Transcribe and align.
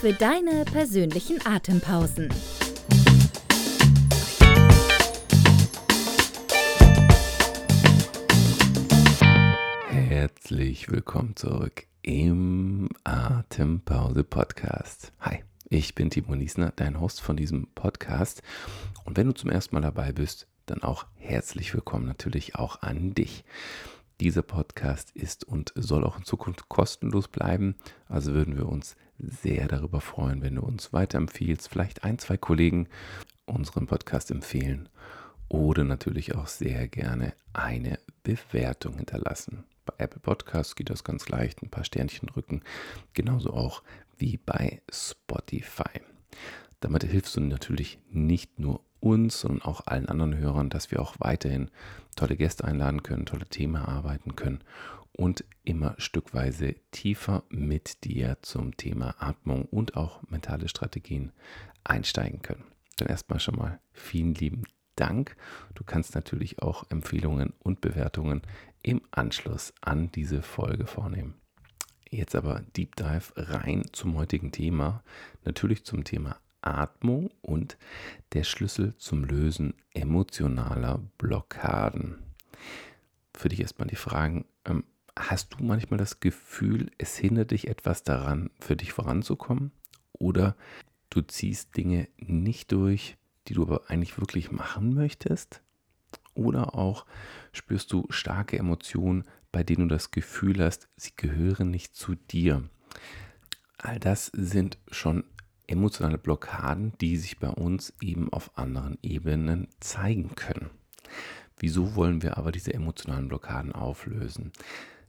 für 0.00 0.12
deine 0.12 0.64
persönlichen 0.64 1.44
Atempausen. 1.44 2.28
Herzlich 9.88 10.88
willkommen 10.88 11.34
zurück 11.34 11.86
im 12.02 12.88
Atempause 13.02 14.22
Podcast. 14.22 15.12
Hi, 15.18 15.42
ich 15.68 15.96
bin 15.96 16.10
Timo 16.10 16.36
Niesner, 16.36 16.72
dein 16.76 17.00
Host 17.00 17.20
von 17.20 17.36
diesem 17.36 17.66
Podcast. 17.74 18.42
Und 19.04 19.16
wenn 19.16 19.26
du 19.26 19.34
zum 19.34 19.50
ersten 19.50 19.74
Mal 19.74 19.82
dabei 19.82 20.12
bist, 20.12 20.46
dann 20.66 20.84
auch 20.84 21.06
herzlich 21.16 21.74
willkommen 21.74 22.06
natürlich 22.06 22.54
auch 22.54 22.82
an 22.82 23.14
dich. 23.14 23.44
Dieser 24.20 24.42
Podcast 24.42 25.10
ist 25.16 25.42
und 25.42 25.72
soll 25.74 26.04
auch 26.04 26.18
in 26.18 26.24
Zukunft 26.24 26.68
kostenlos 26.68 27.26
bleiben. 27.26 27.74
Also 28.08 28.32
würden 28.32 28.56
wir 28.56 28.68
uns 28.68 28.96
sehr 29.18 29.68
darüber 29.68 30.00
freuen, 30.00 30.42
wenn 30.42 30.56
du 30.56 30.62
uns 30.62 30.92
weiterempfiehlst, 30.92 31.68
vielleicht 31.68 32.04
ein, 32.04 32.18
zwei 32.18 32.36
Kollegen 32.36 32.88
unseren 33.46 33.86
Podcast 33.86 34.30
empfehlen 34.30 34.88
oder 35.48 35.84
natürlich 35.84 36.34
auch 36.34 36.46
sehr 36.46 36.88
gerne 36.88 37.32
eine 37.52 37.98
Bewertung 38.22 38.96
hinterlassen. 38.96 39.64
Bei 39.86 39.94
Apple 40.04 40.20
Podcasts 40.20 40.76
geht 40.76 40.90
das 40.90 41.04
ganz 41.04 41.28
leicht, 41.28 41.62
ein 41.62 41.70
paar 41.70 41.84
Sternchen 41.84 42.28
drücken, 42.28 42.62
genauso 43.14 43.54
auch 43.54 43.82
wie 44.18 44.36
bei 44.36 44.82
Spotify. 44.90 46.02
Damit 46.80 47.04
hilfst 47.04 47.36
du 47.36 47.40
natürlich 47.40 47.98
nicht 48.10 48.58
nur 48.58 48.82
uns, 49.00 49.40
sondern 49.40 49.62
auch 49.62 49.86
allen 49.86 50.08
anderen 50.08 50.36
Hörern, 50.36 50.70
dass 50.70 50.90
wir 50.90 51.00
auch 51.00 51.14
weiterhin 51.18 51.70
tolle 52.16 52.36
Gäste 52.36 52.64
einladen 52.64 53.02
können, 53.02 53.26
tolle 53.26 53.46
Themen 53.46 53.76
erarbeiten 53.76 54.36
können 54.36 54.62
und 55.18 55.44
immer 55.64 55.96
stückweise 55.98 56.76
tiefer 56.92 57.42
mit 57.50 58.04
dir 58.04 58.38
zum 58.40 58.76
Thema 58.76 59.16
Atmung 59.18 59.64
und 59.64 59.96
auch 59.96 60.22
mentale 60.28 60.68
Strategien 60.68 61.32
einsteigen 61.82 62.40
können. 62.40 62.64
Dann 62.96 63.08
erstmal 63.08 63.40
schon 63.40 63.56
mal 63.56 63.80
vielen 63.92 64.34
lieben 64.34 64.62
Dank. 64.94 65.36
Du 65.74 65.82
kannst 65.82 66.14
natürlich 66.14 66.62
auch 66.62 66.88
Empfehlungen 66.88 67.52
und 67.58 67.80
Bewertungen 67.80 68.42
im 68.82 69.02
Anschluss 69.10 69.74
an 69.80 70.12
diese 70.12 70.40
Folge 70.40 70.86
vornehmen. 70.86 71.34
Jetzt 72.08 72.36
aber 72.36 72.62
Deep 72.76 72.94
Dive 72.94 73.32
rein 73.36 73.86
zum 73.92 74.16
heutigen 74.16 74.52
Thema, 74.52 75.02
natürlich 75.44 75.84
zum 75.84 76.04
Thema 76.04 76.38
Atmung 76.60 77.30
und 77.42 77.76
der 78.34 78.44
Schlüssel 78.44 78.96
zum 78.98 79.24
Lösen 79.24 79.74
emotionaler 79.94 81.00
Blockaden. 81.18 82.22
Für 83.34 83.48
dich 83.48 83.60
erstmal 83.60 83.88
die 83.88 83.96
Fragen, 83.96 84.44
ähm, 84.64 84.84
Hast 85.18 85.54
du 85.54 85.64
manchmal 85.64 85.98
das 85.98 86.20
Gefühl, 86.20 86.92
es 86.96 87.16
hindert 87.16 87.50
dich 87.50 87.66
etwas 87.66 88.04
daran, 88.04 88.50
für 88.60 88.76
dich 88.76 88.92
voranzukommen? 88.92 89.72
Oder 90.12 90.56
du 91.10 91.22
ziehst 91.22 91.76
Dinge 91.76 92.08
nicht 92.18 92.70
durch, 92.70 93.16
die 93.48 93.54
du 93.54 93.62
aber 93.62 93.90
eigentlich 93.90 94.18
wirklich 94.18 94.52
machen 94.52 94.94
möchtest? 94.94 95.60
Oder 96.34 96.76
auch 96.76 97.04
spürst 97.50 97.92
du 97.92 98.06
starke 98.10 98.58
Emotionen, 98.58 99.24
bei 99.50 99.64
denen 99.64 99.88
du 99.88 99.94
das 99.94 100.12
Gefühl 100.12 100.62
hast, 100.64 100.88
sie 100.96 101.12
gehören 101.16 101.72
nicht 101.72 101.96
zu 101.96 102.14
dir? 102.14 102.62
All 103.76 103.98
das 103.98 104.26
sind 104.26 104.78
schon 104.88 105.24
emotionale 105.66 106.18
Blockaden, 106.18 106.92
die 107.00 107.16
sich 107.16 107.40
bei 107.40 107.50
uns 107.50 107.92
eben 108.00 108.32
auf 108.32 108.56
anderen 108.56 108.98
Ebenen 109.02 109.66
zeigen 109.80 110.36
können. 110.36 110.70
Wieso 111.58 111.96
wollen 111.96 112.22
wir 112.22 112.38
aber 112.38 112.52
diese 112.52 112.72
emotionalen 112.72 113.26
Blockaden 113.26 113.72
auflösen? 113.72 114.52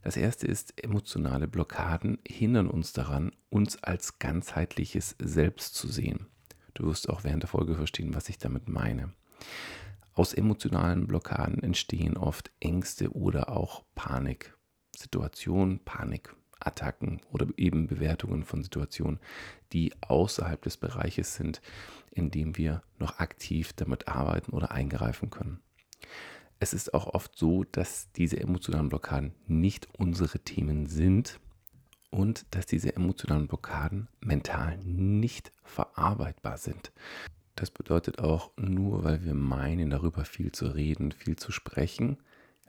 Das 0.01 0.15
erste 0.15 0.47
ist, 0.47 0.81
emotionale 0.81 1.47
Blockaden 1.47 2.19
hindern 2.25 2.67
uns 2.67 2.93
daran, 2.93 3.31
uns 3.49 3.83
als 3.83 4.19
ganzheitliches 4.19 5.15
Selbst 5.19 5.75
zu 5.75 5.87
sehen. 5.87 6.27
Du 6.73 6.85
wirst 6.85 7.09
auch 7.09 7.23
während 7.23 7.43
der 7.43 7.49
Folge 7.49 7.75
verstehen, 7.75 8.13
was 8.13 8.29
ich 8.29 8.37
damit 8.37 8.69
meine. 8.69 9.11
Aus 10.13 10.33
emotionalen 10.33 11.07
Blockaden 11.07 11.61
entstehen 11.61 12.17
oft 12.17 12.51
Ängste 12.59 13.11
oder 13.11 13.49
auch 13.49 13.83
Paniksituationen, 13.95 15.79
Panikattacken 15.79 17.21
oder 17.31 17.47
eben 17.57 17.87
Bewertungen 17.87 18.43
von 18.43 18.63
Situationen, 18.63 19.19
die 19.73 19.93
außerhalb 20.01 20.61
des 20.61 20.77
Bereiches 20.77 21.35
sind, 21.35 21.61
in 22.11 22.31
dem 22.31 22.57
wir 22.57 22.83
noch 22.97 23.19
aktiv 23.19 23.73
damit 23.73 24.07
arbeiten 24.07 24.51
oder 24.51 24.71
eingreifen 24.71 25.29
können 25.29 25.59
es 26.59 26.73
ist 26.73 26.93
auch 26.93 27.07
oft 27.07 27.37
so, 27.37 27.63
dass 27.63 28.11
diese 28.11 28.39
emotionalen 28.39 28.89
Blockaden 28.89 29.33
nicht 29.47 29.87
unsere 29.97 30.39
Themen 30.39 30.87
sind 30.87 31.39
und 32.09 32.45
dass 32.51 32.65
diese 32.65 32.95
emotionalen 32.95 33.47
Blockaden 33.47 34.09
mental 34.19 34.77
nicht 34.79 35.51
verarbeitbar 35.63 36.57
sind. 36.57 36.91
Das 37.55 37.71
bedeutet 37.71 38.19
auch, 38.19 38.51
nur 38.57 39.03
weil 39.03 39.23
wir 39.23 39.33
meinen, 39.33 39.89
darüber 39.89 40.25
viel 40.25 40.51
zu 40.51 40.67
reden, 40.67 41.11
viel 41.11 41.35
zu 41.35 41.51
sprechen, 41.51 42.17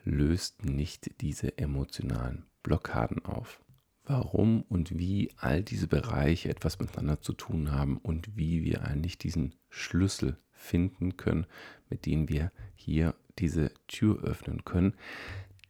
löst 0.04 0.64
nicht 0.64 1.20
diese 1.20 1.58
emotionalen 1.58 2.46
Blockaden 2.62 3.24
auf. 3.24 3.60
Warum 4.04 4.62
und 4.62 4.98
wie 4.98 5.30
all 5.36 5.62
diese 5.62 5.86
Bereiche 5.86 6.48
etwas 6.48 6.80
miteinander 6.80 7.20
zu 7.20 7.32
tun 7.32 7.70
haben 7.70 7.98
und 7.98 8.36
wie 8.36 8.64
wir 8.64 8.82
eigentlich 8.84 9.18
diesen 9.18 9.54
Schlüssel 9.68 10.38
finden 10.50 11.16
können, 11.16 11.46
mit 11.88 12.06
dem 12.06 12.28
wir 12.28 12.50
hier 12.74 13.14
diese 13.40 13.72
Tür 13.88 14.22
öffnen 14.22 14.64
können. 14.64 14.94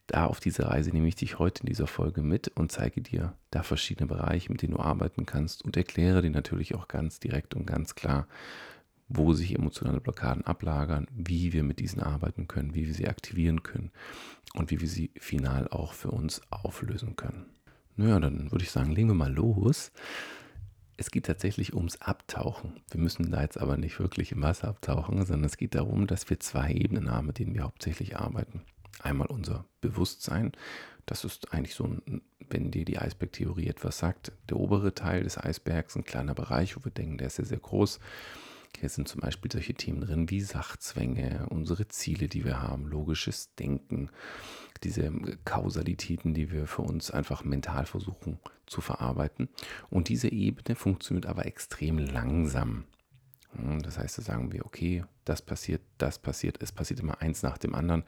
Da 0.07 0.27
auf 0.27 0.41
diese 0.41 0.67
Reise 0.67 0.91
nehme 0.91 1.07
ich 1.07 1.15
dich 1.15 1.39
heute 1.39 1.63
in 1.63 1.67
dieser 1.67 1.87
Folge 1.87 2.23
mit 2.23 2.49
und 2.49 2.73
zeige 2.73 3.01
dir 3.01 3.35
da 3.53 3.63
verschiedene 3.63 4.09
Bereiche, 4.09 4.51
mit 4.51 4.61
denen 4.63 4.75
du 4.75 4.81
arbeiten 4.81 5.25
kannst 5.25 5.65
und 5.65 5.77
erkläre 5.77 6.21
dir 6.21 6.31
natürlich 6.31 6.75
auch 6.75 6.89
ganz 6.89 7.21
direkt 7.21 7.55
und 7.55 7.65
ganz 7.65 7.95
klar, 7.95 8.27
wo 9.09 9.33
sich 9.35 9.55
emotionale 9.55 10.01
Blockaden 10.01 10.45
ablagern, 10.45 11.07
wie 11.13 11.53
wir 11.53 11.63
mit 11.63 11.79
diesen 11.81 12.01
arbeiten 12.01 12.49
können, 12.49 12.75
wie 12.75 12.87
wir 12.87 12.95
sie 12.95 13.09
aktivieren 13.09 13.63
können 13.63 13.91
und 14.55 14.71
wie 14.71 14.81
wir 14.81 14.89
sie 14.89 15.11
final 15.17 15.69
auch 15.69 15.93
für 15.93 16.11
uns 16.11 16.43
auflösen 16.51 17.17
können. 17.17 17.47
Naja, 17.97 18.19
dann 18.19 18.51
würde 18.51 18.65
ich 18.65 18.71
sagen, 18.71 18.93
legen 18.93 19.09
wir 19.09 19.15
mal 19.15 19.33
los. 19.33 19.93
Es 21.01 21.11
geht 21.11 21.25
tatsächlich 21.25 21.75
ums 21.75 21.97
Abtauchen. 22.03 22.75
Wir 22.91 23.01
müssen 23.01 23.31
da 23.31 23.41
jetzt 23.41 23.59
aber 23.59 23.79
nicht 23.79 23.99
wirklich 23.99 24.33
im 24.33 24.43
Wasser 24.43 24.69
abtauchen, 24.69 25.25
sondern 25.25 25.45
es 25.45 25.57
geht 25.57 25.75
darum, 25.75 26.07
dass 26.07 26.29
wir 26.29 26.39
zwei 26.41 26.73
Ebenen 26.73 27.11
haben, 27.11 27.29
mit 27.29 27.39
denen 27.39 27.55
wir 27.55 27.63
hauptsächlich 27.63 28.19
arbeiten. 28.19 28.61
Einmal 29.03 29.29
unser 29.29 29.65
Bewusstsein. 29.81 30.53
Das 31.07 31.25
ist 31.25 31.55
eigentlich 31.55 31.75
so, 31.75 31.85
ein, 31.85 32.21
wenn 32.51 32.71
dir 32.71 32.85
die 32.85 32.99
Eisbergtheorie 32.99 33.69
etwas 33.69 33.97
sagt, 33.97 34.33
der 34.51 34.59
obere 34.59 34.93
Teil 34.93 35.23
des 35.23 35.39
Eisbergs, 35.39 35.97
ein 35.97 36.05
kleiner 36.05 36.35
Bereich, 36.35 36.77
wo 36.77 36.85
wir 36.85 36.93
denken, 36.93 37.17
der 37.17 37.29
ist 37.29 37.37
sehr, 37.37 37.47
sehr 37.47 37.61
groß. 37.61 37.99
Hier 38.79 38.89
sind 38.89 39.09
zum 39.09 39.21
Beispiel 39.21 39.51
solche 39.53 39.75
Themen 39.75 40.01
drin 40.01 40.31
wie 40.31 40.41
Sachzwänge, 40.41 41.47
unsere 41.51 41.89
Ziele, 41.89 42.29
die 42.29 42.45
wir 42.45 42.63
haben, 42.63 42.87
logisches 42.87 43.55
Denken, 43.57 44.11
diese 44.83 45.11
Kausalitäten, 45.45 46.33
die 46.33 46.51
wir 46.51 46.67
für 46.67 46.83
uns 46.83 47.11
einfach 47.11 47.45
mental 47.45 47.85
versuchen 47.85 48.39
zu 48.67 48.81
verarbeiten. 48.81 49.49
Und 49.91 50.09
diese 50.09 50.33
Ebene 50.33 50.77
funktioniert 50.77 51.27
aber 51.27 51.45
extrem 51.47 51.99
langsam. 51.99 52.85
Das 53.83 53.99
heißt, 53.99 54.19
da 54.19 54.23
sagen 54.23 54.53
wir, 54.53 54.65
okay, 54.65 55.05
das 55.25 55.43
passiert, 55.43 55.83
das 55.99 56.19
passiert, 56.19 56.63
es 56.63 56.73
passiert 56.73 57.01
immer 57.01 57.21
eins 57.21 57.43
nach 57.43 57.59
dem 57.59 57.75
anderen 57.75 58.05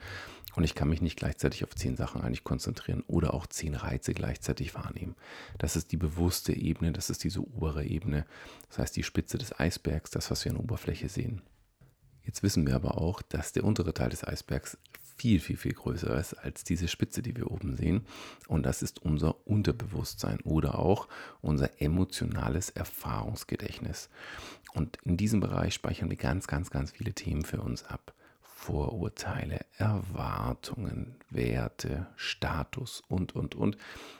und 0.55 0.63
ich 0.63 0.75
kann 0.75 0.89
mich 0.89 1.01
nicht 1.01 1.17
gleichzeitig 1.17 1.63
auf 1.63 1.75
zehn 1.75 1.95
Sachen 1.95 2.21
eigentlich 2.21 2.43
konzentrieren 2.43 3.03
oder 3.07 3.33
auch 3.33 3.47
zehn 3.47 3.75
Reize 3.75 4.13
gleichzeitig 4.13 4.75
wahrnehmen. 4.75 5.15
Das 5.57 5.75
ist 5.75 5.91
die 5.91 5.97
bewusste 5.97 6.53
Ebene, 6.53 6.91
das 6.91 7.09
ist 7.09 7.23
diese 7.23 7.41
obere 7.41 7.85
Ebene, 7.85 8.25
das 8.67 8.79
heißt 8.79 8.95
die 8.95 9.03
Spitze 9.03 9.37
des 9.37 9.59
Eisbergs, 9.59 10.11
das, 10.11 10.29
was 10.31 10.45
wir 10.45 10.51
an 10.51 10.57
der 10.57 10.63
Oberfläche 10.63 11.09
sehen. 11.09 11.41
Jetzt 12.23 12.43
wissen 12.43 12.65
wir 12.65 12.75
aber 12.75 12.97
auch, 12.97 13.21
dass 13.21 13.51
der 13.51 13.65
untere 13.65 13.93
Teil 13.93 14.09
des 14.09 14.25
Eisbergs 14.25 14.77
viel, 15.17 15.39
viel, 15.39 15.57
viel 15.57 15.73
größer 15.73 16.17
ist 16.17 16.33
als 16.33 16.63
diese 16.63 16.87
Spitze, 16.87 17.21
die 17.21 17.35
wir 17.35 17.51
oben 17.51 17.75
sehen. 17.75 18.05
Und 18.47 18.65
das 18.65 18.81
ist 18.81 18.99
unser 18.99 19.47
Unterbewusstsein 19.47 20.39
oder 20.41 20.79
auch 20.79 21.07
unser 21.41 21.81
emotionales 21.81 22.69
Erfahrungsgedächtnis. 22.71 24.09
Und 24.73 24.97
in 25.03 25.17
diesem 25.17 25.39
Bereich 25.39 25.75
speichern 25.75 26.09
wir 26.09 26.17
ganz, 26.17 26.47
ganz, 26.47 26.71
ganz 26.71 26.91
viele 26.91 27.13
Themen 27.13 27.43
für 27.43 27.61
uns 27.61 27.83
ab. 27.83 28.13
Vorurteile, 28.63 29.59
Erwartungen, 29.75 31.17
Werte, 31.29 32.07
Status 32.15 33.03
und, 33.09 33.35
und, 33.35 33.55
und. 33.55 33.75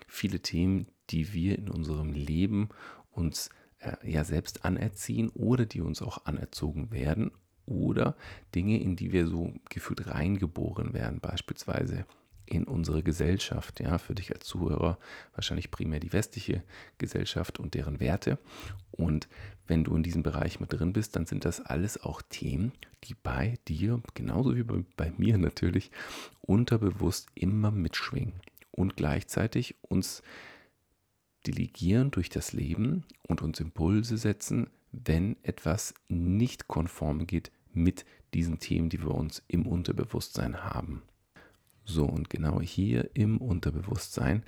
Viele 0.05 0.41
Themen, 0.41 0.87
die 1.11 1.31
wir 1.31 1.57
in 1.57 1.69
unserem 1.69 2.11
Leben 2.11 2.67
uns 3.11 3.49
äh, 3.79 3.95
ja 4.03 4.25
selbst 4.25 4.65
anerziehen 4.65 5.29
oder 5.29 5.65
die 5.65 5.79
uns 5.79 6.01
auch 6.01 6.25
anerzogen 6.25 6.91
werden 6.91 7.31
oder 7.65 8.17
Dinge, 8.53 8.81
in 8.81 8.97
die 8.97 9.13
wir 9.13 9.27
so 9.27 9.53
gefühlt 9.69 10.07
reingeboren 10.07 10.93
werden, 10.93 11.21
beispielsweise 11.21 12.05
in 12.53 12.65
unsere 12.65 13.03
Gesellschaft. 13.03 13.79
Ja, 13.79 13.97
für 13.97 14.15
dich 14.15 14.33
als 14.33 14.45
Zuhörer 14.45 14.97
wahrscheinlich 15.33 15.71
primär 15.71 15.99
die 15.99 16.13
westliche 16.13 16.63
Gesellschaft 16.97 17.59
und 17.59 17.73
deren 17.73 17.99
Werte. 17.99 18.39
Und 18.91 19.27
wenn 19.67 19.83
du 19.83 19.95
in 19.95 20.03
diesem 20.03 20.23
Bereich 20.23 20.59
mit 20.59 20.73
drin 20.73 20.93
bist, 20.93 21.15
dann 21.15 21.25
sind 21.25 21.45
das 21.45 21.61
alles 21.61 22.01
auch 22.01 22.21
Themen, 22.21 22.73
die 23.03 23.15
bei 23.15 23.57
dir, 23.67 24.01
genauso 24.13 24.55
wie 24.55 24.63
bei, 24.63 24.83
bei 24.97 25.11
mir 25.17 25.37
natürlich, 25.37 25.91
unterbewusst 26.41 27.29
immer 27.35 27.71
mitschwingen 27.71 28.33
und 28.71 28.95
gleichzeitig 28.95 29.75
uns 29.81 30.21
delegieren 31.45 32.11
durch 32.11 32.29
das 32.29 32.53
Leben 32.53 33.05
und 33.27 33.41
uns 33.41 33.59
Impulse 33.59 34.17
setzen, 34.17 34.69
wenn 34.91 35.37
etwas 35.43 35.93
nicht 36.07 36.67
konform 36.67 37.25
geht 37.27 37.51
mit 37.73 38.05
diesen 38.33 38.59
Themen, 38.59 38.89
die 38.89 39.01
wir 39.01 39.13
uns 39.13 39.43
im 39.47 39.67
Unterbewusstsein 39.67 40.63
haben. 40.63 41.01
So, 41.85 42.05
und 42.05 42.29
genau 42.29 42.61
hier 42.61 43.09
im 43.13 43.37
Unterbewusstsein 43.39 44.43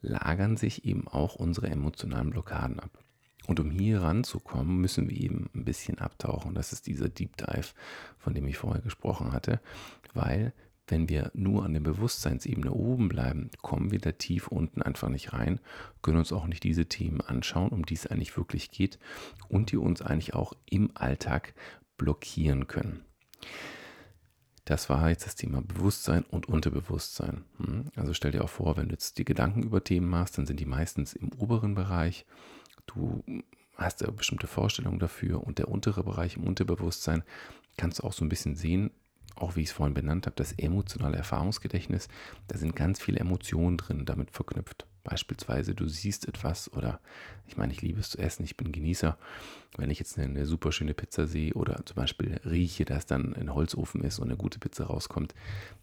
lagern 0.00 0.56
sich 0.56 0.84
eben 0.84 1.06
auch 1.08 1.34
unsere 1.34 1.68
emotionalen 1.68 2.30
Blockaden 2.30 2.80
ab. 2.80 3.04
Und 3.46 3.60
um 3.60 3.70
hier 3.70 4.02
ranzukommen, 4.02 4.80
müssen 4.80 5.08
wir 5.08 5.16
eben 5.16 5.50
ein 5.54 5.64
bisschen 5.64 5.98
abtauchen. 5.98 6.54
Das 6.54 6.72
ist 6.72 6.86
dieser 6.86 7.08
Deep 7.08 7.36
Dive, 7.36 7.72
von 8.18 8.34
dem 8.34 8.46
ich 8.46 8.58
vorher 8.58 8.82
gesprochen 8.82 9.32
hatte, 9.32 9.60
weil 10.14 10.52
wenn 10.90 11.08
wir 11.08 11.30
nur 11.34 11.64
an 11.64 11.72
der 11.72 11.80
Bewusstseinsebene 11.80 12.72
oben 12.72 13.08
bleiben, 13.08 13.50
kommen 13.62 13.92
wir 13.92 14.00
da 14.00 14.12
tief 14.12 14.48
unten 14.48 14.82
einfach 14.82 15.08
nicht 15.08 15.32
rein, 15.32 15.60
können 16.02 16.18
uns 16.18 16.32
auch 16.32 16.46
nicht 16.46 16.64
diese 16.64 16.86
Themen 16.86 17.20
anschauen, 17.20 17.70
um 17.70 17.86
die 17.86 17.94
es 17.94 18.08
eigentlich 18.08 18.36
wirklich 18.36 18.70
geht 18.70 18.98
und 19.48 19.70
die 19.70 19.76
uns 19.76 20.02
eigentlich 20.02 20.34
auch 20.34 20.52
im 20.68 20.90
Alltag 20.94 21.54
blockieren 21.96 22.66
können. 22.66 23.04
Das 24.70 24.88
war 24.88 25.10
jetzt 25.10 25.26
das 25.26 25.34
Thema 25.34 25.62
Bewusstsein 25.62 26.22
und 26.30 26.48
Unterbewusstsein. 26.48 27.42
Hm? 27.56 27.86
Also 27.96 28.14
stell 28.14 28.30
dir 28.30 28.44
auch 28.44 28.48
vor, 28.48 28.76
wenn 28.76 28.86
du 28.86 28.92
jetzt 28.92 29.18
die 29.18 29.24
Gedanken 29.24 29.64
über 29.64 29.82
Themen 29.82 30.08
machst, 30.08 30.38
dann 30.38 30.46
sind 30.46 30.60
die 30.60 30.64
meistens 30.64 31.12
im 31.12 31.32
oberen 31.32 31.74
Bereich. 31.74 32.24
Du 32.86 33.24
hast 33.74 34.00
ja 34.00 34.08
bestimmte 34.12 34.46
Vorstellungen 34.46 35.00
dafür 35.00 35.44
und 35.44 35.58
der 35.58 35.66
untere 35.66 36.04
Bereich 36.04 36.36
im 36.36 36.44
Unterbewusstsein 36.44 37.24
kannst 37.78 37.98
du 37.98 38.04
auch 38.04 38.12
so 38.12 38.24
ein 38.24 38.28
bisschen 38.28 38.54
sehen, 38.54 38.92
auch 39.34 39.56
wie 39.56 39.62
ich 39.62 39.70
es 39.70 39.72
vorhin 39.72 39.92
benannt 39.92 40.26
habe, 40.26 40.36
das 40.36 40.52
emotionale 40.52 41.16
Erfahrungsgedächtnis, 41.16 42.06
da 42.46 42.56
sind 42.56 42.76
ganz 42.76 43.00
viele 43.02 43.18
Emotionen 43.18 43.76
drin 43.76 44.06
damit 44.06 44.30
verknüpft. 44.30 44.86
Beispielsweise, 45.02 45.74
du 45.74 45.88
siehst 45.88 46.28
etwas 46.28 46.72
oder 46.72 47.00
ich 47.46 47.56
meine, 47.56 47.72
ich 47.72 47.82
liebe 47.82 48.00
es 48.00 48.10
zu 48.10 48.18
essen, 48.18 48.44
ich 48.44 48.56
bin 48.56 48.72
Genießer. 48.72 49.16
Wenn 49.76 49.90
ich 49.90 49.98
jetzt 49.98 50.18
eine, 50.18 50.28
eine 50.28 50.46
super 50.46 50.72
schöne 50.72 50.94
Pizza 50.94 51.26
sehe 51.26 51.54
oder 51.54 51.84
zum 51.84 51.96
Beispiel 51.96 52.40
rieche, 52.44 52.84
dass 52.84 53.06
dann 53.06 53.34
ein 53.34 53.54
Holzofen 53.54 54.02
ist 54.02 54.18
und 54.18 54.28
eine 54.28 54.36
gute 54.36 54.58
Pizza 54.58 54.86
rauskommt, 54.86 55.34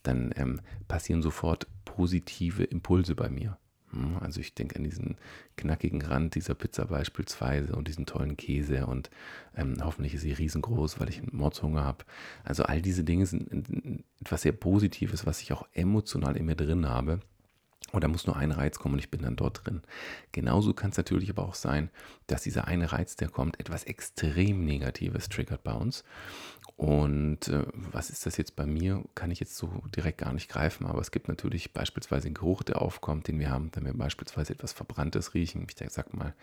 dann 0.04 0.34
ähm, 0.36 0.62
passieren 0.88 1.22
sofort 1.22 1.68
positive 1.86 2.64
Impulse 2.64 3.16
bei 3.16 3.30
mir. 3.30 3.58
Hm, 3.92 4.18
also 4.20 4.40
ich 4.40 4.54
denke 4.54 4.76
an 4.76 4.84
diesen 4.84 5.16
knackigen 5.56 6.02
Rand 6.02 6.36
dieser 6.36 6.54
Pizza 6.54 6.86
beispielsweise 6.86 7.76
und 7.76 7.88
diesen 7.88 8.06
tollen 8.06 8.38
Käse 8.38 8.86
und 8.86 9.10
ähm, 9.56 9.78
hoffentlich 9.84 10.14
ist 10.14 10.22
sie 10.22 10.34
riesengroß, 10.34 11.00
weil 11.00 11.10
ich 11.10 11.20
einen 11.20 11.36
Mordshunger 11.36 11.84
habe. 11.84 12.06
Also 12.44 12.64
all 12.64 12.82
diese 12.82 13.04
Dinge 13.04 13.26
sind 13.26 14.04
etwas 14.22 14.42
sehr 14.44 14.52
Positives, 14.52 15.26
was 15.26 15.42
ich 15.42 15.54
auch 15.54 15.66
emotional 15.74 16.38
in 16.38 16.46
mir 16.46 16.56
drin 16.56 16.88
habe 16.88 17.20
da 17.94 18.08
muss 18.08 18.28
nur 18.28 18.36
ein 18.36 18.52
Reiz 18.52 18.80
kommen 18.80 18.94
und 18.96 19.00
ich 19.00 19.10
bin 19.10 19.22
dann 19.22 19.36
dort 19.36 19.66
drin. 19.66 19.82
Genauso 20.32 20.74
kann 20.74 20.92
es 20.92 20.98
natürlich 20.98 21.30
aber 21.30 21.44
auch 21.44 21.56
sein, 21.56 21.90
dass 22.28 22.44
dieser 22.44 22.68
eine 22.68 22.92
Reiz, 22.92 23.16
der 23.16 23.30
kommt, 23.30 23.60
etwas 23.60 23.86
extrem 23.86 24.66
Negatives 24.66 25.30
triggert 25.30 25.64
bei 25.64 25.74
uns. 25.74 26.04
Und 26.76 27.48
äh, 27.48 27.66
was 27.74 28.10
ist 28.12 28.26
das 28.26 28.38
jetzt 28.38 28.56
bei 28.56 28.68
mir? 28.68 29.04
Kann 29.16 29.32
ich 29.32 29.40
jetzt 29.40 29.56
so 29.56 29.82
direkt 29.96 30.20
gar 30.20 30.34
nicht 30.34 30.50
greifen. 30.50 30.86
Aber 30.86 31.00
es 31.00 31.12
gibt 31.12 31.28
natürlich 31.28 31.74
beispielsweise 31.74 32.28
einen 32.28 32.36
Geruch, 32.36 32.62
der 32.62 32.82
aufkommt, 32.82 33.28
den 33.28 33.40
wir 33.40 33.50
haben, 33.50 33.72
wenn 33.74 33.86
wir 33.86 33.94
beispielsweise 33.94 34.54
etwas 34.54 34.74
Verbranntes 34.74 35.34
riechen. 35.34 35.66
Ich 35.68 35.90
sag 35.90 36.14
mal, 36.14 36.36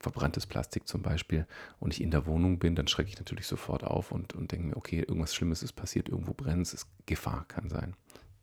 verbranntes 0.00 0.46
Plastik 0.46 0.88
zum 0.88 1.02
Beispiel. 1.02 1.46
Und 1.78 1.92
ich 1.92 2.02
in 2.02 2.10
der 2.10 2.26
Wohnung 2.26 2.58
bin, 2.58 2.74
dann 2.74 2.88
schrecke 2.88 3.10
ich 3.10 3.18
natürlich 3.18 3.46
sofort 3.46 3.84
auf 3.84 4.10
und, 4.10 4.32
und 4.32 4.50
denke 4.50 4.66
mir, 4.66 4.76
okay, 4.76 5.00
irgendwas 5.00 5.34
Schlimmes 5.34 5.62
ist 5.62 5.74
passiert, 5.74 6.08
irgendwo 6.08 6.32
brennt 6.32 6.72
es. 6.72 6.86
Gefahr 7.04 7.44
kann 7.46 7.68
sein 7.68 7.94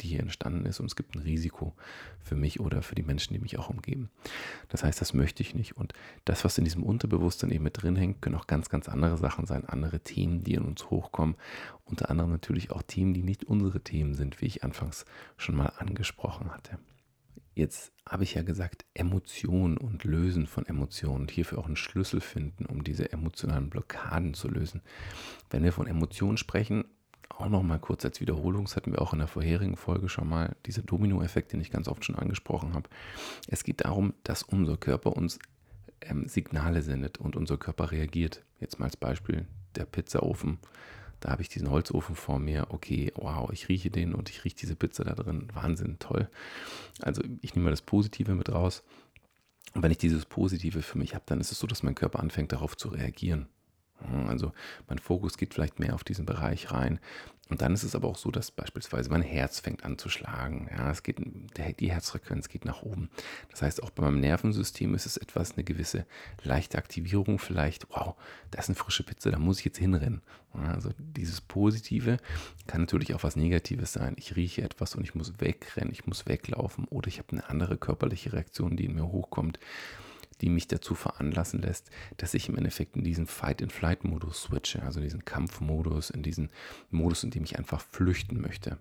die 0.01 0.07
hier 0.07 0.19
entstanden 0.19 0.65
ist 0.65 0.79
und 0.79 0.87
es 0.87 0.95
gibt 0.95 1.15
ein 1.15 1.21
Risiko 1.21 1.73
für 2.19 2.35
mich 2.35 2.59
oder 2.59 2.81
für 2.81 2.95
die 2.95 3.03
Menschen, 3.03 3.33
die 3.33 3.39
mich 3.39 3.57
auch 3.57 3.69
umgeben. 3.69 4.09
Das 4.69 4.83
heißt, 4.83 4.99
das 4.99 5.13
möchte 5.13 5.43
ich 5.43 5.55
nicht. 5.55 5.77
Und 5.77 5.93
das, 6.25 6.43
was 6.43 6.57
in 6.57 6.63
diesem 6.63 6.83
Unterbewusstsein 6.83 7.51
eben 7.51 7.63
mit 7.63 7.81
drin 7.81 7.95
hängt, 7.95 8.21
können 8.21 8.35
auch 8.35 8.47
ganz, 8.47 8.69
ganz 8.69 8.89
andere 8.89 9.17
Sachen 9.17 9.45
sein, 9.45 9.65
andere 9.65 9.99
Themen, 9.99 10.43
die 10.43 10.55
in 10.55 10.63
uns 10.63 10.89
hochkommen. 10.89 11.35
Unter 11.85 12.09
anderem 12.09 12.31
natürlich 12.31 12.71
auch 12.71 12.81
Themen, 12.81 13.13
die 13.13 13.23
nicht 13.23 13.43
unsere 13.43 13.81
Themen 13.81 14.13
sind, 14.13 14.41
wie 14.41 14.45
ich 14.45 14.63
anfangs 14.63 15.05
schon 15.37 15.55
mal 15.55 15.73
angesprochen 15.77 16.51
hatte. 16.53 16.79
Jetzt 17.55 17.91
habe 18.09 18.23
ich 18.23 18.33
ja 18.33 18.41
gesagt, 18.41 18.83
Emotionen 18.95 19.77
und 19.77 20.03
Lösen 20.03 20.47
von 20.47 20.65
Emotionen 20.65 21.21
und 21.21 21.31
hierfür 21.31 21.59
auch 21.59 21.67
einen 21.67 21.75
Schlüssel 21.75 22.19
finden, 22.19 22.65
um 22.65 22.83
diese 22.83 23.11
emotionalen 23.11 23.69
Blockaden 23.69 24.33
zu 24.33 24.47
lösen. 24.47 24.81
Wenn 25.51 25.63
wir 25.63 25.71
von 25.71 25.85
Emotionen 25.85 26.37
sprechen, 26.37 26.85
auch 27.37 27.49
noch 27.49 27.63
mal 27.63 27.79
kurz 27.79 28.05
als 28.05 28.21
Wiederholung, 28.21 28.65
das 28.65 28.75
hatten 28.75 28.91
wir 28.91 29.01
auch 29.01 29.13
in 29.13 29.19
der 29.19 29.27
vorherigen 29.27 29.75
Folge 29.75 30.09
schon 30.09 30.29
mal, 30.29 30.55
dieser 30.65 30.81
Dominoeffekt, 30.83 31.53
den 31.53 31.61
ich 31.61 31.71
ganz 31.71 31.87
oft 31.87 32.05
schon 32.05 32.15
angesprochen 32.15 32.73
habe. 32.73 32.89
Es 33.47 33.63
geht 33.63 33.83
darum, 33.85 34.13
dass 34.23 34.43
unser 34.43 34.77
Körper 34.77 35.15
uns 35.15 35.39
ähm, 36.01 36.27
Signale 36.27 36.81
sendet 36.81 37.17
und 37.17 37.35
unser 37.35 37.57
Körper 37.57 37.91
reagiert. 37.91 38.43
Jetzt 38.59 38.79
mal 38.79 38.85
als 38.85 38.97
Beispiel 38.97 39.47
der 39.75 39.85
Pizzaofen. 39.85 40.59
Da 41.19 41.31
habe 41.31 41.41
ich 41.41 41.49
diesen 41.49 41.71
Holzofen 41.71 42.15
vor 42.15 42.37
mir. 42.37 42.67
Okay, 42.69 43.11
wow, 43.15 43.49
ich 43.51 43.69
rieche 43.69 43.89
den 43.89 44.13
und 44.13 44.29
ich 44.29 44.43
rieche 44.43 44.57
diese 44.57 44.75
Pizza 44.75 45.03
da 45.03 45.13
drin. 45.13 45.47
Wahnsinn, 45.53 45.97
toll. 45.99 46.29
Also 47.01 47.23
ich 47.41 47.55
nehme 47.55 47.65
mal 47.65 47.71
das 47.71 47.81
Positive 47.81 48.35
mit 48.35 48.51
raus. 48.51 48.83
Und 49.73 49.81
wenn 49.81 49.91
ich 49.91 49.97
dieses 49.97 50.25
Positive 50.25 50.81
für 50.81 50.97
mich 50.97 51.15
habe, 51.15 51.23
dann 51.25 51.39
ist 51.39 51.51
es 51.51 51.59
so, 51.59 51.65
dass 51.65 51.81
mein 51.81 51.95
Körper 51.95 52.19
anfängt 52.19 52.51
darauf 52.51 52.77
zu 52.77 52.89
reagieren. 52.89 53.47
Also 54.27 54.53
mein 54.87 54.99
Fokus 54.99 55.37
geht 55.37 55.53
vielleicht 55.53 55.79
mehr 55.79 55.95
auf 55.95 56.03
diesen 56.03 56.25
Bereich 56.25 56.71
rein. 56.71 56.99
Und 57.49 57.61
dann 57.61 57.73
ist 57.73 57.83
es 57.83 57.93
aber 57.93 58.07
auch 58.07 58.17
so, 58.17 58.31
dass 58.31 58.51
beispielsweise 58.51 59.09
mein 59.09 59.21
Herz 59.21 59.59
fängt 59.59 59.83
an 59.83 59.97
zu 59.97 60.07
schlagen. 60.07 60.69
Ja, 60.71 60.89
es 60.89 61.03
geht, 61.03 61.19
die 61.79 61.91
Herzfrequenz 61.91 62.47
geht 62.47 62.63
nach 62.63 62.83
oben. 62.83 63.09
Das 63.51 63.61
heißt, 63.61 63.83
auch 63.83 63.89
bei 63.89 64.03
meinem 64.03 64.21
Nervensystem 64.21 64.95
ist 64.95 65.05
es 65.05 65.17
etwas, 65.17 65.53
eine 65.53 65.65
gewisse 65.65 66.05
leichte 66.41 66.77
Aktivierung 66.77 67.39
vielleicht. 67.39 67.89
Wow, 67.89 68.15
da 68.49 68.59
ist 68.59 68.69
eine 68.69 68.75
frische 68.75 69.03
Pizza, 69.03 69.29
da 69.29 69.39
muss 69.39 69.59
ich 69.59 69.65
jetzt 69.65 69.77
hinrennen. 69.77 70.21
Also 70.53 70.91
dieses 70.97 71.41
Positive 71.41 72.17
kann 72.65 72.81
natürlich 72.81 73.13
auch 73.13 73.23
was 73.23 73.35
Negatives 73.35 73.93
sein. 73.93 74.15
Ich 74.17 74.35
rieche 74.35 74.61
etwas 74.61 74.95
und 74.95 75.03
ich 75.03 75.13
muss 75.13 75.39
wegrennen, 75.39 75.91
ich 75.91 76.07
muss 76.07 76.25
weglaufen 76.25 76.85
oder 76.85 77.07
ich 77.07 77.19
habe 77.19 77.33
eine 77.33 77.49
andere 77.49 77.77
körperliche 77.77 78.33
Reaktion, 78.33 78.77
die 78.77 78.85
in 78.85 78.95
mir 78.95 79.11
hochkommt 79.11 79.59
die 80.41 80.49
mich 80.49 80.67
dazu 80.67 80.95
veranlassen 80.95 81.61
lässt, 81.61 81.89
dass 82.17 82.33
ich 82.33 82.49
im 82.49 82.57
Endeffekt 82.57 82.95
in 82.95 83.03
diesen 83.03 83.27
Fight-and-Flight-Modus 83.27 84.43
switche, 84.43 84.83
also 84.83 84.99
diesen 84.99 85.25
Kampfmodus, 85.25 86.09
in 86.09 86.23
diesen 86.23 86.49
Modus, 86.89 87.23
in 87.23 87.31
dem 87.31 87.43
ich 87.43 87.57
einfach 87.57 87.81
flüchten 87.81 88.41
möchte. 88.41 88.77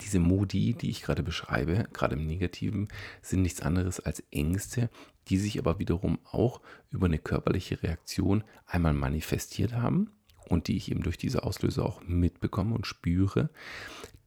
Diese 0.00 0.18
Modi, 0.18 0.74
die 0.74 0.90
ich 0.90 1.02
gerade 1.02 1.22
beschreibe, 1.22 1.86
gerade 1.92 2.16
im 2.16 2.26
Negativen, 2.26 2.88
sind 3.20 3.42
nichts 3.42 3.60
anderes 3.60 4.00
als 4.00 4.22
Ängste, 4.30 4.90
die 5.28 5.36
sich 5.36 5.58
aber 5.58 5.78
wiederum 5.78 6.18
auch 6.24 6.60
über 6.90 7.06
eine 7.06 7.18
körperliche 7.18 7.82
Reaktion 7.82 8.44
einmal 8.66 8.94
manifestiert 8.94 9.74
haben 9.74 10.10
und 10.48 10.68
die 10.68 10.76
ich 10.76 10.90
eben 10.90 11.02
durch 11.02 11.18
diese 11.18 11.44
Auslöser 11.44 11.84
auch 11.84 12.02
mitbekomme 12.06 12.74
und 12.74 12.86
spüre, 12.86 13.50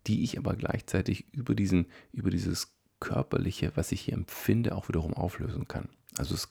die 0.07 0.23
ich 0.23 0.37
aber 0.37 0.55
gleichzeitig 0.55 1.25
über, 1.33 1.55
diesen, 1.55 1.87
über 2.11 2.29
dieses 2.29 2.74
Körperliche, 2.99 3.71
was 3.75 3.91
ich 3.91 4.01
hier 4.01 4.13
empfinde, 4.13 4.75
auch 4.75 4.87
wiederum 4.87 5.13
auflösen 5.13 5.67
kann. 5.67 5.89
Also 6.17 6.33
es 6.35 6.49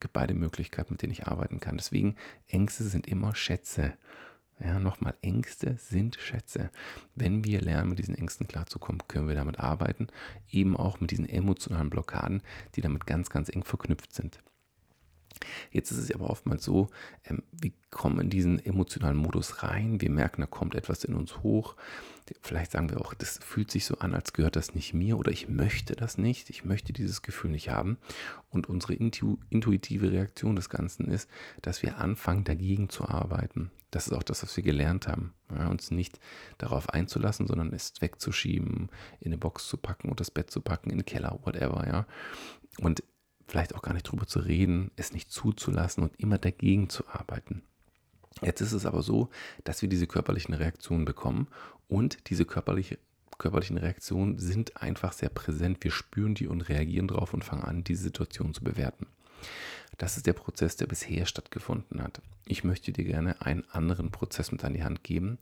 gibt 0.00 0.12
beide 0.12 0.34
Möglichkeiten, 0.34 0.94
mit 0.94 1.02
denen 1.02 1.12
ich 1.12 1.26
arbeiten 1.26 1.60
kann. 1.60 1.76
Deswegen, 1.76 2.16
Ängste 2.48 2.84
sind 2.84 3.06
immer 3.06 3.34
Schätze. 3.34 3.94
Ja, 4.60 4.78
nochmal, 4.78 5.14
Ängste 5.20 5.76
sind 5.78 6.16
Schätze. 6.16 6.70
Wenn 7.14 7.44
wir 7.44 7.60
lernen, 7.60 7.90
mit 7.90 7.98
diesen 7.98 8.14
Ängsten 8.14 8.46
klarzukommen, 8.46 9.02
können 9.08 9.28
wir 9.28 9.34
damit 9.34 9.58
arbeiten. 9.58 10.08
Eben 10.50 10.76
auch 10.76 11.00
mit 11.00 11.10
diesen 11.10 11.28
emotionalen 11.28 11.90
Blockaden, 11.90 12.42
die 12.74 12.80
damit 12.80 13.06
ganz, 13.06 13.30
ganz 13.30 13.48
eng 13.48 13.64
verknüpft 13.64 14.14
sind. 14.14 14.38
Jetzt 15.70 15.90
ist 15.90 15.98
es 15.98 16.14
aber 16.14 16.30
oftmals 16.30 16.64
so, 16.64 16.88
ähm, 17.24 17.42
wir 17.52 17.72
kommen 17.90 18.20
in 18.20 18.30
diesen 18.30 18.64
emotionalen 18.64 19.16
Modus 19.16 19.62
rein, 19.62 20.00
wir 20.00 20.10
merken, 20.10 20.40
da 20.40 20.46
kommt 20.46 20.74
etwas 20.74 21.04
in 21.04 21.14
uns 21.14 21.42
hoch. 21.42 21.76
Vielleicht 22.40 22.72
sagen 22.72 22.88
wir 22.90 23.00
auch, 23.00 23.12
das 23.14 23.38
fühlt 23.38 23.70
sich 23.70 23.84
so 23.84 23.98
an, 23.98 24.14
als 24.14 24.32
gehört 24.32 24.56
das 24.56 24.74
nicht 24.74 24.94
mir 24.94 25.18
oder 25.18 25.30
ich 25.30 25.48
möchte 25.48 25.94
das 25.94 26.16
nicht, 26.16 26.48
ich 26.48 26.64
möchte 26.64 26.92
dieses 26.92 27.22
Gefühl 27.22 27.50
nicht 27.50 27.68
haben. 27.68 27.98
Und 28.50 28.68
unsere 28.68 28.94
intu 28.94 29.36
intuitive 29.50 30.10
Reaktion 30.10 30.56
des 30.56 30.70
Ganzen 30.70 31.06
ist, 31.06 31.28
dass 31.60 31.82
wir 31.82 31.98
anfangen, 31.98 32.44
dagegen 32.44 32.88
zu 32.88 33.06
arbeiten. 33.06 33.70
Das 33.90 34.08
ist 34.08 34.12
auch 34.12 34.24
das, 34.24 34.42
was 34.42 34.56
wir 34.56 34.64
gelernt 34.64 35.06
haben. 35.06 35.34
Ja, 35.56 35.68
uns 35.68 35.92
nicht 35.92 36.18
darauf 36.58 36.88
einzulassen, 36.88 37.46
sondern 37.46 37.72
es 37.72 37.92
wegzuschieben, 38.00 38.88
in 39.20 39.26
eine 39.26 39.38
Box 39.38 39.68
zu 39.68 39.76
packen 39.76 40.08
und 40.08 40.18
das 40.18 40.32
Bett 40.32 40.50
zu 40.50 40.60
packen, 40.60 40.90
in 40.90 40.98
den 40.98 41.06
Keller, 41.06 41.38
whatever. 41.44 41.86
Ja. 41.86 42.06
Und 42.80 43.04
vielleicht 43.46 43.74
auch 43.74 43.82
gar 43.82 43.92
nicht 43.92 44.04
drüber 44.04 44.26
zu 44.26 44.40
reden, 44.40 44.90
es 44.96 45.12
nicht 45.12 45.30
zuzulassen 45.30 46.02
und 46.02 46.18
immer 46.18 46.38
dagegen 46.38 46.88
zu 46.88 47.06
arbeiten. 47.08 47.62
Jetzt 48.42 48.60
ist 48.60 48.72
es 48.72 48.86
aber 48.86 49.02
so, 49.02 49.30
dass 49.64 49.82
wir 49.82 49.88
diese 49.88 50.06
körperlichen 50.06 50.54
Reaktionen 50.54 51.04
bekommen 51.04 51.48
und 51.88 52.30
diese 52.30 52.44
körperliche, 52.44 52.98
körperlichen 53.38 53.78
Reaktionen 53.78 54.38
sind 54.38 54.80
einfach 54.82 55.12
sehr 55.12 55.28
präsent. 55.28 55.78
Wir 55.82 55.90
spüren 55.90 56.34
die 56.34 56.48
und 56.48 56.68
reagieren 56.68 57.08
darauf 57.08 57.34
und 57.34 57.44
fangen 57.44 57.64
an, 57.64 57.84
diese 57.84 58.02
Situation 58.02 58.54
zu 58.54 58.64
bewerten. 58.64 59.06
Das 59.98 60.16
ist 60.16 60.26
der 60.26 60.32
Prozess, 60.32 60.76
der 60.76 60.86
bisher 60.86 61.26
stattgefunden 61.26 62.02
hat. 62.02 62.20
Ich 62.46 62.64
möchte 62.64 62.92
dir 62.92 63.04
gerne 63.04 63.40
einen 63.42 63.64
anderen 63.70 64.10
Prozess 64.10 64.50
mit 64.50 64.64
an 64.64 64.74
die 64.74 64.82
Hand 64.82 65.04
geben 65.04 65.38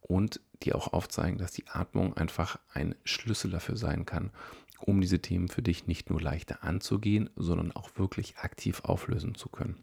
und 0.00 0.40
dir 0.62 0.76
auch 0.76 0.92
aufzeigen, 0.92 1.38
dass 1.38 1.52
die 1.52 1.66
Atmung 1.68 2.16
einfach 2.16 2.58
ein 2.72 2.94
Schlüssel 3.04 3.50
dafür 3.50 3.76
sein 3.76 4.04
kann, 4.06 4.30
um 4.78 5.00
diese 5.00 5.20
Themen 5.20 5.48
für 5.48 5.62
dich 5.62 5.86
nicht 5.86 6.10
nur 6.10 6.20
leichter 6.20 6.62
anzugehen, 6.62 7.30
sondern 7.36 7.72
auch 7.72 7.90
wirklich 7.96 8.38
aktiv 8.38 8.80
auflösen 8.84 9.34
zu 9.34 9.48
können. 9.48 9.76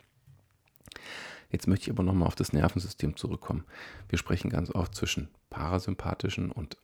Jetzt 1.51 1.67
möchte 1.67 1.85
ich 1.85 1.91
aber 1.91 2.03
nochmal 2.03 2.27
auf 2.27 2.35
das 2.35 2.53
Nervensystem 2.53 3.15
zurückkommen. 3.15 3.63
Wir 4.09 4.17
sprechen 4.17 4.49
ganz 4.49 4.73
oft 4.73 4.95
zwischen 4.95 5.29
parasympathischen 5.49 6.51
und 6.51 6.77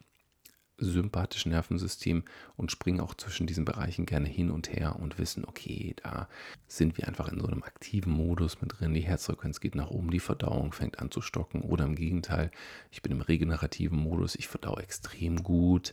sympathischen 0.79 1.51
Nervensystem 1.51 2.23
und 2.57 2.71
springen 2.71 2.99
auch 2.99 3.13
zwischen 3.13 3.47
diesen 3.47 3.65
Bereichen 3.65 4.05
gerne 4.05 4.27
hin 4.27 4.51
und 4.51 4.71
her 4.71 4.97
und 4.99 5.17
wissen, 5.17 5.45
okay, 5.45 5.95
da 6.01 6.27
sind 6.67 6.97
wir 6.97 7.07
einfach 7.07 7.29
in 7.29 7.39
so 7.39 7.47
einem 7.47 7.63
aktiven 7.63 8.11
Modus 8.11 8.61
mit 8.61 8.79
drin. 8.79 8.93
Die 8.93 9.01
Herzfrequenz 9.01 9.59
geht 9.59 9.75
nach 9.75 9.89
oben, 9.89 10.11
die 10.11 10.19
Verdauung 10.19 10.71
fängt 10.71 10.99
an 10.99 11.11
zu 11.11 11.21
stocken 11.21 11.61
oder 11.61 11.85
im 11.85 11.95
Gegenteil, 11.95 12.51
ich 12.91 13.01
bin 13.01 13.11
im 13.11 13.21
regenerativen 13.21 13.97
Modus, 13.97 14.35
ich 14.35 14.47
verdaue 14.47 14.81
extrem 14.81 15.43
gut, 15.43 15.91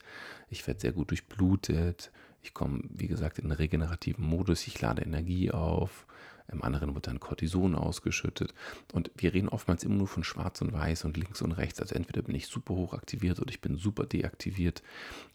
ich 0.48 0.66
werde 0.66 0.80
sehr 0.80 0.92
gut 0.92 1.10
durchblutet, 1.10 2.10
ich 2.42 2.54
komme, 2.54 2.82
wie 2.88 3.08
gesagt, 3.08 3.38
in 3.38 3.48
den 3.48 3.52
regenerativen 3.52 4.24
Modus, 4.24 4.66
ich 4.66 4.80
lade 4.80 5.02
Energie 5.02 5.50
auf, 5.50 6.06
im 6.48 6.62
anderen 6.62 6.94
wird 6.94 7.06
dann 7.06 7.20
Cortison 7.20 7.74
ausgeschüttet. 7.74 8.54
Und 8.92 9.10
wir 9.16 9.34
reden 9.34 9.48
oftmals 9.48 9.84
immer 9.84 9.96
nur 9.96 10.06
von 10.06 10.24
schwarz 10.24 10.60
und 10.60 10.72
weiß 10.72 11.04
und 11.04 11.16
links 11.16 11.42
und 11.42 11.52
rechts. 11.52 11.80
Also 11.80 11.94
entweder 11.94 12.22
bin 12.22 12.34
ich 12.34 12.46
super 12.46 12.74
hoch 12.74 12.94
aktiviert 12.94 13.40
oder 13.40 13.50
ich 13.50 13.60
bin 13.60 13.76
super 13.76 14.04
deaktiviert. 14.04 14.82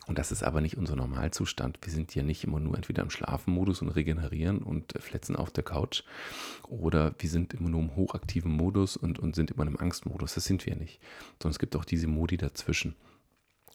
Und 0.08 0.18
das 0.18 0.32
ist 0.32 0.44
aber 0.44 0.62
nicht 0.62 0.78
unser 0.78 0.96
Normalzustand. 0.96 1.80
Wir 1.82 1.92
sind 1.92 2.16
ja 2.16 2.24
nicht 2.24 2.44
immer 2.44 2.60
nur 2.60 2.76
entweder 2.76 3.04
im 3.04 3.10
Schlafenmodus 3.10 3.82
und 3.82 3.90
regenerieren 3.90 4.60
und 4.60 4.94
fletzen 5.00 5.36
auf 5.36 5.52
der 5.52 5.64
Couch 5.64 6.04
oder 6.68 7.14
wir 7.20 7.30
sind 7.30 7.54
immer 7.54 7.70
nur 7.70 7.82
im 7.82 7.96
hochaktiven 7.96 8.52
Modus 8.52 8.98
und, 8.98 9.20
und 9.20 9.36
sind 9.36 9.52
immer 9.52 9.68
im 9.68 9.80
Angstmodus. 9.80 10.36
Das 10.36 10.46
sind 10.46 10.66
wir 10.66 10.76
nicht. 10.76 11.00
Sondern 11.42 11.52
es 11.52 11.60
gibt 11.60 11.76
auch 11.76 11.86
diese 11.86 12.08
Modi 12.08 12.38
dazwischen. 12.38 12.96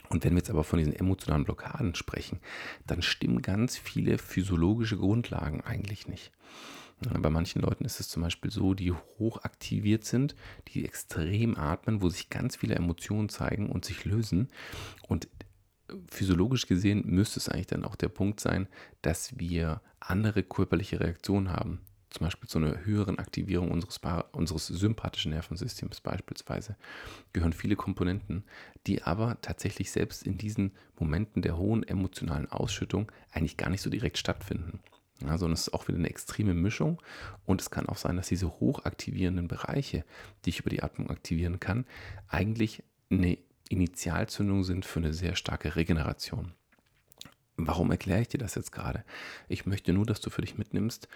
Und 0.09 0.25
wenn 0.25 0.33
wir 0.33 0.38
jetzt 0.38 0.50
aber 0.50 0.64
von 0.64 0.78
diesen 0.78 0.95
emotionalen 0.95 1.45
Blockaden 1.45 1.95
sprechen, 1.95 2.40
dann 2.87 3.02
stimmen 3.02 3.43
ganz 3.43 3.76
viele 3.76 4.19
physiologische 4.19 4.97
Grundlagen 4.97 5.62
eigentlich 5.62 6.07
nicht. 6.07 6.33
Bei 7.00 7.29
manchen 7.29 7.61
Leuten 7.61 7.85
ist 7.85 8.00
es 8.00 8.09
zum 8.09 8.23
Beispiel 8.23 8.50
so, 8.50 8.73
die 8.73 8.93
hoch 8.93 9.45
aktiviert 9.45 10.05
sind, 10.05 10.35
die 10.69 10.85
extrem 10.85 11.57
atmen, 11.57 12.00
wo 12.00 12.09
sich 12.09 12.31
ganz 12.31 12.57
viele 12.57 12.75
Emotionen 12.75 13.29
zeigen 13.29 13.69
und 13.69 13.85
sich 13.85 14.07
lösen. 14.07 14.49
Und 15.07 15.29
physiologisch 16.09 16.67
gesehen 16.67 17.03
müsste 17.07 17.38
es 17.38 17.49
eigentlich 17.49 17.67
dann 17.67 17.85
auch 17.85 17.97
der 17.97 18.09
Punkt 18.09 18.41
sein, 18.41 18.67
dass 19.03 19.38
wir 19.38 19.83
andere 20.00 20.43
körperliche 20.43 21.00
Reaktionen 21.00 21.53
haben. 21.53 21.81
Zum 22.09 22.25
Beispiel 22.25 22.49
zu 22.49 22.59
einer 22.59 22.85
höheren 22.85 23.19
Aktivierung 23.19 23.71
unseres, 23.71 24.00
unseres 24.33 24.69
sympathischen 24.69 25.33
Nervensystems 25.33 26.00
beispielsweise 26.00 26.76
gehören 27.35 27.53
viele 27.53 27.76
Komponenten, 27.76 28.45
die 28.87 29.03
aber 29.03 29.38
tatsächlich 29.43 29.91
selbst 29.91 30.23
in 30.23 30.38
diesen 30.38 30.73
Momenten 30.99 31.43
der 31.43 31.59
hohen 31.59 31.83
emotionalen 31.83 32.50
Ausschüttung 32.50 33.12
eigentlich 33.33 33.59
gar 33.59 33.69
nicht 33.69 33.83
so 33.83 33.91
direkt 33.91 34.17
stattfinden. 34.17 34.81
Ja, 35.23 35.39
sondern 35.39 35.55
es 35.55 35.69
ist 35.69 35.75
auch 35.75 35.89
wieder 35.89 35.99
eine 35.99 36.11
extreme 36.11 36.55
Mischung. 36.55 37.01
Und 37.47 37.61
es 37.61 37.71
kann 37.71 37.87
auch 37.87 37.97
sein, 37.97 38.17
dass 38.17 38.29
diese 38.29 38.61
hochaktivierenden 38.61 39.49
Bereiche, 39.49 40.05
die 40.45 40.51
ich 40.51 40.61
über 40.61 40.71
die 40.71 40.83
Atmung 40.83 41.11
aktivieren 41.11 41.59
kann, 41.59 41.87
eigentlich 42.29 42.83
eine 43.11 43.39
Initialzündung 43.69 44.63
sind 44.65 44.85
für 44.85 45.01
eine 45.01 45.13
sehr 45.13 45.35
starke 45.35 45.75
Regeneration. 45.77 46.53
Warum 47.57 47.91
erkläre 47.91 48.21
ich 48.21 48.29
dir 48.29 48.39
das 48.39 48.55
jetzt 48.55 48.73
gerade? 48.73 49.05
Ich 49.49 49.65
möchte 49.65 49.93
nur, 49.93 50.05
dass 50.05 50.21
du 50.21 50.29
für 50.29 50.43
dich 50.43 50.59
mitnimmst 50.59 51.09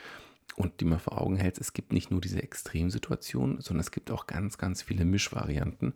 und 0.57 0.80
dir 0.80 0.87
mal 0.87 0.99
vor 0.99 1.21
Augen 1.21 1.37
hältst, 1.37 1.61
es 1.61 1.75
gibt 1.75 1.92
nicht 1.92 2.11
nur 2.11 2.21
diese 2.21 2.42
Extremsituation, 2.42 3.61
sondern 3.61 3.80
es 3.80 3.90
gibt 3.90 4.11
auch 4.11 4.26
ganz, 4.26 4.57
ganz 4.57 4.83
viele 4.83 5.04
Mischvarianten, 5.04 5.95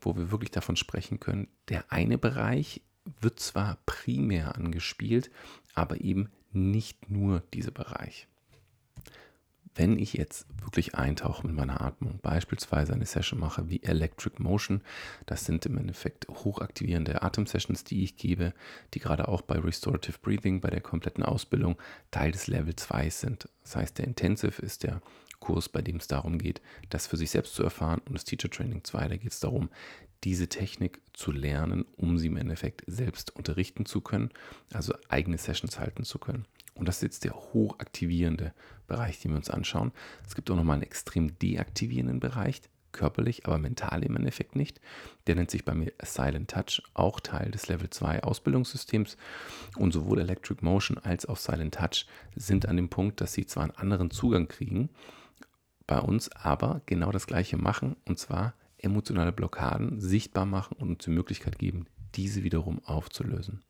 wo 0.00 0.14
wir 0.14 0.30
wirklich 0.30 0.50
davon 0.50 0.76
sprechen 0.76 1.18
können, 1.18 1.48
der 1.68 1.90
eine 1.90 2.18
Bereich 2.18 2.82
wird 3.20 3.40
zwar 3.40 3.78
primär 3.86 4.56
angespielt, 4.56 5.30
aber 5.74 6.00
eben 6.00 6.30
nicht 6.52 7.10
nur 7.10 7.42
dieser 7.52 7.70
Bereich. 7.70 8.26
Wenn 9.74 9.98
ich 9.98 10.14
jetzt 10.14 10.46
wirklich 10.62 10.94
eintauche 10.94 11.46
mit 11.46 11.54
meiner 11.54 11.82
Atmung, 11.82 12.18
beispielsweise 12.22 12.94
eine 12.94 13.04
Session 13.04 13.38
mache 13.38 13.68
wie 13.68 13.82
Electric 13.82 14.42
Motion, 14.42 14.80
das 15.26 15.44
sind 15.44 15.66
im 15.66 15.76
Endeffekt 15.76 16.26
hochaktivierende 16.28 17.22
Atemsessions, 17.22 17.84
die 17.84 18.02
ich 18.02 18.16
gebe, 18.16 18.54
die 18.94 19.00
gerade 19.00 19.28
auch 19.28 19.42
bei 19.42 19.58
Restorative 19.58 20.16
Breathing, 20.22 20.62
bei 20.62 20.70
der 20.70 20.80
kompletten 20.80 21.22
Ausbildung 21.22 21.76
Teil 22.10 22.32
des 22.32 22.46
Level 22.46 22.74
2 22.74 23.10
sind. 23.10 23.50
Das 23.62 23.76
heißt, 23.76 23.98
der 23.98 24.06
Intensive 24.06 24.62
ist 24.62 24.82
der 24.82 25.02
Kurs, 25.46 25.68
bei 25.68 25.80
dem 25.80 25.96
es 25.96 26.08
darum 26.08 26.38
geht, 26.38 26.60
das 26.90 27.06
für 27.06 27.16
sich 27.16 27.30
selbst 27.30 27.54
zu 27.54 27.62
erfahren 27.62 28.00
und 28.08 28.14
das 28.14 28.24
Teacher 28.24 28.50
Training 28.50 28.82
2, 28.82 29.08
da 29.08 29.16
geht 29.16 29.30
es 29.30 29.38
darum, 29.38 29.70
diese 30.24 30.48
Technik 30.48 31.00
zu 31.12 31.30
lernen, 31.30 31.84
um 31.96 32.18
sie 32.18 32.26
im 32.26 32.36
Endeffekt 32.36 32.82
selbst 32.88 33.36
unterrichten 33.36 33.86
zu 33.86 34.00
können, 34.00 34.30
also 34.72 34.92
eigene 35.08 35.38
Sessions 35.38 35.78
halten 35.78 36.02
zu 36.02 36.18
können. 36.18 36.46
Und 36.74 36.88
das 36.88 36.96
ist 36.96 37.02
jetzt 37.02 37.24
der 37.24 37.34
hochaktivierende 37.34 38.52
Bereich, 38.88 39.20
den 39.20 39.30
wir 39.30 39.36
uns 39.36 39.48
anschauen. 39.48 39.92
Es 40.26 40.34
gibt 40.34 40.50
auch 40.50 40.56
nochmal 40.56 40.74
einen 40.74 40.82
extrem 40.82 41.38
deaktivierenden 41.38 42.18
Bereich, 42.18 42.60
körperlich, 42.90 43.46
aber 43.46 43.58
mental 43.58 44.02
im 44.02 44.16
Endeffekt 44.16 44.56
nicht. 44.56 44.80
Der 45.28 45.36
nennt 45.36 45.52
sich 45.52 45.64
bei 45.64 45.74
mir 45.74 45.92
Silent 46.02 46.50
Touch, 46.50 46.82
auch 46.94 47.20
Teil 47.20 47.52
des 47.52 47.68
Level 47.68 47.88
2 47.88 48.24
Ausbildungssystems. 48.24 49.16
Und 49.76 49.92
sowohl 49.92 50.18
Electric 50.18 50.64
Motion 50.64 50.98
als 50.98 51.24
auch 51.26 51.36
Silent 51.36 51.76
Touch 51.76 52.06
sind 52.34 52.66
an 52.66 52.76
dem 52.76 52.88
Punkt, 52.88 53.20
dass 53.20 53.32
sie 53.32 53.46
zwar 53.46 53.62
einen 53.64 53.76
anderen 53.76 54.10
Zugang 54.10 54.48
kriegen, 54.48 54.90
bei 55.86 56.00
uns 56.00 56.30
aber 56.32 56.80
genau 56.86 57.12
das 57.12 57.26
gleiche 57.26 57.56
machen, 57.56 57.96
und 58.06 58.18
zwar 58.18 58.54
emotionale 58.78 59.32
Blockaden 59.32 60.00
sichtbar 60.00 60.46
machen 60.46 60.76
und 60.78 60.90
uns 60.90 61.04
die 61.04 61.10
Möglichkeit 61.10 61.58
geben, 61.58 61.86
diese 62.14 62.44
wiederum 62.44 62.84
aufzulösen. 62.84 63.62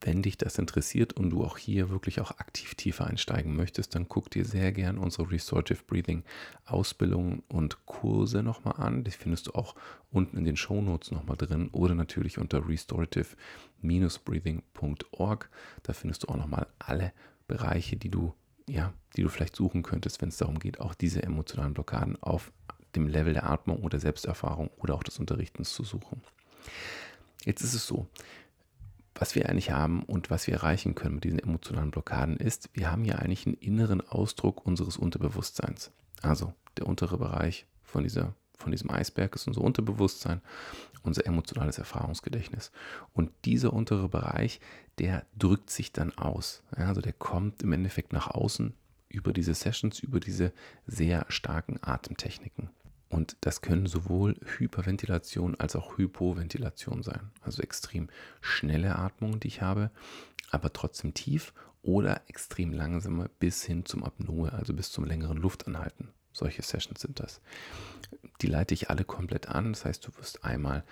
Wenn 0.00 0.22
dich 0.22 0.38
das 0.38 0.58
interessiert 0.58 1.14
und 1.14 1.30
du 1.30 1.42
auch 1.42 1.58
hier 1.58 1.90
wirklich 1.90 2.20
auch 2.20 2.38
aktiv 2.38 2.76
tiefer 2.76 3.08
einsteigen 3.08 3.56
möchtest, 3.56 3.96
dann 3.96 4.06
guck 4.06 4.30
dir 4.30 4.44
sehr 4.44 4.70
gern 4.70 4.96
unsere 4.96 5.28
Restorative 5.28 5.82
Breathing 5.84 6.22
Ausbildungen 6.66 7.42
und 7.48 7.84
Kurse 7.84 8.44
nochmal 8.44 8.74
an. 8.76 9.02
Die 9.02 9.10
findest 9.10 9.48
du 9.48 9.54
auch 9.54 9.74
unten 10.12 10.36
in 10.36 10.44
den 10.44 10.56
Show 10.56 10.80
Notes 10.80 11.10
nochmal 11.10 11.36
drin 11.36 11.68
oder 11.72 11.96
natürlich 11.96 12.38
unter 12.38 12.68
restorative-breathing.org. 12.68 15.50
Da 15.82 15.92
findest 15.92 16.22
du 16.22 16.28
auch 16.28 16.36
nochmal 16.36 16.68
alle 16.78 17.12
Bereiche, 17.48 17.96
die 17.96 18.10
du 18.10 18.34
ja, 18.68 18.92
die 19.16 19.22
du 19.22 19.28
vielleicht 19.28 19.56
suchen 19.56 19.82
könntest, 19.82 20.20
wenn 20.22 20.28
es 20.28 20.36
darum 20.36 20.58
geht, 20.58 20.80
auch 20.80 20.94
diese 20.94 21.22
emotionalen 21.22 21.74
Blockaden 21.74 22.22
auf 22.22 22.52
dem 22.94 23.06
Level 23.06 23.32
der 23.32 23.48
Atmung 23.48 23.82
oder 23.82 23.98
Selbsterfahrung 23.98 24.70
oder 24.78 24.94
auch 24.94 25.02
des 25.02 25.18
Unterrichtens 25.18 25.72
zu 25.72 25.84
suchen. 25.84 26.22
Jetzt 27.44 27.62
ist 27.62 27.74
es 27.74 27.86
so, 27.86 28.06
was 29.14 29.34
wir 29.34 29.48
eigentlich 29.48 29.70
haben 29.70 30.02
und 30.02 30.30
was 30.30 30.46
wir 30.46 30.54
erreichen 30.54 30.94
können 30.94 31.16
mit 31.16 31.24
diesen 31.24 31.38
emotionalen 31.38 31.90
Blockaden 31.90 32.36
ist, 32.36 32.70
wir 32.72 32.90
haben 32.90 33.04
ja 33.04 33.16
eigentlich 33.16 33.46
einen 33.46 33.56
inneren 33.56 34.00
Ausdruck 34.00 34.64
unseres 34.64 34.96
Unterbewusstseins. 34.96 35.90
Also 36.22 36.52
der 36.76 36.86
untere 36.86 37.18
Bereich 37.18 37.66
von, 37.82 38.04
dieser, 38.04 38.34
von 38.58 38.72
diesem 38.72 38.90
Eisberg 38.90 39.34
ist 39.34 39.46
unser 39.46 39.62
Unterbewusstsein, 39.62 40.40
unser 41.02 41.26
emotionales 41.26 41.78
Erfahrungsgedächtnis. 41.78 42.72
Und 43.14 43.30
dieser 43.44 43.72
untere 43.72 44.08
Bereich, 44.08 44.60
der 44.98 45.24
drückt 45.38 45.70
sich 45.70 45.92
dann 45.92 46.16
aus. 46.18 46.62
Ja, 46.76 46.88
also 46.88 47.00
der 47.00 47.12
kommt 47.12 47.62
im 47.62 47.72
Endeffekt 47.72 48.12
nach 48.12 48.28
außen 48.28 48.74
über 49.08 49.32
diese 49.32 49.54
Sessions, 49.54 50.00
über 50.00 50.20
diese 50.20 50.52
sehr 50.86 51.24
starken 51.28 51.78
Atemtechniken. 51.80 52.70
Und 53.08 53.36
das 53.40 53.62
können 53.62 53.86
sowohl 53.86 54.36
Hyperventilation 54.58 55.54
als 55.54 55.76
auch 55.76 55.96
Hypoventilation 55.96 57.02
sein. 57.02 57.30
Also 57.40 57.62
extrem 57.62 58.08
schnelle 58.42 58.96
Atmungen, 58.96 59.40
die 59.40 59.48
ich 59.48 59.62
habe, 59.62 59.90
aber 60.50 60.72
trotzdem 60.72 61.14
tief 61.14 61.54
oder 61.82 62.20
extrem 62.28 62.72
langsame 62.72 63.30
bis 63.38 63.64
hin 63.64 63.86
zum 63.86 64.04
Apnoe, 64.04 64.52
also 64.52 64.74
bis 64.74 64.92
zum 64.92 65.04
längeren 65.04 65.38
Luftanhalten. 65.38 66.08
Solche 66.32 66.62
Sessions 66.62 67.00
sind 67.00 67.18
das. 67.18 67.40
Die 68.40 68.46
leite 68.46 68.74
ich 68.74 68.90
alle 68.90 69.04
komplett 69.04 69.48
an. 69.48 69.72
Das 69.72 69.84
heißt, 69.84 70.06
du 70.06 70.16
wirst 70.16 70.44
einmal 70.44 70.84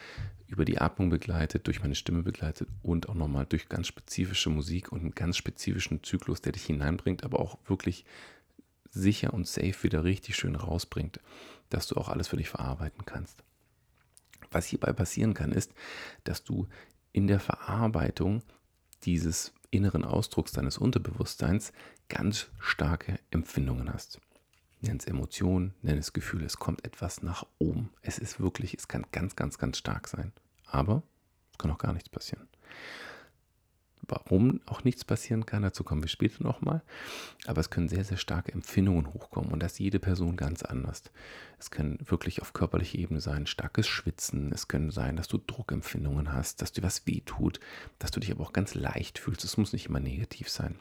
über 0.49 0.65
die 0.65 0.79
Atmung 0.79 1.11
begleitet, 1.11 1.67
durch 1.67 1.81
meine 1.81 1.95
Stimme 1.95 2.23
begleitet 2.23 2.69
und 2.83 3.09
auch 3.09 3.15
nochmal 3.15 3.47
durch 3.47 3.69
ganz 3.69 3.87
spezifische 3.87 4.51
Musik 4.51 4.93
und 4.93 5.01
einen 5.01 5.15
ganz 5.15 5.37
spezifischen 5.37 6.03
Zyklus, 6.03 6.41
der 6.41 6.53
dich 6.53 6.65
hineinbringt, 6.65 7.25
aber 7.25 7.41
auch 7.41 7.59
wirklich 7.67 8.05
sicher 8.91 9.35
und 9.35 9.47
safe 9.47 9.83
wieder 9.83 10.05
richtig 10.05 10.37
schön 10.37 10.57
rausbringt, 10.57 11.21
dass 11.69 11.87
du 11.87 11.97
auch 11.97 12.09
alles 12.09 12.29
für 12.29 12.37
dich 12.37 12.49
verarbeiten 12.49 13.05
kannst. 13.05 13.43
Was 14.51 14.67
hierbei 14.67 14.93
passieren 14.93 15.35
kann, 15.35 15.53
ist, 15.53 15.73
dass 16.25 16.45
du 16.45 16.69
in 17.13 17.27
der 17.27 17.41
Verarbeitung 17.41 18.43
dieses 19.03 19.53
inneren 19.71 20.05
Ausdrucks 20.05 20.53
deines 20.53 20.79
Unterbewusstseins 20.79 21.73
ganz 22.09 22.49
starke 22.59 23.19
Empfindungen 23.31 23.93
hast. 23.93 24.21
Nenn 24.81 24.99
es 24.99 25.07
Emotionen, 25.07 25.75
nenn 25.83 25.99
es 25.99 26.13
Gefühle, 26.13 26.45
es 26.45 26.59
kommt 26.59 26.85
etwas 26.85 27.23
nach 27.23 27.47
oben. 27.59 27.91
Es 28.03 28.19
ist 28.19 28.41
wirklich, 28.41 28.75
es 28.75 28.89
kann 28.89 29.07
ganz, 29.11 29.37
ganz, 29.37 29.59
ganz 29.59 29.79
stark 29.79 30.09
sein. 30.09 30.33
Aber 30.67 31.03
es 31.53 31.59
kann 31.59 31.71
auch 31.71 31.79
gar 31.79 31.93
nichts 31.93 32.09
passieren. 32.09 32.49
Warum 34.09 34.61
auch 34.67 34.85
nichts 34.85 35.05
passieren 35.05 35.47
kann, 35.47 35.63
dazu 35.63 35.83
kommen 35.83 36.03
wir 36.03 36.09
später 36.09 36.45
nochmal. 36.45 36.83
Aber 37.47 37.61
es 37.61 37.71
können 37.71 37.89
sehr, 37.89 38.05
sehr 38.05 38.19
starke 38.19 38.53
Empfindungen 38.53 39.13
hochkommen 39.13 39.51
und 39.51 39.61
das 39.61 39.79
jede 39.79 39.99
Person 39.99 40.37
ganz 40.37 40.63
anders. 40.63 41.03
Es 41.59 41.71
können 41.71 41.99
wirklich 42.05 42.41
auf 42.41 42.53
körperlicher 42.53 42.99
Ebene 42.99 43.21
sein, 43.21 43.47
starkes 43.47 43.89
Schwitzen. 43.89 44.53
Es 44.53 44.69
können 44.69 44.91
sein, 44.91 45.17
dass 45.17 45.27
du 45.27 45.39
Druckempfindungen 45.39 46.33
hast, 46.33 46.63
dass 46.63 46.73
dir 46.73 46.83
was 46.83 47.07
wehtut, 47.07 47.59
dass 47.99 48.13
du 48.13 48.21
dich 48.21 48.31
aber 48.31 48.45
auch 48.45 48.53
ganz 48.53 48.75
leicht 48.75 49.19
fühlst. 49.19 49.45
Es 49.45 49.57
muss 49.57 49.73
nicht 49.73 49.87
immer 49.87 50.01
negativ 50.01 50.51
sein. 50.51 50.79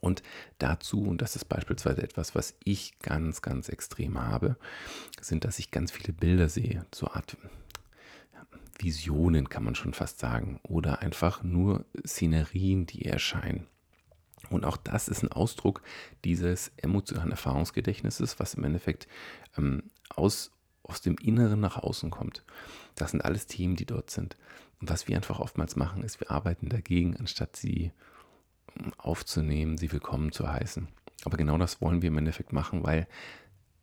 Und 0.00 0.22
dazu, 0.58 1.02
und 1.02 1.22
das 1.22 1.36
ist 1.36 1.46
beispielsweise 1.46 2.02
etwas, 2.02 2.34
was 2.34 2.54
ich 2.64 2.98
ganz, 3.00 3.42
ganz 3.42 3.68
extrem 3.68 4.18
habe, 4.20 4.56
sind, 5.20 5.44
dass 5.44 5.58
ich 5.58 5.70
ganz 5.70 5.90
viele 5.90 6.12
Bilder 6.12 6.48
sehe, 6.48 6.86
so 6.94 7.08
Art 7.08 7.36
Visionen 8.78 9.48
kann 9.48 9.64
man 9.64 9.74
schon 9.74 9.92
fast 9.92 10.20
sagen, 10.20 10.60
oder 10.62 11.02
einfach 11.02 11.42
nur 11.42 11.84
Szenerien, 12.06 12.86
die 12.86 13.04
erscheinen. 13.04 13.66
Und 14.50 14.64
auch 14.64 14.76
das 14.76 15.08
ist 15.08 15.22
ein 15.22 15.32
Ausdruck 15.32 15.82
dieses 16.24 16.72
emotionalen 16.76 17.32
Erfahrungsgedächtnisses, 17.32 18.38
was 18.38 18.54
im 18.54 18.64
Endeffekt 18.64 19.08
ähm, 19.56 19.90
aus, 20.10 20.52
aus 20.84 21.00
dem 21.00 21.16
Inneren 21.18 21.60
nach 21.60 21.76
außen 21.76 22.10
kommt. 22.10 22.44
Das 22.94 23.10
sind 23.10 23.24
alles 23.24 23.46
Themen, 23.46 23.76
die 23.76 23.84
dort 23.84 24.10
sind. 24.10 24.36
Und 24.80 24.88
was 24.88 25.08
wir 25.08 25.16
einfach 25.16 25.40
oftmals 25.40 25.76
machen, 25.76 26.02
ist, 26.02 26.20
wir 26.20 26.30
arbeiten 26.30 26.68
dagegen, 26.68 27.16
anstatt 27.16 27.56
sie 27.56 27.92
aufzunehmen, 28.96 29.78
sie 29.78 29.92
willkommen 29.92 30.32
zu 30.32 30.50
heißen. 30.50 30.88
Aber 31.24 31.36
genau 31.36 31.58
das 31.58 31.80
wollen 31.80 32.02
wir 32.02 32.08
im 32.08 32.18
Endeffekt 32.18 32.52
machen, 32.52 32.84
weil 32.84 33.06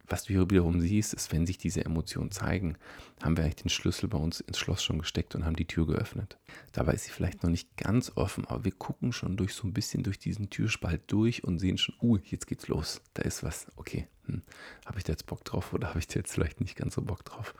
was 0.07 0.23
du 0.23 0.33
hier 0.33 0.49
wiederum 0.49 0.79
siehst, 0.81 1.13
ist, 1.13 1.31
wenn 1.31 1.47
sich 1.47 1.57
diese 1.57 1.83
Emotionen 1.83 2.31
zeigen, 2.31 2.77
haben 3.23 3.37
wir 3.37 3.43
eigentlich 3.43 3.63
den 3.63 3.69
Schlüssel 3.69 4.07
bei 4.07 4.17
uns 4.17 4.39
ins 4.39 4.59
Schloss 4.59 4.83
schon 4.83 4.99
gesteckt 4.99 5.35
und 5.35 5.45
haben 5.45 5.55
die 5.55 5.65
Tür 5.65 5.87
geöffnet. 5.87 6.37
Dabei 6.73 6.93
ist 6.93 7.05
sie 7.05 7.11
vielleicht 7.11 7.43
noch 7.43 7.49
nicht 7.49 7.75
ganz 7.77 8.11
offen, 8.15 8.45
aber 8.45 8.65
wir 8.65 8.71
gucken 8.71 9.13
schon 9.13 9.37
durch 9.37 9.53
so 9.53 9.67
ein 9.67 9.73
bisschen 9.73 10.03
durch 10.03 10.19
diesen 10.19 10.49
Türspalt 10.49 11.01
durch 11.07 11.43
und 11.43 11.59
sehen 11.59 11.77
schon, 11.77 11.95
uh, 12.01 12.17
jetzt 12.23 12.47
geht's 12.47 12.67
los. 12.67 13.01
Da 13.13 13.23
ist 13.23 13.43
was. 13.43 13.67
Okay, 13.75 14.07
hm, 14.25 14.43
habe 14.85 14.97
ich 14.99 15.03
da 15.03 15.13
jetzt 15.13 15.25
Bock 15.25 15.43
drauf 15.43 15.73
oder 15.73 15.89
habe 15.89 15.99
ich 15.99 16.07
da 16.07 16.15
jetzt 16.15 16.33
vielleicht 16.33 16.61
nicht 16.61 16.75
ganz 16.75 16.95
so 16.95 17.01
Bock 17.01 17.25
drauf? 17.25 17.55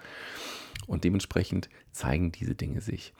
Und 0.88 1.04
dementsprechend 1.04 1.70
zeigen 1.92 2.32
diese 2.32 2.54
Dinge 2.54 2.82
sich 2.82 3.14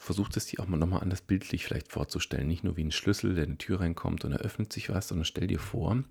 versucht 0.00 0.34
es 0.38 0.46
dir 0.46 0.60
auch 0.60 0.66
mal 0.66 0.78
nochmal 0.78 1.02
anders 1.02 1.20
bildlich 1.20 1.66
vielleicht 1.66 1.92
vorzustellen. 1.92 2.48
Nicht 2.48 2.64
nur 2.64 2.76
wie 2.78 2.84
ein 2.84 2.90
Schlüssel, 2.90 3.34
der 3.34 3.44
in 3.44 3.52
die 3.52 3.58
Tür 3.58 3.80
reinkommt 3.80 4.24
und 4.24 4.32
eröffnet 4.32 4.72
sich 4.72 4.88
was, 4.88 5.08
sondern 5.08 5.26
stell 5.26 5.46
dir 5.46 5.58
vor, 5.58 6.02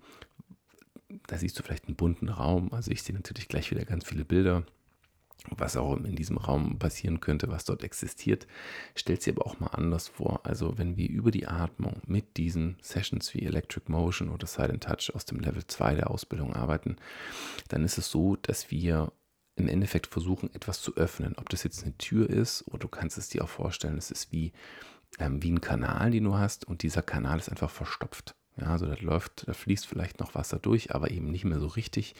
da 1.26 1.36
siehst 1.36 1.58
du 1.58 1.64
vielleicht 1.64 1.86
einen 1.86 1.96
bunten 1.96 2.28
Raum. 2.28 2.72
Also 2.72 2.92
ich 2.92 3.02
sehe 3.02 3.16
natürlich 3.16 3.48
gleich 3.48 3.72
wieder 3.72 3.84
ganz 3.84 4.06
viele 4.06 4.24
Bilder, 4.24 4.62
was 5.56 5.76
auch 5.76 5.96
in 5.96 6.14
diesem 6.14 6.38
Raum 6.38 6.78
passieren 6.78 7.18
könnte, 7.18 7.48
was 7.48 7.64
dort 7.64 7.82
existiert. 7.82 8.46
Stell 8.94 9.16
dir 9.16 9.32
aber 9.32 9.46
auch 9.46 9.58
mal 9.58 9.68
anders 9.72 10.06
vor. 10.06 10.46
Also 10.46 10.78
wenn 10.78 10.96
wir 10.96 11.10
über 11.10 11.32
die 11.32 11.48
Atmung 11.48 12.00
mit 12.06 12.36
diesen 12.36 12.76
Sessions 12.82 13.34
wie 13.34 13.42
Electric 13.42 13.90
Motion 13.90 14.28
oder 14.28 14.46
Silent 14.46 14.84
Touch 14.84 15.12
aus 15.12 15.24
dem 15.24 15.40
Level 15.40 15.66
2 15.66 15.96
der 15.96 16.10
Ausbildung 16.12 16.54
arbeiten, 16.54 16.94
dann 17.66 17.84
ist 17.84 17.98
es 17.98 18.08
so, 18.08 18.36
dass 18.36 18.70
wir 18.70 19.12
im 19.56 19.68
Endeffekt 19.68 20.06
versuchen, 20.06 20.54
etwas 20.54 20.80
zu 20.80 20.96
öffnen. 20.96 21.34
Ob 21.36 21.48
das 21.48 21.62
jetzt 21.62 21.82
eine 21.82 21.96
Tür 21.98 22.28
ist 22.28 22.66
oder 22.68 22.78
du 22.78 22.88
kannst 22.88 23.18
es 23.18 23.28
dir 23.28 23.44
auch 23.44 23.48
vorstellen, 23.48 23.98
es 23.98 24.10
ist 24.10 24.32
wie, 24.32 24.52
ähm, 25.18 25.42
wie 25.42 25.50
ein 25.50 25.60
Kanal, 25.60 26.10
den 26.10 26.24
du 26.24 26.34
hast 26.34 26.66
und 26.66 26.82
dieser 26.82 27.02
Kanal 27.02 27.38
ist 27.38 27.50
einfach 27.50 27.70
verstopft. 27.70 28.34
Ja, 28.56 28.66
also 28.66 28.86
da 28.86 28.94
läuft, 29.00 29.48
da 29.48 29.54
fließt 29.54 29.86
vielleicht 29.86 30.20
noch 30.20 30.34
Wasser 30.34 30.58
durch, 30.58 30.94
aber 30.94 31.10
eben 31.10 31.30
nicht 31.30 31.44
mehr 31.44 31.60
so 31.60 31.66
richtig, 31.66 32.14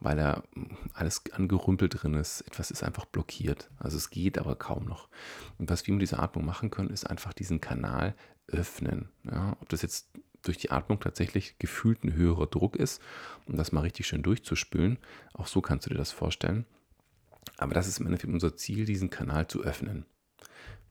weil 0.00 0.16
da 0.16 0.42
hm, 0.54 0.76
alles 0.94 1.22
angerümpelt 1.32 2.02
drin 2.02 2.14
ist. 2.14 2.42
Etwas 2.42 2.70
ist 2.70 2.82
einfach 2.82 3.06
blockiert. 3.06 3.70
Also 3.78 3.96
es 3.96 4.10
geht 4.10 4.38
aber 4.38 4.56
kaum 4.56 4.84
noch. 4.84 5.08
Und 5.58 5.70
was 5.70 5.86
wir 5.86 5.94
mit 5.94 6.02
dieser 6.02 6.20
Atmung 6.20 6.44
machen 6.44 6.70
können, 6.70 6.90
ist 6.90 7.08
einfach 7.08 7.32
diesen 7.32 7.60
Kanal 7.60 8.14
öffnen. 8.48 9.08
Ja, 9.24 9.56
ob 9.60 9.68
das 9.68 9.82
jetzt 9.82 10.08
durch 10.42 10.58
die 10.58 10.70
Atmung 10.70 11.00
tatsächlich 11.00 11.58
gefühlt 11.58 12.04
ein 12.04 12.14
höherer 12.14 12.46
Druck 12.46 12.76
ist, 12.76 13.00
um 13.46 13.56
das 13.56 13.72
mal 13.72 13.80
richtig 13.80 14.06
schön 14.06 14.22
durchzuspülen. 14.22 14.98
Auch 15.32 15.46
so 15.46 15.60
kannst 15.60 15.86
du 15.86 15.90
dir 15.90 15.98
das 15.98 16.12
vorstellen. 16.12 16.66
Aber 17.56 17.74
das 17.74 17.86
ist 17.86 18.00
im 18.00 18.06
Endeffekt 18.06 18.32
unser 18.32 18.56
Ziel, 18.56 18.84
diesen 18.84 19.10
Kanal 19.10 19.48
zu 19.48 19.62
öffnen. 19.62 20.06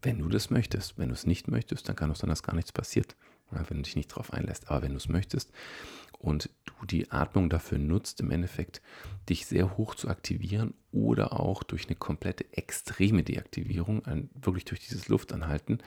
Wenn 0.01 0.19
du 0.19 0.29
das 0.29 0.49
möchtest. 0.49 0.97
Wenn 0.97 1.09
du 1.09 1.13
es 1.13 1.25
nicht 1.25 1.47
möchtest, 1.47 1.89
dann 1.89 1.95
kann 1.95 2.11
es 2.11 2.19
sein, 2.19 2.29
dass 2.29 2.43
gar 2.43 2.55
nichts 2.55 2.71
passiert, 2.71 3.15
wenn 3.51 3.77
du 3.77 3.83
dich 3.83 3.95
nicht 3.95 4.11
darauf 4.11 4.33
einlässt. 4.33 4.69
Aber 4.69 4.81
wenn 4.83 4.91
du 4.91 4.97
es 4.97 5.09
möchtest 5.09 5.51
und 6.19 6.49
du 6.65 6.85
die 6.85 7.11
Atmung 7.11 7.49
dafür 7.49 7.77
nutzt, 7.77 8.19
im 8.19 8.31
Endeffekt 8.31 8.81
dich 9.29 9.45
sehr 9.45 9.77
hoch 9.77 9.95
zu 9.95 10.09
aktivieren 10.09 10.73
oder 10.91 11.39
auch 11.39 11.63
durch 11.63 11.87
eine 11.87 11.95
komplette 11.95 12.45
extreme 12.51 13.23
Deaktivierung, 13.23 14.03
wirklich 14.33 14.65
durch 14.65 14.81
dieses 14.81 15.07
Luftanhalten, 15.07 15.81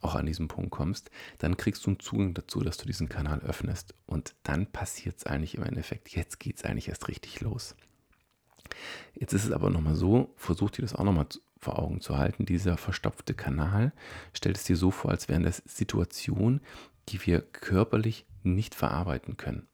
auch 0.00 0.14
an 0.14 0.26
diesen 0.26 0.48
Punkt 0.48 0.70
kommst, 0.70 1.10
dann 1.38 1.56
kriegst 1.56 1.86
du 1.86 1.90
einen 1.90 2.00
Zugang 2.00 2.34
dazu, 2.34 2.60
dass 2.60 2.76
du 2.76 2.86
diesen 2.86 3.08
Kanal 3.08 3.40
öffnest. 3.40 3.94
Und 4.06 4.34
dann 4.42 4.66
passiert 4.66 5.18
es 5.18 5.26
eigentlich 5.26 5.54
im 5.54 5.62
Endeffekt. 5.62 6.08
Jetzt 6.08 6.40
geht 6.40 6.56
es 6.56 6.64
eigentlich 6.64 6.88
erst 6.88 7.08
richtig 7.08 7.40
los. 7.40 7.76
Jetzt 9.14 9.32
ist 9.32 9.44
es 9.44 9.52
aber 9.52 9.70
nochmal 9.70 9.94
so, 9.94 10.32
versuch 10.36 10.70
dir 10.70 10.82
das 10.82 10.94
auch 10.94 11.04
nochmal 11.04 11.26
vor 11.58 11.78
Augen 11.78 12.00
zu 12.00 12.16
halten. 12.18 12.46
Dieser 12.46 12.76
verstopfte 12.76 13.34
Kanal, 13.34 13.92
stell 14.32 14.52
es 14.52 14.64
dir 14.64 14.76
so 14.76 14.90
vor, 14.90 15.10
als 15.10 15.28
wären 15.28 15.42
das 15.42 15.62
Situationen, 15.66 16.60
die 17.08 17.24
wir 17.26 17.40
körperlich 17.40 18.26
nicht 18.42 18.74
verarbeiten 18.74 19.36
können. 19.36 19.68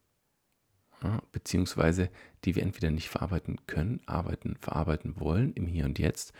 Ja, 1.02 1.22
beziehungsweise 1.32 2.08
die 2.44 2.54
wir 2.54 2.62
entweder 2.62 2.90
nicht 2.90 3.08
verarbeiten 3.08 3.66
können, 3.66 4.00
arbeiten, 4.06 4.56
verarbeiten 4.60 5.20
wollen 5.20 5.52
im 5.52 5.66
Hier 5.66 5.84
und 5.84 5.98
Jetzt, 5.98 6.32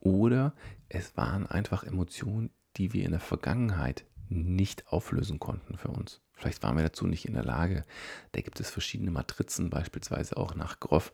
oder 0.00 0.54
es 0.88 1.16
waren 1.16 1.46
einfach 1.46 1.84
Emotionen, 1.84 2.50
die 2.76 2.92
wir 2.92 3.04
in 3.04 3.10
der 3.10 3.20
Vergangenheit 3.20 4.04
nicht 4.28 4.88
auflösen 4.88 5.38
konnten 5.38 5.76
für 5.76 5.88
uns. 5.88 6.20
Vielleicht 6.32 6.62
waren 6.62 6.76
wir 6.76 6.84
dazu 6.84 7.06
nicht 7.06 7.26
in 7.26 7.34
der 7.34 7.44
Lage. 7.44 7.84
Da 8.32 8.40
gibt 8.40 8.60
es 8.60 8.70
verschiedene 8.70 9.10
Matrizen, 9.10 9.70
beispielsweise 9.70 10.36
auch 10.36 10.54
nach 10.54 10.78
Groff, 10.78 11.12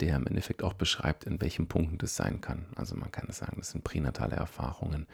der 0.00 0.16
im 0.16 0.26
Endeffekt 0.26 0.62
auch 0.62 0.74
beschreibt, 0.74 1.24
in 1.24 1.40
welchen 1.40 1.68
Punkten 1.68 1.98
das 1.98 2.16
sein 2.16 2.40
kann. 2.40 2.66
Also 2.76 2.96
man 2.96 3.12
kann 3.12 3.30
sagen, 3.30 3.56
das 3.58 3.70
sind 3.70 3.84
pränatale 3.84 4.36
Erfahrungen, 4.36 5.06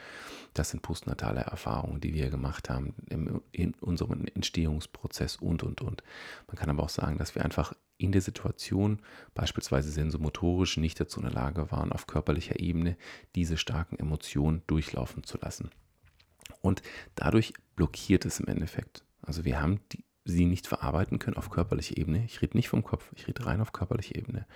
das 0.54 0.70
sind 0.70 0.82
postnatale 0.82 1.40
Erfahrungen, 1.40 2.00
die 2.00 2.14
wir 2.14 2.30
gemacht 2.30 2.70
haben 2.70 2.94
im, 3.08 3.42
in 3.52 3.74
unserem 3.74 4.26
Entstehungsprozess 4.34 5.36
und, 5.36 5.62
und, 5.62 5.80
und. 5.80 6.02
Man 6.46 6.56
kann 6.56 6.70
aber 6.70 6.82
auch 6.82 6.88
sagen, 6.88 7.18
dass 7.18 7.34
wir 7.34 7.44
einfach 7.44 7.74
in 7.98 8.12
der 8.12 8.22
Situation, 8.22 9.00
beispielsweise 9.34 9.90
sensomotorisch, 9.90 10.78
nicht 10.78 10.98
dazu 10.98 11.20
in 11.20 11.26
der 11.26 11.34
Lage 11.34 11.70
waren, 11.70 11.92
auf 11.92 12.06
körperlicher 12.06 12.58
Ebene 12.58 12.96
diese 13.34 13.58
starken 13.58 13.98
Emotionen 13.98 14.62
durchlaufen 14.66 15.22
zu 15.22 15.36
lassen. 15.38 15.70
Und 16.62 16.82
dadurch 17.14 17.52
blockiert 17.76 18.24
es 18.24 18.40
im 18.40 18.46
Endeffekt. 18.46 19.04
Also 19.22 19.44
wir 19.44 19.60
haben 19.60 19.80
die, 19.92 20.04
sie 20.24 20.46
nicht 20.46 20.66
verarbeiten 20.66 21.18
können 21.18 21.36
auf 21.36 21.50
körperlicher 21.50 21.96
Ebene. 21.96 22.24
Ich 22.24 22.42
rede 22.42 22.56
nicht 22.56 22.68
vom 22.68 22.84
Kopf, 22.84 23.10
ich 23.14 23.26
rede 23.26 23.46
rein 23.46 23.60
auf 23.60 23.72
körperlicher 23.72 24.16
Ebene. 24.16 24.46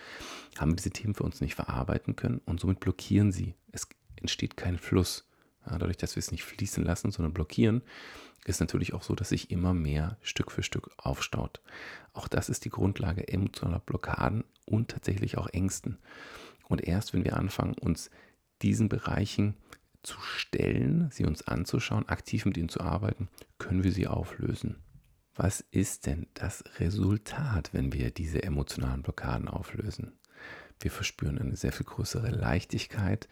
Haben 0.59 0.77
diese 0.77 0.91
Themen 0.91 1.15
für 1.15 1.25
uns 1.25 1.41
nicht 1.41 1.55
verarbeiten 1.55 2.17
können 2.17 2.41
und 2.45 2.61
somit 2.61 2.81
blockieren 2.81 3.33
sie. 3.33 3.55
Es 3.73 3.89
entsteht 4.17 4.57
kein 4.57 4.79
Fluss. 4.79 5.29
Ja, 5.67 5.79
dadurch, 5.79 5.97
dass 5.97 6.17
wir 6.17 6.21
es 6.21 6.31
nicht 6.31 6.45
fließen 6.45 6.85
lassen, 6.85 7.11
sondern 7.11 7.33
blockieren, 7.33 7.83
ist 8.45 8.61
natürlich 8.61 8.93
auch 8.93 9.03
so, 9.03 9.15
dass 9.15 9.31
sich 9.31 9.51
immer 9.51 9.73
mehr 9.73 10.19
Stück 10.21 10.51
für 10.51 10.63
Stück 10.63 10.91
aufstaut. 10.99 11.63
Auch 12.13 12.29
das 12.29 12.51
ist 12.51 12.67
die 12.67 12.71
Grundlage 12.71 13.27
emotionaler 13.27 13.79
Blockaden 13.79 14.45
und 14.67 14.91
tatsächlich 14.91 15.39
auch 15.39 15.49
Ängsten. 15.49 15.99
Und 16.69 16.83
erst 16.83 17.15
wenn 17.15 17.25
wir 17.25 17.37
anfangen, 17.37 17.75
uns 17.75 18.11
diesen 18.61 18.89
Bereichen 18.91 19.55
zu 20.03 20.21
stellen, 20.21 21.09
sie 21.11 21.25
uns 21.25 21.49
anzuschauen, 21.49 22.09
aktiv 22.09 22.45
mit 22.45 22.59
ihnen 22.59 22.69
zu 22.69 22.81
arbeiten, 22.81 23.29
können 23.59 23.83
wir 23.83 23.93
sie 23.93 24.07
auflösen. 24.07 24.77
Was 25.37 25.65
ist 25.73 26.07
denn 26.07 26.27
das 26.35 26.63
Resultat, 26.79 27.71
wenn 27.73 27.93
wir 27.93 28.13
diese 28.13 28.43
emotionalen 28.45 29.03
Blockaden 29.03 29.49
auflösen? 29.49 30.13
Wir 30.81 30.93
verspüren 30.93 31.39
eine 31.39 31.57
sehr 31.57 31.73
viel 31.73 31.87
größere 31.87 32.31
Leichtigkeit. 32.31 33.29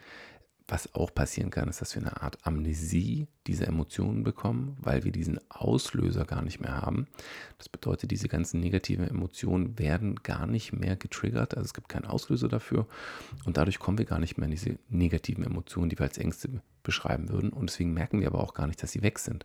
Was 0.66 0.94
auch 0.94 1.14
passieren 1.14 1.50
kann, 1.50 1.68
ist, 1.68 1.80
dass 1.80 1.94
wir 1.94 2.02
eine 2.02 2.22
Art 2.22 2.44
Amnesie 2.46 3.28
dieser 3.46 3.68
Emotionen 3.68 4.24
bekommen, 4.24 4.76
weil 4.80 5.04
wir 5.04 5.12
diesen 5.12 5.38
Auslöser 5.50 6.24
gar 6.24 6.42
nicht 6.42 6.60
mehr 6.60 6.80
haben. 6.80 7.06
Das 7.58 7.68
bedeutet, 7.68 8.10
diese 8.10 8.28
ganzen 8.28 8.58
negativen 8.58 9.06
Emotionen 9.06 9.78
werden 9.78 10.16
gar 10.22 10.46
nicht 10.46 10.72
mehr 10.72 10.96
getriggert. 10.96 11.56
Also 11.56 11.66
es 11.66 11.74
gibt 11.74 11.88
keinen 11.88 12.06
Auslöser 12.06 12.48
dafür. 12.48 12.86
Und 13.44 13.58
dadurch 13.58 13.78
kommen 13.78 13.98
wir 13.98 14.06
gar 14.06 14.18
nicht 14.18 14.38
mehr 14.38 14.46
in 14.46 14.52
diese 14.52 14.78
negativen 14.88 15.44
Emotionen, 15.44 15.90
die 15.90 15.98
wir 15.98 16.06
als 16.06 16.18
Ängste 16.18 16.62
beschreiben 16.82 17.28
würden. 17.28 17.50
Und 17.50 17.70
deswegen 17.70 17.92
merken 17.92 18.20
wir 18.20 18.28
aber 18.28 18.40
auch 18.40 18.54
gar 18.54 18.66
nicht, 18.66 18.82
dass 18.82 18.92
sie 18.92 19.02
weg 19.02 19.18
sind. 19.18 19.44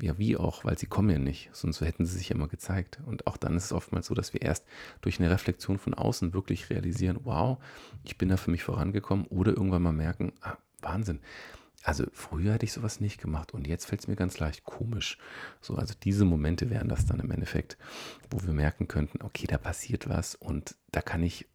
Ja, 0.00 0.16
wie 0.16 0.36
auch, 0.36 0.64
weil 0.64 0.78
sie 0.78 0.86
kommen 0.86 1.10
ja 1.10 1.18
nicht, 1.18 1.50
sonst 1.52 1.80
hätten 1.80 2.06
sie 2.06 2.16
sich 2.18 2.28
ja 2.28 2.36
immer 2.36 2.46
gezeigt. 2.46 3.00
Und 3.04 3.26
auch 3.26 3.36
dann 3.36 3.56
ist 3.56 3.64
es 3.64 3.72
oftmals 3.72 4.06
so, 4.06 4.14
dass 4.14 4.32
wir 4.32 4.42
erst 4.42 4.64
durch 5.00 5.18
eine 5.18 5.30
Reflexion 5.30 5.78
von 5.78 5.94
außen 5.94 6.34
wirklich 6.34 6.70
realisieren, 6.70 7.18
wow, 7.24 7.58
ich 8.04 8.16
bin 8.16 8.28
da 8.28 8.36
für 8.36 8.52
mich 8.52 8.62
vorangekommen 8.62 9.26
oder 9.26 9.52
irgendwann 9.52 9.82
mal 9.82 9.92
merken, 9.92 10.32
ah, 10.40 10.56
Wahnsinn, 10.80 11.20
also 11.82 12.04
früher 12.12 12.54
hätte 12.54 12.64
ich 12.64 12.72
sowas 12.72 13.00
nicht 13.00 13.20
gemacht 13.20 13.54
und 13.54 13.66
jetzt 13.66 13.86
fällt 13.86 14.00
es 14.00 14.08
mir 14.08 14.16
ganz 14.16 14.38
leicht 14.38 14.64
komisch. 14.64 15.18
So, 15.60 15.76
also 15.76 15.94
diese 16.02 16.24
Momente 16.24 16.70
wären 16.70 16.88
das 16.88 17.06
dann 17.06 17.20
im 17.20 17.30
Endeffekt, 17.30 17.78
wo 18.30 18.44
wir 18.44 18.52
merken 18.52 18.88
könnten, 18.88 19.22
okay, 19.22 19.46
da 19.46 19.58
passiert 19.58 20.08
was 20.08 20.34
und 20.34 20.76
da 20.90 21.00
kann 21.00 21.22
ich 21.22 21.48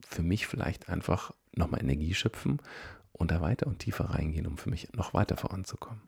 für 0.00 0.22
mich 0.22 0.46
vielleicht 0.46 0.88
einfach 0.88 1.32
nochmal 1.54 1.80
Energie 1.80 2.14
schöpfen 2.14 2.60
und 3.12 3.30
da 3.30 3.40
weiter 3.40 3.66
und 3.66 3.78
tiefer 3.78 4.06
reingehen, 4.06 4.46
um 4.46 4.58
für 4.58 4.70
mich 4.70 4.92
noch 4.92 5.14
weiter 5.14 5.36
voranzukommen. 5.36 6.02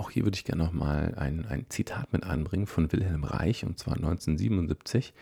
Auch 0.00 0.10
hier 0.10 0.24
würde 0.24 0.36
ich 0.36 0.44
gerne 0.44 0.64
nochmal 0.64 1.14
ein, 1.18 1.44
ein 1.44 1.66
Zitat 1.68 2.10
mit 2.14 2.24
anbringen 2.24 2.66
von 2.66 2.90
Wilhelm 2.90 3.22
Reich, 3.22 3.66
und 3.66 3.78
zwar 3.78 3.96
1977 3.96 5.12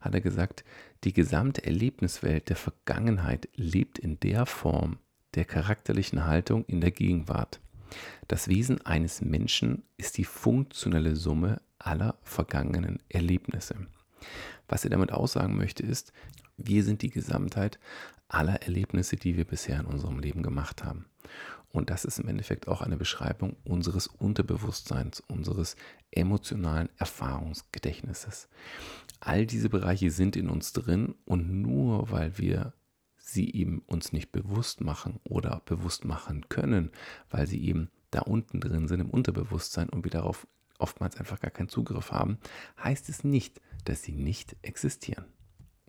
hat 0.00 0.14
er 0.14 0.22
gesagt, 0.22 0.64
die 1.04 1.12
gesamte 1.12 1.66
Erlebniswelt 1.66 2.48
der 2.48 2.56
Vergangenheit 2.56 3.50
lebt 3.56 3.98
in 3.98 4.18
der 4.20 4.46
Form 4.46 4.96
der 5.34 5.44
charakterlichen 5.44 6.24
Haltung 6.24 6.64
in 6.64 6.80
der 6.80 6.92
Gegenwart. 6.92 7.60
Das 8.26 8.48
Wesen 8.48 8.80
eines 8.86 9.20
Menschen 9.20 9.82
ist 9.98 10.16
die 10.16 10.24
funktionelle 10.24 11.14
Summe 11.14 11.60
aller 11.78 12.16
vergangenen 12.22 13.00
Erlebnisse. 13.10 13.86
Was 14.66 14.84
er 14.84 14.90
damit 14.90 15.12
aussagen 15.12 15.58
möchte, 15.58 15.82
ist, 15.82 16.14
wir 16.56 16.84
sind 16.84 17.02
die 17.02 17.10
Gesamtheit 17.10 17.78
aller 18.28 18.62
Erlebnisse, 18.62 19.16
die 19.16 19.36
wir 19.36 19.44
bisher 19.44 19.78
in 19.78 19.84
unserem 19.84 20.20
Leben 20.20 20.42
gemacht 20.42 20.84
haben. 20.84 21.04
Und 21.72 21.88
das 21.88 22.04
ist 22.04 22.18
im 22.18 22.28
Endeffekt 22.28 22.68
auch 22.68 22.82
eine 22.82 22.98
Beschreibung 22.98 23.56
unseres 23.64 24.06
Unterbewusstseins, 24.06 25.20
unseres 25.20 25.76
emotionalen 26.10 26.90
Erfahrungsgedächtnisses. 26.98 28.48
All 29.20 29.46
diese 29.46 29.70
Bereiche 29.70 30.10
sind 30.10 30.36
in 30.36 30.50
uns 30.50 30.72
drin 30.74 31.14
und 31.24 31.50
nur 31.62 32.10
weil 32.10 32.36
wir 32.38 32.74
sie 33.16 33.52
eben 33.54 33.80
uns 33.86 34.12
nicht 34.12 34.32
bewusst 34.32 34.82
machen 34.82 35.18
oder 35.24 35.62
bewusst 35.64 36.04
machen 36.04 36.48
können, 36.50 36.90
weil 37.30 37.46
sie 37.46 37.64
eben 37.64 37.88
da 38.10 38.20
unten 38.20 38.60
drin 38.60 38.88
sind 38.88 39.00
im 39.00 39.10
Unterbewusstsein 39.10 39.88
und 39.88 40.04
wir 40.04 40.10
darauf 40.10 40.46
oftmals 40.78 41.16
einfach 41.16 41.40
gar 41.40 41.50
keinen 41.50 41.68
Zugriff 41.68 42.12
haben, 42.12 42.38
heißt 42.82 43.08
es 43.08 43.24
nicht, 43.24 43.60
dass 43.84 44.02
sie 44.02 44.12
nicht 44.12 44.56
existieren. 44.62 45.24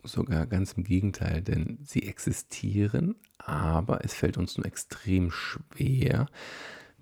Sogar 0.04 0.46
ganz 0.46 0.72
im 0.72 0.84
Gegenteil, 0.84 1.40
denn 1.42 1.78
sie 1.82 2.02
existieren, 2.02 3.16
aber 3.38 4.04
es 4.04 4.14
fällt 4.14 4.36
uns 4.36 4.56
nur 4.56 4.66
extrem 4.66 5.30
schwer, 5.30 6.26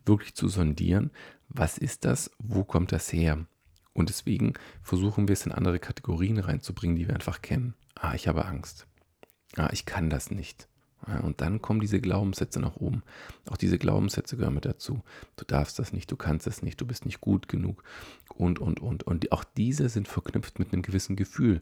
wirklich 0.07 0.35
zu 0.35 0.49
sondieren, 0.49 1.11
was 1.49 1.79
ist 1.79 2.05
das, 2.05 2.31
wo 2.39 2.65
kommt 2.65 2.93
das 2.93 3.13
her? 3.13 3.45
Und 3.93 4.09
deswegen 4.09 4.55
versuchen 4.83 5.29
wir 5.29 5.35
es 5.35 5.47
in 5.47 5.53
andere 5.53 5.79
Kategorien 5.79 6.39
reinzubringen, 6.39 6.97
die 6.97 7.09
wir 7.09 7.15
einfach 7.15 7.43
kennen. 7.43 7.75
Ah, 7.95 8.15
ich 8.15 8.29
habe 8.29 8.47
Angst. 8.47 8.87
Ah, 9.57 9.69
ich 9.73 9.85
kann 9.85 10.09
das 10.09 10.31
nicht. 10.31 10.69
Und 11.23 11.41
dann 11.41 11.61
kommen 11.61 11.81
diese 11.81 12.01
Glaubenssätze 12.01 12.61
nach 12.61 12.77
oben. 12.77 13.03
Auch 13.51 13.57
diese 13.57 13.79
Glaubenssätze 13.79 14.37
gehören 14.37 14.55
mit 14.55 14.65
dazu. 14.65 15.03
Du 15.37 15.45
darfst 15.45 15.79
das 15.79 15.93
nicht, 15.93 16.11
du 16.13 16.17
kannst 16.17 16.47
das 16.47 16.63
nicht, 16.63 16.81
du 16.81 16.87
bist 16.87 17.07
nicht 17.07 17.21
gut 17.21 17.49
genug 17.49 17.83
und, 18.35 18.61
und, 18.61 18.81
und. 18.81 19.03
Und 19.03 19.33
auch 19.33 19.43
diese 19.45 19.89
sind 19.89 20.07
verknüpft 20.07 20.61
mit 20.61 20.73
einem 20.73 20.83
gewissen 20.83 21.17
Gefühl. 21.17 21.61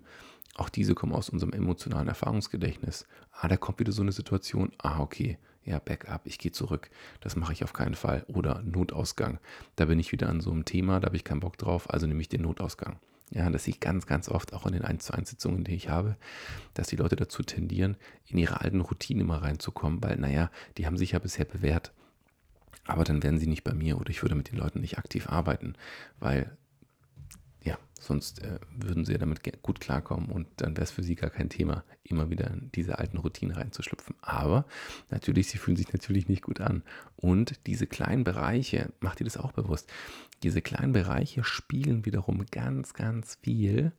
Auch 0.55 0.69
diese 0.69 0.95
kommen 0.95 1.13
aus 1.13 1.29
unserem 1.29 1.53
emotionalen 1.53 2.09
Erfahrungsgedächtnis. 2.09 3.07
Ah, 3.33 3.49
da 3.49 3.57
kommt 3.57 3.79
wieder 3.79 3.93
so 3.93 4.03
eine 4.03 4.13
Situation. 4.13 4.73
Ah, 4.79 5.01
okay, 5.01 5.39
ja, 5.65 5.79
Backup, 5.79 6.23
ich 6.25 6.39
gehe 6.39 6.53
zurück. 6.53 6.91
Das 7.21 7.37
mache 7.37 7.53
ich 7.53 7.65
auf 7.65 7.73
keinen 7.73 7.95
Fall. 7.95 8.25
Oder 8.29 8.63
Notausgang. 8.63 9.39
Da 9.77 9.85
bin 9.87 9.99
ich 9.99 10.13
wieder 10.13 10.29
an 10.29 10.41
so 10.41 10.51
einem 10.51 10.65
Thema, 10.65 11.01
da 11.01 11.07
habe 11.07 11.17
ich 11.17 11.25
keinen 11.25 11.41
Bock 11.41 11.57
drauf, 11.59 11.91
also 11.91 12.07
nehme 12.07 12.21
ich 12.21 12.29
den 12.29 12.43
Notausgang. 12.43 12.99
Ja, 13.31 13.49
das 13.49 13.65
sehe 13.65 13.75
ich 13.75 13.81
ganz, 13.81 14.07
ganz 14.07 14.29
oft 14.29 14.53
auch 14.53 14.67
in 14.67 14.73
den 14.73 14.85
1 14.85 15.05
zu 15.05 15.15
1 15.15 15.31
Sitzungen, 15.31 15.63
die 15.63 15.75
ich 15.75 15.89
habe, 15.89 16.17
dass 16.75 16.89
die 16.89 16.97
Leute 16.97 17.15
dazu 17.15 17.45
tendieren, 17.45 17.97
in 18.27 18.39
ihre 18.39 18.61
alten 18.61 18.81
Routinen 18.81 19.21
immer 19.21 19.41
reinzukommen, 19.43 20.03
weil, 20.03 20.17
naja, 20.17 20.51
die 20.77 20.87
haben 20.87 20.97
sich 20.97 21.13
ja 21.13 21.21
bisher 21.21 21.45
bewährt. 21.45 21.93
Aber 22.87 23.05
dann 23.05 23.23
wären 23.23 23.39
sie 23.39 23.47
nicht 23.47 23.63
bei 23.63 23.73
mir 23.73 23.99
oder 23.99 24.11
ich 24.11 24.23
würde 24.23 24.35
mit 24.35 24.51
den 24.51 24.59
Leuten 24.59 24.81
nicht 24.81 24.99
aktiv 24.99 25.29
arbeiten, 25.29 25.75
weil 26.19 26.57
ja, 27.63 27.79
sonst 28.01 28.43
äh, 28.43 28.59
würden 28.75 29.05
sie 29.05 29.13
ja 29.13 29.19
damit 29.19 29.41
gut 29.63 29.81
klarkommen 29.81 30.31
und 30.31 30.47
dann 30.57 30.77
wäre 30.77 30.85
es 30.85 30.91
für 30.91 31.03
sie 31.03 31.15
gar 31.15 31.31
kein 31.31 31.51
Thema, 31.51 31.85
immer 32.03 32.31
wieder 32.31 32.51
in 32.51 32.71
diese 32.75 32.99
alten 32.99 33.19
Routinen 33.19 33.55
reinzuschlüpfen. 33.55 34.17
Aber 34.23 34.65
natürlich, 35.11 35.49
sie 35.49 35.59
fühlen 35.59 35.77
sich 35.77 35.93
natürlich 35.93 36.29
nicht 36.29 36.43
gut 36.43 36.61
an. 36.61 36.83
Und 37.17 37.67
diese 37.67 37.87
kleinen 37.87 38.25
Bereiche, 38.25 38.93
macht 39.01 39.21
ihr 39.21 39.25
das 39.25 39.37
auch 39.37 39.53
bewusst, 39.53 39.93
diese 40.43 40.63
kleinen 40.63 40.93
Bereiche 40.93 41.45
spielen 41.45 42.07
wiederum 42.07 42.47
ganz, 42.51 42.95
ganz 42.95 43.37
viel 43.43 43.93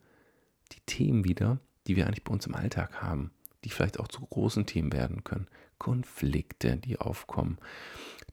die 0.72 0.82
Themen 0.86 1.24
wieder, 1.24 1.60
die 1.88 1.96
wir 1.96 2.08
eigentlich 2.08 2.24
bei 2.24 2.34
uns 2.34 2.48
im 2.48 2.56
Alltag 2.56 3.02
haben, 3.02 3.32
die 3.64 3.70
vielleicht 3.70 4.00
auch 4.00 4.08
zu 4.08 4.22
großen 4.22 4.66
Themen 4.66 4.92
werden 4.92 5.24
können. 5.24 5.48
Konflikte, 5.78 6.78
die 6.78 7.00
aufkommen, 7.00 7.58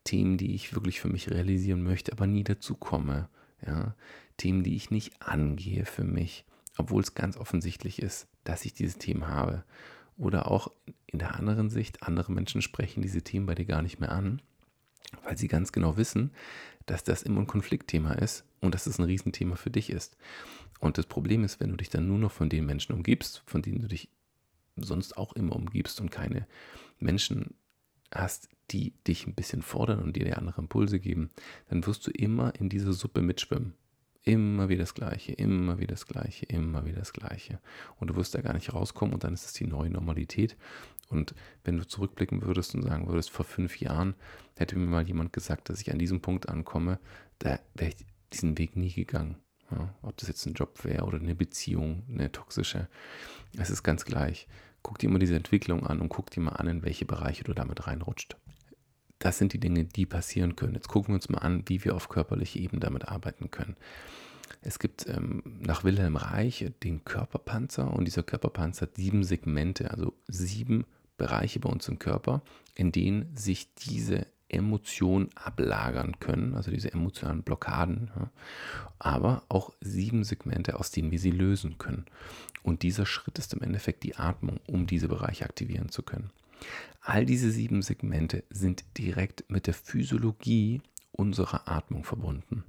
Themen, 0.04 0.36
die 0.36 0.54
ich 0.54 0.74
wirklich 0.74 1.00
für 1.00 1.08
mich 1.08 1.30
realisieren 1.30 1.82
möchte, 1.82 2.12
aber 2.12 2.26
nie 2.26 2.44
dazu 2.44 2.74
komme. 2.74 3.28
Ja, 3.66 3.94
Themen, 4.36 4.62
die 4.62 4.76
ich 4.76 4.90
nicht 4.90 5.20
angehe 5.20 5.84
für 5.84 6.04
mich, 6.04 6.44
obwohl 6.76 7.02
es 7.02 7.14
ganz 7.14 7.36
offensichtlich 7.36 8.00
ist, 8.00 8.28
dass 8.44 8.64
ich 8.64 8.72
diese 8.72 8.98
Themen 8.98 9.26
habe. 9.26 9.64
Oder 10.16 10.50
auch 10.50 10.70
in 11.06 11.18
der 11.18 11.36
anderen 11.36 11.70
Sicht, 11.70 12.02
andere 12.02 12.32
Menschen 12.32 12.62
sprechen 12.62 13.02
diese 13.02 13.22
Themen 13.22 13.46
bei 13.46 13.54
dir 13.54 13.64
gar 13.64 13.82
nicht 13.82 14.00
mehr 14.00 14.12
an, 14.12 14.42
weil 15.22 15.38
sie 15.38 15.48
ganz 15.48 15.72
genau 15.72 15.96
wissen, 15.96 16.32
dass 16.86 17.04
das 17.04 17.22
immer 17.22 17.40
ein 17.40 17.46
Konfliktthema 17.46 18.12
ist 18.12 18.44
und 18.60 18.74
dass 18.74 18.86
es 18.86 18.98
ein 18.98 19.04
Riesenthema 19.04 19.56
für 19.56 19.70
dich 19.70 19.90
ist. 19.90 20.16
Und 20.80 20.98
das 20.98 21.06
Problem 21.06 21.44
ist, 21.44 21.60
wenn 21.60 21.70
du 21.70 21.76
dich 21.76 21.90
dann 21.90 22.06
nur 22.06 22.18
noch 22.18 22.32
von 22.32 22.48
den 22.48 22.66
Menschen 22.66 22.94
umgibst, 22.94 23.42
von 23.46 23.62
denen 23.62 23.80
du 23.80 23.88
dich 23.88 24.08
sonst 24.76 25.16
auch 25.16 25.32
immer 25.32 25.56
umgibst 25.56 26.00
und 26.00 26.10
keine 26.10 26.46
Menschen 26.98 27.54
hast, 28.12 28.48
die 28.70 28.92
dich 29.06 29.26
ein 29.26 29.34
bisschen 29.34 29.62
fordern 29.62 30.00
und 30.00 30.16
dir 30.16 30.38
andere 30.38 30.60
Impulse 30.60 31.00
geben, 31.00 31.30
dann 31.68 31.86
wirst 31.86 32.06
du 32.06 32.10
immer 32.10 32.54
in 32.58 32.68
dieser 32.68 32.92
Suppe 32.92 33.22
mitschwimmen. 33.22 33.74
Immer 34.22 34.68
wieder 34.68 34.82
das 34.82 34.94
Gleiche, 34.94 35.32
immer 35.32 35.78
wieder 35.78 35.94
das 35.94 36.06
Gleiche, 36.06 36.44
immer 36.46 36.84
wieder 36.84 36.98
das 36.98 37.12
Gleiche. 37.12 37.60
Und 37.98 38.10
du 38.10 38.16
wirst 38.16 38.34
da 38.34 38.42
gar 38.42 38.52
nicht 38.52 38.74
rauskommen 38.74 39.14
und 39.14 39.24
dann 39.24 39.32
ist 39.32 39.46
es 39.46 39.52
die 39.54 39.66
neue 39.66 39.88
Normalität. 39.88 40.56
Und 41.08 41.34
wenn 41.64 41.78
du 41.78 41.86
zurückblicken 41.86 42.42
würdest 42.42 42.74
und 42.74 42.82
sagen 42.82 43.08
würdest, 43.08 43.30
vor 43.30 43.46
fünf 43.46 43.80
Jahren 43.80 44.14
hätte 44.56 44.76
mir 44.76 44.86
mal 44.86 45.06
jemand 45.06 45.32
gesagt, 45.32 45.70
dass 45.70 45.80
ich 45.80 45.92
an 45.92 45.98
diesem 45.98 46.20
Punkt 46.20 46.48
ankomme, 46.48 46.98
da 47.38 47.58
wäre 47.74 47.90
ich 47.90 48.06
diesen 48.32 48.58
Weg 48.58 48.76
nie 48.76 48.92
gegangen. 48.92 49.36
Ja, 49.70 49.94
ob 50.02 50.16
das 50.16 50.28
jetzt 50.28 50.46
ein 50.46 50.54
Job 50.54 50.84
wäre 50.84 51.04
oder 51.04 51.18
eine 51.18 51.34
Beziehung, 51.34 52.02
eine 52.10 52.32
toxische, 52.32 52.88
es 53.56 53.70
ist 53.70 53.82
ganz 53.82 54.04
gleich. 54.04 54.48
Guck 54.82 54.98
dir 54.98 55.10
mal 55.10 55.18
diese 55.18 55.36
Entwicklung 55.36 55.86
an 55.86 56.00
und 56.00 56.08
guck 56.08 56.30
dir 56.30 56.40
mal 56.40 56.52
an, 56.52 56.68
in 56.68 56.82
welche 56.82 57.04
Bereiche 57.04 57.44
du 57.44 57.52
damit 57.52 57.86
reinrutscht. 57.86 58.36
Das 59.18 59.38
sind 59.38 59.52
die 59.52 59.60
Dinge, 59.60 59.84
die 59.84 60.06
passieren 60.06 60.56
können. 60.56 60.74
Jetzt 60.74 60.88
gucken 60.88 61.08
wir 61.08 61.14
uns 61.16 61.28
mal 61.28 61.38
an, 61.38 61.64
wie 61.66 61.84
wir 61.84 61.94
auf 61.94 62.08
körperlicher 62.08 62.60
Ebene 62.60 62.80
damit 62.80 63.08
arbeiten 63.08 63.50
können. 63.50 63.76
Es 64.62 64.78
gibt 64.78 65.06
ähm, 65.08 65.42
nach 65.60 65.84
Wilhelm 65.84 66.16
Reich 66.16 66.70
den 66.82 67.04
Körperpanzer 67.04 67.92
und 67.92 68.04
dieser 68.04 68.22
Körperpanzer 68.22 68.82
hat 68.82 68.96
sieben 68.96 69.24
Segmente, 69.24 69.90
also 69.90 70.14
sieben 70.26 70.84
Bereiche 71.16 71.60
bei 71.60 71.68
uns 71.68 71.88
im 71.88 71.98
Körper, 71.98 72.42
in 72.74 72.92
denen 72.92 73.36
sich 73.36 73.74
diese 73.74 74.26
Emotionen 74.48 75.28
ablagern 75.34 76.20
können, 76.20 76.54
also 76.54 76.70
diese 76.70 76.92
emotionalen 76.92 77.42
Blockaden, 77.42 78.10
ja, 78.16 78.30
aber 78.98 79.42
auch 79.48 79.74
sieben 79.80 80.24
Segmente, 80.24 80.78
aus 80.78 80.90
denen 80.90 81.10
wir 81.10 81.18
sie 81.18 81.30
lösen 81.30 81.76
können. 81.76 82.06
Und 82.62 82.82
dieser 82.82 83.04
Schritt 83.04 83.38
ist 83.38 83.52
im 83.52 83.62
Endeffekt 83.62 84.04
die 84.04 84.16
Atmung, 84.16 84.60
um 84.66 84.86
diese 84.86 85.08
Bereiche 85.08 85.44
aktivieren 85.44 85.90
zu 85.90 86.02
können. 86.02 86.30
All 87.00 87.24
diese 87.24 87.50
sieben 87.50 87.82
Segmente 87.82 88.44
sind 88.50 88.84
direkt 88.98 89.44
mit 89.48 89.66
der 89.66 89.74
Physiologie 89.74 90.82
unserer 91.12 91.68
Atmung 91.68 92.04
verbunden. 92.04 92.64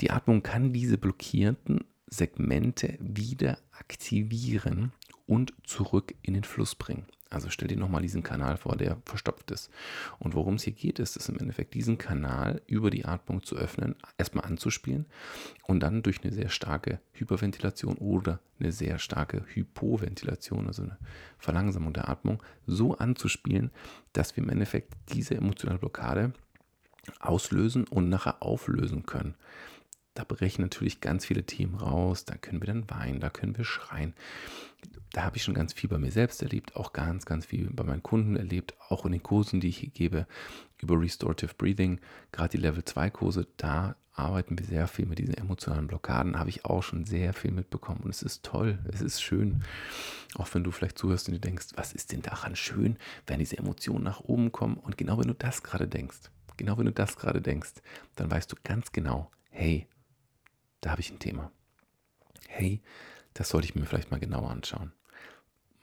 Die 0.00 0.10
Atmung 0.10 0.42
kann 0.42 0.72
diese 0.72 0.98
blockierten 0.98 1.84
Segmente 2.06 2.98
wieder 3.00 3.58
aktivieren 3.70 4.92
und 5.26 5.52
zurück 5.64 6.14
in 6.22 6.34
den 6.34 6.44
Fluss 6.44 6.74
bringen. 6.74 7.06
Also 7.32 7.48
stell 7.48 7.68
dir 7.68 7.78
nochmal 7.78 8.02
diesen 8.02 8.22
Kanal 8.22 8.58
vor, 8.58 8.76
der 8.76 8.98
verstopft 9.06 9.50
ist. 9.50 9.70
Und 10.18 10.34
worum 10.34 10.54
es 10.54 10.64
hier 10.64 10.74
geht, 10.74 10.98
ist 10.98 11.16
es 11.16 11.28
im 11.30 11.38
Endeffekt, 11.38 11.72
diesen 11.72 11.96
Kanal 11.96 12.60
über 12.66 12.90
die 12.90 13.06
Atmung 13.06 13.42
zu 13.42 13.56
öffnen, 13.56 13.96
erstmal 14.18 14.44
anzuspielen 14.44 15.06
und 15.62 15.80
dann 15.80 16.02
durch 16.02 16.22
eine 16.22 16.32
sehr 16.32 16.50
starke 16.50 17.00
Hyperventilation 17.12 17.96
oder 17.96 18.40
eine 18.60 18.70
sehr 18.70 18.98
starke 18.98 19.44
Hypoventilation, 19.46 20.66
also 20.66 20.82
eine 20.82 20.98
Verlangsamung 21.38 21.94
der 21.94 22.08
Atmung, 22.08 22.42
so 22.66 22.96
anzuspielen, 22.96 23.70
dass 24.12 24.36
wir 24.36 24.44
im 24.44 24.50
Endeffekt 24.50 24.92
diese 25.14 25.34
emotionale 25.34 25.78
Blockade 25.78 26.34
auslösen 27.18 27.84
und 27.84 28.08
nachher 28.08 28.42
auflösen 28.42 29.06
können. 29.06 29.34
Da 30.14 30.24
brechen 30.24 30.62
natürlich 30.62 31.00
ganz 31.00 31.24
viele 31.24 31.44
Themen 31.44 31.74
raus. 31.74 32.24
Da 32.24 32.36
können 32.36 32.60
wir 32.60 32.66
dann 32.66 32.88
weinen, 32.90 33.20
da 33.20 33.30
können 33.30 33.56
wir 33.56 33.64
schreien. 33.64 34.14
Da 35.12 35.22
habe 35.24 35.36
ich 35.36 35.42
schon 35.42 35.54
ganz 35.54 35.72
viel 35.72 35.88
bei 35.88 35.98
mir 35.98 36.10
selbst 36.10 36.42
erlebt, 36.42 36.76
auch 36.76 36.92
ganz, 36.92 37.24
ganz 37.24 37.46
viel 37.46 37.70
bei 37.70 37.84
meinen 37.84 38.02
Kunden 38.02 38.36
erlebt, 38.36 38.74
auch 38.88 39.06
in 39.06 39.12
den 39.12 39.22
Kursen, 39.22 39.60
die 39.60 39.68
ich 39.68 39.92
gebe 39.94 40.26
über 40.78 41.00
Restorative 41.00 41.54
Breathing, 41.54 42.00
gerade 42.32 42.50
die 42.50 42.62
Level 42.62 42.84
2 42.84 43.10
Kurse, 43.10 43.46
da 43.56 43.96
arbeiten 44.14 44.58
wir 44.58 44.66
sehr 44.66 44.88
viel 44.88 45.06
mit 45.06 45.18
diesen 45.18 45.34
emotionalen 45.34 45.86
Blockaden, 45.86 46.38
habe 46.38 46.50
ich 46.50 46.64
auch 46.64 46.82
schon 46.82 47.04
sehr 47.04 47.32
viel 47.32 47.52
mitbekommen 47.52 48.00
und 48.00 48.10
es 48.10 48.22
ist 48.22 48.42
toll, 48.42 48.78
es 48.92 49.00
ist 49.00 49.22
schön. 49.22 49.62
Auch 50.34 50.52
wenn 50.52 50.64
du 50.64 50.70
vielleicht 50.70 50.98
zuhörst 50.98 51.28
und 51.28 51.34
du 51.34 51.40
denkst, 51.40 51.68
was 51.76 51.92
ist 51.92 52.12
denn 52.12 52.22
daran 52.22 52.56
schön, 52.56 52.98
wenn 53.26 53.38
diese 53.38 53.58
Emotionen 53.58 54.04
nach 54.04 54.20
oben 54.20 54.52
kommen 54.52 54.76
und 54.76 54.98
genau 54.98 55.18
wenn 55.18 55.28
du 55.28 55.34
das 55.34 55.62
gerade 55.62 55.88
denkst, 55.88 56.30
genau 56.56 56.76
wenn 56.78 56.86
du 56.86 56.92
das 56.92 57.16
gerade 57.16 57.40
denkst, 57.40 57.74
dann 58.16 58.30
weißt 58.30 58.52
du 58.52 58.56
ganz 58.62 58.92
genau, 58.92 59.30
hey, 59.50 59.86
da 60.82 60.90
habe 60.90 61.00
ich 61.00 61.10
ein 61.10 61.18
Thema. 61.18 61.50
Hey, 62.48 62.82
das 63.32 63.48
sollte 63.48 63.66
ich 63.66 63.74
mir 63.74 63.86
vielleicht 63.86 64.10
mal 64.10 64.20
genauer 64.20 64.50
anschauen. 64.50 64.92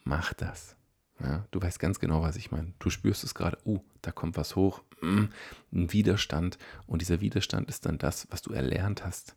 Mach 0.04 0.34
das. 0.34 0.76
Ja, 1.22 1.46
du 1.52 1.62
weißt 1.62 1.80
ganz 1.80 2.00
genau, 2.00 2.22
was 2.22 2.36
ich 2.36 2.52
meine. 2.52 2.74
Du 2.80 2.90
spürst 2.90 3.24
es 3.24 3.34
gerade, 3.34 3.58
oh, 3.66 3.82
da 4.02 4.12
kommt 4.12 4.38
was 4.38 4.56
hoch, 4.56 4.84
mm, 5.02 5.26
ein 5.74 5.94
Widerstand. 5.94 6.58
Und 6.86 7.02
dieser 7.02 7.22
Widerstand 7.22 7.68
ist 7.68 7.86
dann 7.86 7.98
das, 7.98 8.28
was 8.30 8.42
du 8.42 8.54
erlernt 8.54 9.04
hast. 9.04 9.36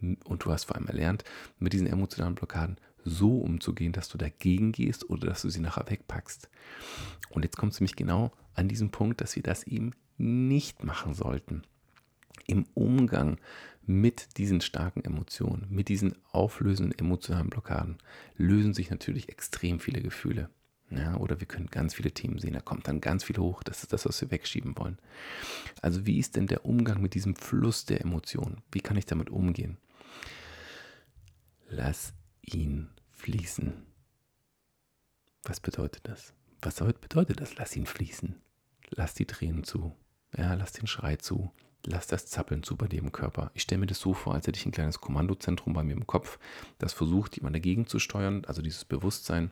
Und 0.00 0.44
du 0.44 0.50
hast 0.50 0.64
vor 0.64 0.76
allem 0.76 0.86
erlernt, 0.86 1.24
mit 1.58 1.72
diesen 1.72 1.86
emotionalen 1.86 2.34
Blockaden 2.34 2.78
so 3.04 3.38
umzugehen, 3.38 3.92
dass 3.92 4.08
du 4.08 4.18
dagegen 4.18 4.72
gehst 4.72 5.08
oder 5.08 5.28
dass 5.28 5.42
du 5.42 5.50
sie 5.50 5.60
nachher 5.60 5.88
wegpackst. 5.88 6.50
Und 7.30 7.44
jetzt 7.44 7.56
kommt 7.56 7.72
es 7.72 7.80
nämlich 7.80 7.96
genau 7.96 8.32
an 8.54 8.68
diesem 8.68 8.90
Punkt, 8.90 9.20
dass 9.20 9.36
wir 9.36 9.42
das 9.42 9.64
eben 9.64 9.92
nicht 10.18 10.84
machen 10.84 11.14
sollten. 11.14 11.62
Im 12.46 12.66
Umgang 12.74 13.38
mit 13.90 14.38
diesen 14.38 14.60
starken 14.60 15.04
Emotionen, 15.04 15.66
mit 15.68 15.88
diesen 15.88 16.14
auflösenden 16.30 16.96
emotionalen 16.98 17.50
Blockaden, 17.50 17.98
lösen 18.36 18.72
sich 18.72 18.90
natürlich 18.90 19.28
extrem 19.28 19.80
viele 19.80 20.00
Gefühle. 20.00 20.48
Ja, 20.90 21.16
oder 21.18 21.38
wir 21.38 21.46
können 21.46 21.66
ganz 21.66 21.94
viele 21.94 22.10
Themen 22.10 22.38
sehen, 22.38 22.54
da 22.54 22.60
kommt 22.60 22.88
dann 22.88 23.00
ganz 23.00 23.22
viel 23.22 23.38
hoch, 23.38 23.62
das 23.62 23.82
ist 23.82 23.92
das, 23.92 24.06
was 24.06 24.20
wir 24.20 24.30
wegschieben 24.32 24.76
wollen. 24.76 24.98
Also 25.82 26.04
wie 26.04 26.18
ist 26.18 26.34
denn 26.34 26.48
der 26.48 26.64
Umgang 26.64 27.00
mit 27.00 27.14
diesem 27.14 27.36
Fluss 27.36 27.84
der 27.84 28.00
Emotionen? 28.00 28.62
Wie 28.72 28.80
kann 28.80 28.96
ich 28.96 29.06
damit 29.06 29.30
umgehen? 29.30 29.76
Lass 31.68 32.12
ihn 32.42 32.90
fließen. 33.12 33.72
Was 35.44 35.60
bedeutet 35.60 36.08
das? 36.08 36.34
Was 36.60 36.76
bedeutet 36.76 37.40
das? 37.40 37.54
Lass 37.54 37.76
ihn 37.76 37.86
fließen. 37.86 38.34
Lass 38.90 39.14
die 39.14 39.26
Tränen 39.26 39.62
zu. 39.62 39.94
Ja, 40.36 40.54
lass 40.54 40.72
den 40.72 40.88
Schrei 40.88 41.16
zu. 41.16 41.52
Lass 41.86 42.06
das 42.06 42.26
Zappeln 42.26 42.62
zu 42.62 42.76
bei 42.76 42.86
im 42.86 43.10
Körper. 43.10 43.50
Ich 43.54 43.62
stelle 43.62 43.80
mir 43.80 43.86
das 43.86 44.00
so 44.00 44.12
vor, 44.12 44.34
als 44.34 44.46
hätte 44.46 44.58
ich 44.58 44.66
ein 44.66 44.72
kleines 44.72 45.00
Kommandozentrum 45.00 45.72
bei 45.72 45.82
mir 45.82 45.94
im 45.94 46.06
Kopf, 46.06 46.38
das 46.78 46.92
versucht, 46.92 47.36
jemand 47.36 47.56
dagegen 47.56 47.86
zu 47.86 47.98
steuern, 47.98 48.44
also 48.46 48.60
dieses 48.60 48.84
Bewusstsein. 48.84 49.50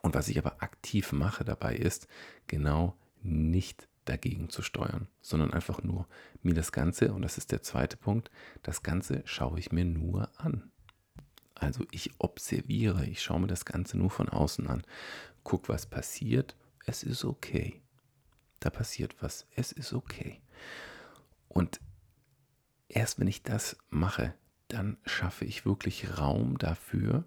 Und 0.00 0.14
was 0.14 0.28
ich 0.28 0.38
aber 0.38 0.62
aktiv 0.62 1.12
mache 1.12 1.44
dabei 1.44 1.76
ist, 1.76 2.08
genau 2.46 2.96
nicht 3.22 3.86
dagegen 4.04 4.48
zu 4.48 4.62
steuern, 4.62 5.08
sondern 5.20 5.52
einfach 5.52 5.82
nur 5.82 6.06
mir 6.42 6.54
das 6.54 6.72
Ganze, 6.72 7.12
und 7.12 7.22
das 7.22 7.38
ist 7.38 7.52
der 7.52 7.62
zweite 7.62 7.96
Punkt, 7.96 8.30
das 8.62 8.82
Ganze 8.82 9.22
schaue 9.26 9.58
ich 9.58 9.72
mir 9.72 9.84
nur 9.84 10.30
an. 10.40 10.72
Also 11.54 11.84
ich 11.92 12.10
observiere, 12.18 13.06
ich 13.06 13.22
schaue 13.22 13.40
mir 13.40 13.46
das 13.46 13.64
Ganze 13.64 13.96
nur 13.98 14.10
von 14.10 14.28
außen 14.28 14.66
an, 14.66 14.82
guck, 15.44 15.68
was 15.68 15.86
passiert, 15.86 16.56
es 16.86 17.02
ist 17.02 17.24
okay. 17.24 17.80
Da 18.58 18.70
passiert 18.70 19.14
was, 19.20 19.46
es 19.54 19.70
ist 19.70 19.92
okay. 19.92 20.40
Und 21.52 21.80
erst 22.88 23.20
wenn 23.20 23.26
ich 23.26 23.42
das 23.42 23.76
mache, 23.90 24.34
dann 24.68 24.96
schaffe 25.04 25.44
ich 25.44 25.66
wirklich 25.66 26.18
Raum 26.18 26.56
dafür, 26.56 27.24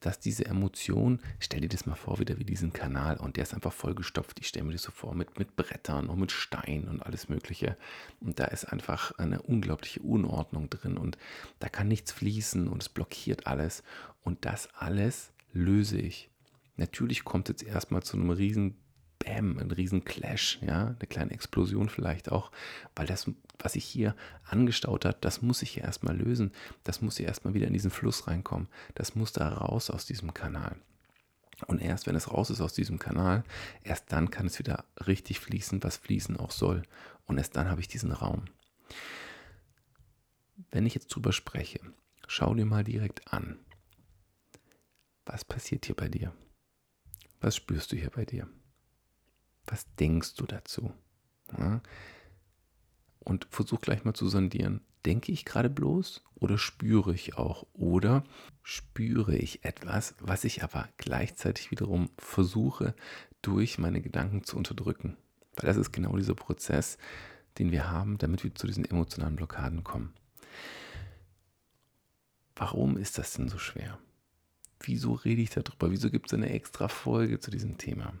dass 0.00 0.18
diese 0.18 0.46
Emotion, 0.46 1.20
stell 1.38 1.60
dir 1.60 1.68
das 1.68 1.86
mal 1.86 1.94
vor, 1.94 2.18
wieder 2.18 2.38
wie 2.38 2.44
diesen 2.44 2.72
Kanal 2.72 3.18
und 3.18 3.36
der 3.36 3.44
ist 3.44 3.54
einfach 3.54 3.72
vollgestopft. 3.72 4.40
Ich 4.40 4.48
stelle 4.48 4.64
mir 4.64 4.72
das 4.72 4.82
so 4.82 4.90
vor 4.90 5.14
mit, 5.14 5.38
mit 5.38 5.54
Brettern 5.54 6.08
und 6.08 6.18
mit 6.18 6.32
Steinen 6.32 6.88
und 6.88 7.00
alles 7.02 7.28
Mögliche. 7.28 7.76
Und 8.20 8.40
da 8.40 8.46
ist 8.46 8.64
einfach 8.64 9.12
eine 9.18 9.42
unglaubliche 9.42 10.00
Unordnung 10.00 10.68
drin 10.68 10.96
und 10.96 11.16
da 11.60 11.68
kann 11.68 11.86
nichts 11.86 12.10
fließen 12.12 12.66
und 12.66 12.82
es 12.82 12.88
blockiert 12.88 13.46
alles. 13.46 13.84
Und 14.22 14.44
das 14.44 14.68
alles 14.74 15.32
löse 15.52 15.98
ich. 15.98 16.30
Natürlich 16.76 17.24
kommt 17.24 17.50
es 17.50 17.60
jetzt 17.60 17.70
erstmal 17.70 18.02
zu 18.02 18.16
einem 18.16 18.30
riesen 18.30 18.78
Bam, 19.20 19.58
ein 19.58 19.70
riesen 19.70 20.04
Clash, 20.04 20.58
ja, 20.62 20.88
eine 20.88 21.06
kleine 21.08 21.30
Explosion 21.30 21.88
vielleicht 21.88 22.32
auch, 22.32 22.50
weil 22.96 23.06
das, 23.06 23.30
was 23.58 23.74
sich 23.74 23.84
hier 23.84 24.16
angestaut 24.44 25.04
hat, 25.04 25.24
das 25.24 25.42
muss 25.42 25.60
sich 25.60 25.76
ja 25.76 25.84
erstmal 25.84 26.16
lösen, 26.16 26.52
das 26.84 27.02
muss 27.02 27.18
ja 27.18 27.26
erstmal 27.26 27.54
wieder 27.54 27.66
in 27.66 27.72
diesen 27.72 27.90
Fluss 27.90 28.26
reinkommen, 28.26 28.68
das 28.94 29.14
muss 29.14 29.32
da 29.32 29.48
raus 29.48 29.90
aus 29.90 30.06
diesem 30.06 30.34
Kanal. 30.34 30.76
Und 31.66 31.80
erst 31.80 32.06
wenn 32.06 32.16
es 32.16 32.32
raus 32.32 32.50
ist 32.50 32.60
aus 32.60 32.72
diesem 32.72 32.98
Kanal, 32.98 33.44
erst 33.82 34.10
dann 34.12 34.30
kann 34.30 34.46
es 34.46 34.58
wieder 34.58 34.84
richtig 35.06 35.40
fließen, 35.40 35.82
was 35.82 35.98
fließen 35.98 36.38
auch 36.38 36.50
soll. 36.50 36.82
Und 37.26 37.38
erst 37.38 37.54
dann 37.56 37.68
habe 37.68 37.80
ich 37.82 37.88
diesen 37.88 38.12
Raum. 38.12 38.46
Wenn 40.70 40.86
ich 40.86 40.94
jetzt 40.94 41.08
drüber 41.08 41.32
spreche, 41.32 41.80
schau 42.26 42.54
dir 42.54 42.64
mal 42.64 42.84
direkt 42.84 43.32
an. 43.32 43.58
Was 45.26 45.44
passiert 45.44 45.86
hier 45.86 45.94
bei 45.94 46.08
dir? 46.08 46.32
Was 47.40 47.56
spürst 47.56 47.92
du 47.92 47.96
hier 47.96 48.10
bei 48.10 48.24
dir? 48.24 48.48
Was 49.66 49.86
denkst 49.96 50.34
du 50.34 50.46
dazu? 50.46 50.92
Ja? 51.56 51.80
Und 53.20 53.46
versuch 53.50 53.80
gleich 53.80 54.04
mal 54.04 54.14
zu 54.14 54.28
sondieren. 54.28 54.80
Denke 55.04 55.32
ich 55.32 55.44
gerade 55.44 55.70
bloß 55.70 56.22
oder 56.34 56.58
spüre 56.58 57.14
ich 57.14 57.36
auch? 57.36 57.66
Oder 57.72 58.24
spüre 58.62 59.36
ich 59.36 59.64
etwas, 59.64 60.14
was 60.20 60.44
ich 60.44 60.62
aber 60.62 60.88
gleichzeitig 60.98 61.70
wiederum 61.70 62.10
versuche, 62.18 62.94
durch 63.42 63.78
meine 63.78 64.02
Gedanken 64.02 64.44
zu 64.44 64.56
unterdrücken? 64.56 65.16
Weil 65.56 65.68
das 65.68 65.76
ist 65.76 65.92
genau 65.92 66.16
dieser 66.16 66.34
Prozess, 66.34 66.98
den 67.58 67.70
wir 67.72 67.90
haben, 67.90 68.18
damit 68.18 68.44
wir 68.44 68.54
zu 68.54 68.66
diesen 68.66 68.84
emotionalen 68.84 69.36
Blockaden 69.36 69.84
kommen. 69.84 70.12
Warum 72.56 72.98
ist 72.98 73.16
das 73.16 73.32
denn 73.32 73.48
so 73.48 73.58
schwer? 73.58 73.98
Wieso 74.80 75.12
rede 75.12 75.42
ich 75.42 75.50
darüber? 75.50 75.90
Wieso 75.90 76.10
gibt 76.10 76.26
es 76.26 76.34
eine 76.34 76.50
extra 76.50 76.88
Folge 76.88 77.40
zu 77.40 77.50
diesem 77.50 77.78
Thema? 77.78 78.12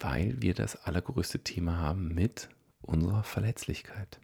Weil 0.00 0.40
wir 0.40 0.54
das 0.54 0.76
allergrößte 0.76 1.40
Thema 1.40 1.78
haben 1.78 2.14
mit 2.14 2.48
unserer 2.80 3.22
Verletzlichkeit. 3.22 4.20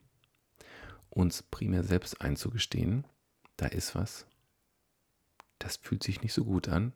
Uns 1.11 1.43
primär 1.43 1.85
selbst 1.85 2.21
einzugestehen, 2.21 3.05
da 3.57 3.67
ist 3.67 3.95
was, 3.95 4.27
das 5.59 5.77
fühlt 5.77 6.03
sich 6.03 6.23
nicht 6.23 6.33
so 6.33 6.45
gut 6.45 6.69
an. 6.69 6.93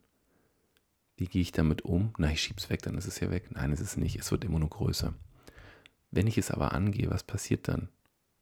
Wie 1.16 1.26
gehe 1.26 1.42
ich 1.42 1.52
damit 1.52 1.82
um? 1.82 2.14
Na, 2.18 2.30
ich 2.30 2.42
schieb's 2.42 2.70
weg, 2.70 2.82
dann 2.82 2.96
ist 2.96 3.06
es 3.06 3.20
ja 3.20 3.30
weg. 3.30 3.50
Nein, 3.50 3.72
es 3.72 3.80
ist 3.80 3.96
nicht, 3.96 4.18
es 4.18 4.30
wird 4.30 4.44
immer 4.44 4.58
nur 4.58 4.70
größer. 4.70 5.14
Wenn 6.10 6.26
ich 6.26 6.38
es 6.38 6.50
aber 6.50 6.72
angehe, 6.72 7.10
was 7.10 7.22
passiert 7.22 7.68
dann? 7.68 7.88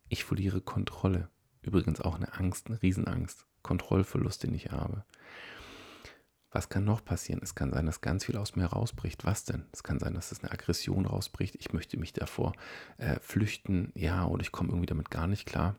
Ich 0.09 0.24
verliere 0.24 0.61
Kontrolle. 0.61 1.29
Übrigens 1.61 2.01
auch 2.01 2.14
eine 2.14 2.35
Angst, 2.35 2.68
eine 2.68 2.81
Riesenangst. 2.81 3.46
Kontrollverlust, 3.62 4.44
den 4.44 4.55
ich 4.55 4.70
habe. 4.70 5.05
Was 6.50 6.70
kann 6.70 6.84
noch 6.84 7.04
passieren? 7.04 7.40
Es 7.42 7.54
kann 7.54 7.72
sein, 7.72 7.87
dass 7.87 8.00
ganz 8.00 8.24
viel 8.24 8.37
aus 8.38 8.56
mir 8.56 8.66
rausbricht. 8.66 9.26
Was 9.26 9.44
denn? 9.44 9.66
Es 9.72 9.82
kann 9.82 9.98
sein, 9.98 10.14
dass 10.14 10.32
es 10.32 10.42
eine 10.42 10.50
Aggression 10.50 11.04
rausbricht. 11.04 11.56
Ich 11.58 11.72
möchte 11.72 11.98
mich 11.98 12.14
davor 12.14 12.54
äh, 12.96 13.20
flüchten. 13.20 13.92
Ja, 13.94 14.24
oder 14.26 14.42
ich 14.42 14.52
komme 14.52 14.70
irgendwie 14.70 14.87
damit 14.87 15.11
gar 15.11 15.26
nicht 15.26 15.46
klar. 15.46 15.76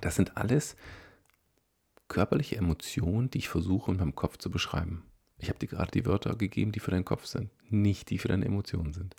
Das 0.00 0.16
sind 0.16 0.36
alles 0.36 0.76
körperliche 2.08 2.56
Emotionen, 2.56 3.30
die 3.30 3.38
ich 3.38 3.48
versuche 3.48 3.92
in 3.92 3.98
meinem 3.98 4.14
Kopf 4.14 4.38
zu 4.38 4.50
beschreiben. 4.50 5.04
Ich 5.38 5.48
habe 5.48 5.58
dir 5.58 5.68
gerade 5.68 5.90
die 5.90 6.06
Wörter 6.06 6.34
gegeben, 6.34 6.72
die 6.72 6.80
für 6.80 6.90
deinen 6.90 7.04
Kopf 7.04 7.26
sind, 7.26 7.50
nicht 7.70 8.10
die 8.10 8.18
für 8.18 8.28
deine 8.28 8.46
Emotionen 8.46 8.92
sind. 8.92 9.14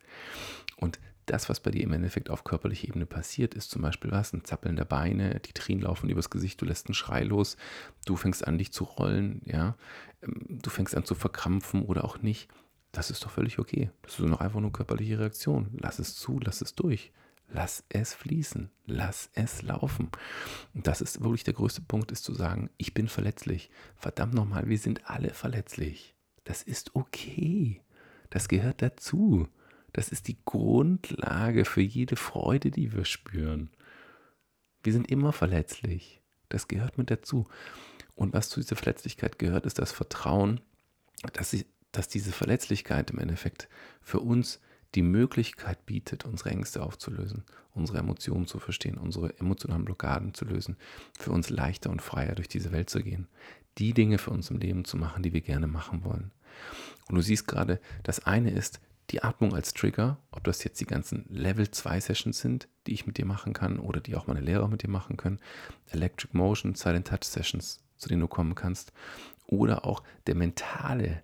Und 0.77 0.99
das, 1.27 1.49
was 1.49 1.59
bei 1.59 1.71
dir 1.71 1.83
im 1.83 1.93
Endeffekt 1.93 2.29
auf 2.29 2.43
körperlicher 2.43 2.87
Ebene 2.87 3.05
passiert, 3.05 3.53
ist 3.53 3.69
zum 3.69 3.81
Beispiel 3.81 4.11
was? 4.11 4.33
Ein 4.33 4.45
Zappeln 4.45 4.75
der 4.75 4.85
Beine, 4.85 5.39
die 5.41 5.53
Tränen 5.53 5.83
laufen 5.83 6.09
übers 6.09 6.29
Gesicht, 6.29 6.59
du 6.61 6.65
lässt 6.65 6.87
einen 6.87 6.95
Schrei 6.95 7.23
los, 7.23 7.57
du 8.05 8.15
fängst 8.15 8.47
an, 8.47 8.57
dich 8.57 8.71
zu 8.71 8.85
rollen, 8.85 9.41
ja, 9.45 9.75
ähm, 10.23 10.45
du 10.47 10.69
fängst 10.69 10.95
an 10.95 11.05
zu 11.05 11.15
verkrampfen 11.15 11.83
oder 11.83 12.05
auch 12.05 12.21
nicht. 12.21 12.49
Das 12.91 13.11
ist 13.11 13.23
doch 13.23 13.31
völlig 13.31 13.59
okay. 13.59 13.91
Das 14.01 14.13
ist 14.13 14.25
noch 14.25 14.39
einfach 14.39 14.61
nur 14.61 14.71
körperliche 14.71 15.19
Reaktion. 15.19 15.69
Lass 15.79 15.99
es 15.99 16.15
zu, 16.15 16.39
lass 16.39 16.61
es 16.61 16.73
durch. 16.73 17.11
Lass 17.49 17.85
es 17.89 18.13
fließen, 18.13 18.69
lass 18.85 19.29
es 19.33 19.61
laufen. 19.61 20.09
Und 20.73 20.85
das 20.85 20.99
ist 20.99 21.21
wirklich 21.21 21.45
der 21.45 21.53
größte 21.53 21.81
Punkt, 21.81 22.11
ist 22.11 22.25
zu 22.25 22.33
sagen, 22.33 22.69
ich 22.77 22.93
bin 22.93 23.07
verletzlich. 23.07 23.69
Verdammt 23.95 24.33
nochmal, 24.33 24.67
wir 24.67 24.77
sind 24.77 25.09
alle 25.09 25.29
verletzlich. 25.29 26.15
Das 26.43 26.61
ist 26.61 26.95
okay. 26.95 27.81
Das 28.29 28.49
gehört 28.49 28.81
dazu. 28.81 29.47
Das 29.93 30.09
ist 30.09 30.27
die 30.27 30.37
Grundlage 30.45 31.65
für 31.65 31.81
jede 31.81 32.15
Freude, 32.15 32.71
die 32.71 32.93
wir 32.93 33.05
spüren. 33.05 33.69
Wir 34.83 34.93
sind 34.93 35.09
immer 35.09 35.33
verletzlich. 35.33 36.21
Das 36.49 36.67
gehört 36.67 36.97
mit 36.97 37.11
dazu. 37.11 37.47
Und 38.15 38.33
was 38.33 38.49
zu 38.49 38.59
dieser 38.59 38.75
Verletzlichkeit 38.75 39.39
gehört, 39.39 39.65
ist 39.65 39.79
das 39.79 39.91
Vertrauen, 39.91 40.61
dass, 41.33 41.51
sie, 41.51 41.65
dass 41.91 42.07
diese 42.07 42.31
Verletzlichkeit 42.31 43.11
im 43.11 43.19
Endeffekt 43.19 43.69
für 44.01 44.19
uns 44.19 44.59
die 44.95 45.01
Möglichkeit 45.01 45.85
bietet, 45.85 46.25
unsere 46.25 46.49
Ängste 46.51 46.81
aufzulösen, 46.81 47.43
unsere 47.73 47.99
Emotionen 47.99 48.47
zu 48.47 48.59
verstehen, 48.59 48.97
unsere 48.97 49.37
emotionalen 49.39 49.85
Blockaden 49.85 50.33
zu 50.33 50.45
lösen, 50.45 50.77
für 51.17 51.31
uns 51.31 51.49
leichter 51.49 51.89
und 51.89 52.01
freier 52.01 52.35
durch 52.35 52.47
diese 52.47 52.71
Welt 52.71 52.89
zu 52.89 53.03
gehen, 53.03 53.27
die 53.77 53.93
Dinge 53.93 54.17
für 54.17 54.31
uns 54.31 54.49
im 54.49 54.57
Leben 54.57 54.85
zu 54.85 54.97
machen, 54.97 55.23
die 55.23 55.33
wir 55.33 55.41
gerne 55.41 55.67
machen 55.67 56.03
wollen. 56.03 56.31
Und 57.09 57.15
du 57.15 57.21
siehst 57.21 57.47
gerade, 57.47 57.79
das 58.03 58.25
eine 58.25 58.51
ist, 58.51 58.79
die 59.11 59.23
Atmung 59.23 59.53
als 59.53 59.73
Trigger, 59.73 60.17
ob 60.31 60.43
das 60.43 60.63
jetzt 60.63 60.81
die 60.81 60.85
ganzen 60.85 61.25
Level 61.29 61.71
2 61.71 61.99
Sessions 61.99 62.39
sind, 62.39 62.67
die 62.85 62.93
ich 62.93 63.07
mit 63.07 63.17
dir 63.17 63.25
machen 63.25 63.53
kann 63.53 63.79
oder 63.79 64.01
die 64.01 64.15
auch 64.15 64.27
meine 64.27 64.41
Lehrer 64.41 64.67
mit 64.67 64.83
dir 64.83 64.89
machen 64.89 65.17
können, 65.17 65.39
Electric 65.91 66.35
Motion, 66.35 66.75
Silent 66.75 67.07
Touch 67.07 67.23
Sessions, 67.23 67.79
zu 67.97 68.09
denen 68.09 68.21
du 68.21 68.27
kommen 68.27 68.55
kannst, 68.55 68.91
oder 69.45 69.85
auch 69.85 70.03
der 70.27 70.35
mentale 70.35 71.23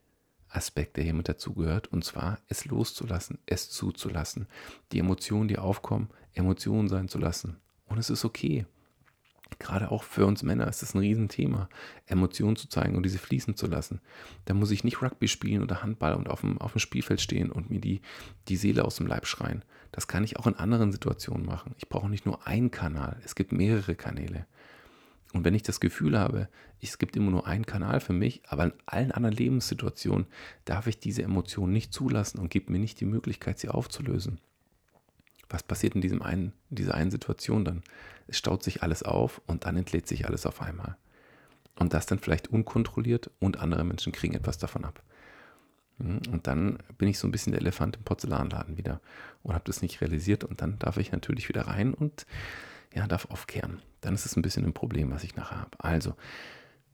Aspekt, 0.50 0.98
der 0.98 1.04
hier 1.04 1.13
mit 1.13 1.28
dazugehört, 1.28 1.88
und 1.88 2.06
zwar 2.06 2.39
es 2.48 2.65
loszulassen, 2.65 3.39
es 3.46 3.69
zuzulassen, 3.69 4.48
die 4.91 5.00
Emotionen, 5.00 5.48
die 5.48 5.58
aufkommen, 5.58 6.10
Emotionen 6.34 6.88
sein 6.88 7.10
zu 7.10 7.17
lassen. 7.17 7.58
Und 7.86 7.98
es 7.98 8.10
ist 8.10 8.24
okay. 8.24 8.65
Gerade 9.60 9.92
auch 9.92 10.04
für 10.04 10.26
uns 10.26 10.44
Männer 10.44 10.68
ist 10.68 10.84
es 10.84 10.94
ein 10.94 11.00
Riesenthema, 11.00 11.70
Emotionen 12.06 12.56
zu 12.56 12.68
zeigen 12.68 12.96
und 12.96 13.04
diese 13.04 13.18
fließen 13.18 13.56
zu 13.56 13.68
lassen. 13.68 14.02
Da 14.46 14.54
muss 14.54 14.72
ich 14.72 14.84
nicht 14.84 15.02
Rugby 15.02 15.28
spielen 15.28 15.63
oder 15.63 15.84
Handball 15.84 16.16
und 16.16 16.30
auf 16.30 16.42
dem, 16.42 16.60
auf 16.60 16.74
dem 16.74 16.80
Spielfeld 16.80 17.22
stehen 17.22 17.52
und 17.52 17.70
mir 17.70 17.80
die, 17.80 18.02
die 18.48 18.56
Seele 18.56 18.86
aus 18.86 18.98
dem 18.98 19.08
Leib 19.08 19.28
schreien. 19.28 19.63
Das 19.92 20.08
kann 20.08 20.24
ich 20.24 20.38
auch 20.38 20.48
in 20.48 20.56
anderen 20.56 20.92
Situationen 20.92 21.46
machen. 21.46 21.76
Ich 21.78 21.88
brauche 21.88 22.10
nicht 22.10 22.26
nur 22.26 22.48
einen 22.48 22.72
Kanal, 22.72 23.20
es 23.24 23.36
gibt 23.36 23.52
mehrere 23.52 23.96
Kanäle. 23.96 24.46
Und 25.34 25.44
wenn 25.44 25.56
ich 25.56 25.63
das 25.63 25.80
Gefühl 25.80 26.18
habe, 26.18 26.48
es 26.80 26.98
gibt 26.98 27.16
immer 27.16 27.32
nur 27.32 27.48
einen 27.48 27.66
Kanal 27.66 28.00
für 28.00 28.13
mich, 28.13 28.44
aber 28.48 28.66
in 28.66 28.74
allen 28.86 29.12
anderen 29.12 29.36
Lebenssituationen 29.36 30.28
darf 30.66 30.88
ich 30.88 31.00
diese 31.00 31.24
Emotionen 31.24 31.74
nicht 31.74 31.94
zulassen 31.94 32.39
und 32.39 32.50
gebe 32.50 32.72
mir 32.72 32.80
nicht 32.80 33.00
die 33.00 33.06
Möglichkeit, 33.06 33.58
sie 33.58 33.70
aufzulösen. 33.70 34.39
Was 35.54 35.62
passiert 35.62 35.94
in, 35.94 36.02
diesem 36.02 36.24
einen, 36.24 36.52
in 36.72 36.78
dieser 36.78 36.96
einen 36.96 37.12
Situation 37.12 37.63
dann? 37.63 37.84
Es 38.28 38.38
staut 38.38 38.63
sich 38.63 38.82
alles 38.82 39.04
auf 39.04 39.39
und 39.46 39.66
dann 39.66 39.78
entlädt 39.78 40.08
sich 40.08 40.26
alles 40.26 40.48
auf 40.48 40.63
einmal. 40.63 40.98
Und 41.76 41.94
das 41.94 42.08
dann 42.08 42.18
vielleicht 42.18 42.48
unkontrolliert 42.48 43.30
und 43.39 43.60
andere 43.60 43.84
Menschen 43.84 44.12
kriegen 44.12 44.34
etwas 44.34 44.58
davon 44.58 44.84
ab. 44.84 45.04
Hm, 46.00 46.22
und 46.32 46.48
dann 46.48 46.80
bin 46.98 47.08
ich 47.08 47.20
so 47.20 47.28
ein 47.28 47.32
bisschen 47.32 47.52
der 47.52 47.62
Elefant 47.62 47.98
im 47.98 48.04
Porzellanladen 48.04 48.78
wieder 48.78 49.00
und 49.44 49.54
habe 49.54 49.66
das 49.66 49.84
nicht 49.84 50.02
realisiert 50.02 50.44
und 50.44 50.60
dann 50.62 50.80
darf 50.80 50.98
ich 50.98 51.12
natürlich 51.12 51.50
wieder 51.50 51.68
rein 51.68 51.94
und 51.94 52.26
ja, 52.92 53.06
darf 53.06 53.26
aufkehren. 53.30 53.80
Dann 54.02 54.16
ist 54.16 54.26
es 54.26 54.36
ein 54.36 54.42
bisschen 54.42 54.66
ein 54.66 54.74
Problem, 54.74 55.12
was 55.12 55.24
ich 55.24 55.36
nachher 55.36 55.62
habe. 55.62 55.78
Also, 55.78 56.16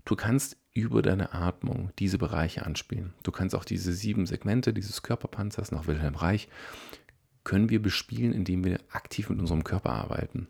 du 0.04 0.18
kannst 0.18 0.58
über 0.74 1.02
deine 1.02 1.34
Atmung 1.34 1.92
diese 1.98 2.18
Bereiche 2.18 2.66
anspielen. 2.66 3.14
Du 3.24 3.32
kannst 3.32 3.56
auch 3.56 3.64
diese 3.64 3.94
sieben 3.94 4.26
Segmente 4.26 4.74
dieses 4.74 5.02
Körperpanzers 5.02 5.72
nach 5.72 5.88
Wilhelm 5.88 6.16
Reich 6.16 6.50
können 7.44 7.70
wir 7.70 7.82
bespielen, 7.82 8.34
indem 8.34 8.64
wir 8.64 8.80
aktiv 8.92 9.30
mit 9.30 9.40
unserem 9.40 9.64
Körper 9.64 9.92
arbeiten. 9.92 10.48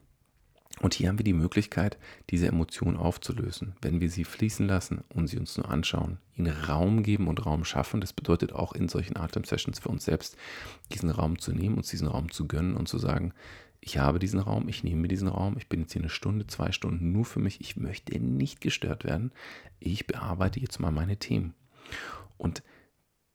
Und 0.81 0.93
hier 0.93 1.09
haben 1.09 1.19
wir 1.19 1.25
die 1.25 1.33
Möglichkeit, 1.33 1.97
diese 2.29 2.47
Emotionen 2.47 2.95
aufzulösen, 2.95 3.73
wenn 3.81 3.99
wir 3.99 4.09
sie 4.09 4.23
fließen 4.23 4.65
lassen 4.65 5.03
und 5.09 5.27
sie 5.27 5.37
uns 5.37 5.57
nur 5.57 5.69
anschauen, 5.69 6.19
ihnen 6.35 6.53
Raum 6.53 7.03
geben 7.03 7.27
und 7.27 7.45
Raum 7.45 7.65
schaffen. 7.65 7.99
Das 7.99 8.13
bedeutet 8.13 8.53
auch 8.53 8.73
in 8.73 8.87
solchen 8.87 9.17
Atem-Sessions 9.17 9.79
für 9.79 9.89
uns 9.89 10.05
selbst, 10.05 10.37
diesen 10.93 11.09
Raum 11.09 11.37
zu 11.39 11.51
nehmen, 11.51 11.75
uns 11.75 11.89
diesen 11.89 12.07
Raum 12.07 12.31
zu 12.31 12.47
gönnen 12.47 12.77
und 12.77 12.87
zu 12.87 12.97
sagen, 12.97 13.33
ich 13.81 13.97
habe 13.97 14.19
diesen 14.19 14.39
Raum, 14.39 14.67
ich 14.67 14.83
nehme 14.83 15.01
mir 15.01 15.07
diesen 15.07 15.27
Raum, 15.27 15.57
ich 15.57 15.67
bin 15.67 15.81
jetzt 15.81 15.93
hier 15.93 16.01
eine 16.01 16.09
Stunde, 16.09 16.47
zwei 16.47 16.71
Stunden 16.71 17.11
nur 17.11 17.25
für 17.25 17.39
mich, 17.39 17.61
ich 17.61 17.75
möchte 17.75 18.17
nicht 18.19 18.61
gestört 18.61 19.03
werden, 19.03 19.31
ich 19.79 20.07
bearbeite 20.07 20.59
jetzt 20.59 20.79
mal 20.79 20.91
meine 20.91 21.17
Themen. 21.17 21.53
Und 22.37 22.63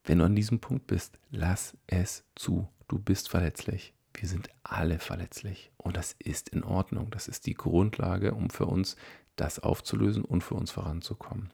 wenn 0.05 0.19
du 0.19 0.25
an 0.25 0.37
diesem 0.37 0.61
Punkt 0.61 0.87
bist, 0.87 1.19
lass 1.31 1.77
es 1.87 2.25
zu. 2.35 2.69
Du 2.89 2.99
bist 2.99 3.29
verletzlich. 3.29 3.95
Wir 4.15 4.29
sind 4.29 4.49
alle 4.63 4.99
verletzlich 4.99 5.73
und 5.77 5.97
das 5.97 6.15
ist 6.19 6.49
in 6.49 6.63
Ordnung. 6.63 7.11
Das 7.11 7.27
ist 7.27 7.47
die 7.47 7.55
Grundlage, 7.55 8.35
um 8.35 8.49
für 8.49 8.67
uns 8.67 8.97
das 9.37 9.59
aufzulösen 9.59 10.25
und 10.25 10.43
für 10.43 10.55
uns 10.55 10.71
voranzukommen. 10.71 11.51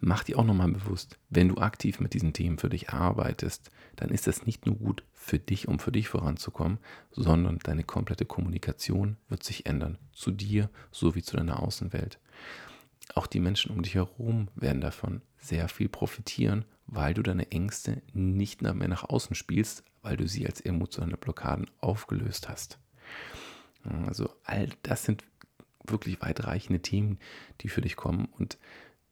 Mach 0.00 0.24
dir 0.24 0.38
auch 0.38 0.44
nochmal 0.44 0.70
bewusst, 0.70 1.18
wenn 1.30 1.48
du 1.48 1.56
aktiv 1.56 2.00
mit 2.00 2.14
diesen 2.14 2.32
Themen 2.32 2.58
für 2.58 2.68
dich 2.68 2.90
arbeitest, 2.90 3.70
dann 3.96 4.10
ist 4.10 4.26
das 4.26 4.46
nicht 4.46 4.66
nur 4.66 4.76
gut 4.76 5.04
für 5.12 5.38
dich, 5.38 5.68
um 5.68 5.78
für 5.78 5.92
dich 5.92 6.08
voranzukommen, 6.08 6.78
sondern 7.10 7.58
deine 7.58 7.84
komplette 7.84 8.24
Kommunikation 8.24 9.16
wird 9.28 9.42
sich 9.42 9.66
ändern. 9.66 9.98
Zu 10.12 10.30
dir 10.30 10.70
sowie 10.90 11.22
zu 11.22 11.36
deiner 11.36 11.62
Außenwelt. 11.62 12.18
Auch 13.14 13.26
die 13.26 13.40
Menschen 13.40 13.70
um 13.70 13.82
dich 13.82 13.94
herum 13.94 14.48
werden 14.54 14.80
davon 14.80 15.22
sehr 15.44 15.68
viel 15.68 15.88
profitieren, 15.88 16.64
weil 16.86 17.14
du 17.14 17.22
deine 17.22 17.50
Ängste 17.50 18.02
nicht 18.12 18.62
mehr 18.62 18.74
nach 18.88 19.04
außen 19.04 19.34
spielst, 19.34 19.84
weil 20.02 20.16
du 20.16 20.26
sie 20.26 20.46
als 20.46 20.60
emotionale 20.60 21.16
Blockaden 21.16 21.70
aufgelöst 21.80 22.48
hast. 22.48 22.78
Also 24.06 24.30
all 24.44 24.68
das 24.82 25.04
sind 25.04 25.24
wirklich 25.86 26.20
weitreichende 26.22 26.80
Themen, 26.80 27.18
die 27.60 27.68
für 27.68 27.82
dich 27.82 27.96
kommen. 27.96 28.26
Und 28.38 28.58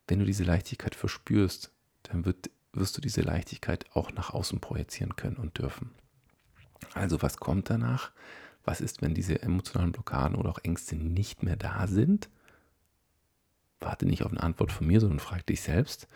wenn 0.09 0.19
du 0.19 0.25
diese 0.25 0.45
Leichtigkeit 0.45 0.95
verspürst, 0.95 1.71
dann 2.05 2.25
wird, 2.25 2.51
wirst 2.73 2.97
du 2.97 3.01
diese 3.01 3.21
Leichtigkeit 3.21 3.85
auch 3.95 4.13
nach 4.13 4.31
außen 4.31 4.61
projizieren 4.61 5.17
können 5.17 5.37
und 5.37 5.59
dürfen. 5.59 5.91
Also 6.95 7.23
was 7.23 7.37
kommt 7.37 7.71
danach? 7.71 8.11
Was 8.65 8.81
ist, 8.81 9.03
wenn 9.03 9.15
diese 9.15 9.43
emotionalen 9.43 9.93
Blockaden 9.93 10.37
oder 10.37 10.51
auch 10.51 10.61
Ängste 10.63 10.97
nicht 10.97 11.43
mehr 11.43 11.57
da 11.57 11.87
sind? 11.87 12.29
Warte 13.83 14.07
nicht 14.07 14.23
auf 14.23 14.31
eine 14.31 14.43
Antwort 14.43 14.73
von 14.73 14.87
mir, 14.87 15.01
sondern 15.01 15.19
frag 15.19 15.47
dich 15.47 15.61
selbst. 15.61 16.09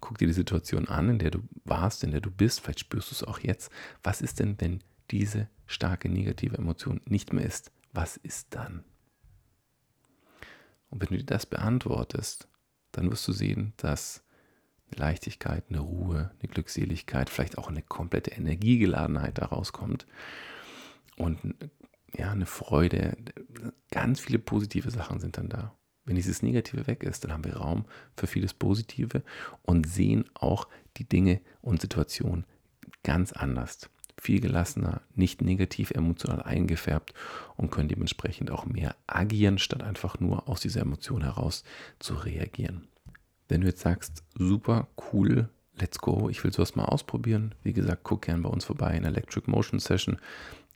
Guck 0.00 0.18
dir 0.18 0.26
die 0.26 0.32
Situation 0.32 0.88
an, 0.88 1.10
in 1.10 1.18
der 1.18 1.30
du 1.30 1.40
warst, 1.64 2.04
in 2.04 2.10
der 2.10 2.20
du 2.20 2.30
bist. 2.30 2.60
Vielleicht 2.60 2.80
spürst 2.80 3.10
du 3.10 3.14
es 3.14 3.24
auch 3.24 3.38
jetzt. 3.38 3.70
Was 4.02 4.22
ist 4.22 4.40
denn, 4.40 4.56
wenn 4.58 4.82
diese 5.10 5.48
starke 5.66 6.08
negative 6.08 6.56
Emotion 6.56 7.00
nicht 7.04 7.32
mehr 7.32 7.44
ist? 7.44 7.70
Was 7.92 8.16
ist 8.16 8.54
dann? 8.54 8.84
Und 10.88 11.00
wenn 11.00 11.08
du 11.08 11.18
dir 11.18 11.26
das 11.26 11.46
beantwortest, 11.46 12.48
dann 12.92 13.10
wirst 13.10 13.26
du 13.28 13.32
sehen, 13.32 13.74
dass 13.76 14.24
eine 14.90 15.00
Leichtigkeit, 15.00 15.64
eine 15.68 15.80
Ruhe, 15.80 16.30
eine 16.38 16.48
Glückseligkeit, 16.48 17.30
vielleicht 17.30 17.58
auch 17.58 17.68
eine 17.68 17.82
komplette 17.82 18.32
Energiegeladenheit 18.32 19.38
daraus 19.38 19.72
kommt. 19.72 20.06
Und 21.16 21.38
ja, 22.12 22.32
eine 22.32 22.46
Freude, 22.46 23.16
ganz 23.90 24.20
viele 24.20 24.38
positive 24.38 24.90
Sachen 24.90 25.20
sind 25.20 25.36
dann 25.36 25.48
da. 25.48 25.76
Wenn 26.10 26.16
dieses 26.16 26.42
Negative 26.42 26.88
weg 26.88 27.04
ist, 27.04 27.22
dann 27.22 27.32
haben 27.32 27.44
wir 27.44 27.58
Raum 27.58 27.84
für 28.16 28.26
vieles 28.26 28.52
Positive 28.52 29.22
und 29.62 29.88
sehen 29.88 30.24
auch 30.34 30.66
die 30.96 31.08
Dinge 31.08 31.40
und 31.60 31.80
Situationen 31.80 32.46
ganz 33.04 33.30
anders. 33.30 33.88
Viel 34.20 34.40
gelassener, 34.40 35.02
nicht 35.14 35.40
negativ 35.40 35.92
emotional 35.92 36.42
eingefärbt 36.42 37.14
und 37.56 37.70
können 37.70 37.88
dementsprechend 37.88 38.50
auch 38.50 38.66
mehr 38.66 38.96
agieren, 39.06 39.58
statt 39.58 39.84
einfach 39.84 40.18
nur 40.18 40.48
aus 40.48 40.60
dieser 40.60 40.80
Emotion 40.80 41.22
heraus 41.22 41.62
zu 42.00 42.14
reagieren. 42.14 42.88
Wenn 43.48 43.60
du 43.60 43.68
jetzt 43.68 43.82
sagst, 43.82 44.24
super 44.34 44.88
cool, 45.12 45.48
let's 45.78 46.00
go, 46.00 46.28
ich 46.28 46.42
will 46.42 46.52
sowas 46.52 46.74
mal 46.74 46.86
ausprobieren, 46.86 47.54
wie 47.62 47.72
gesagt, 47.72 48.02
guck 48.02 48.22
gern 48.22 48.42
bei 48.42 48.50
uns 48.50 48.64
vorbei 48.64 48.96
in 48.96 49.04
Electric 49.04 49.48
Motion 49.48 49.78
Session. 49.78 50.18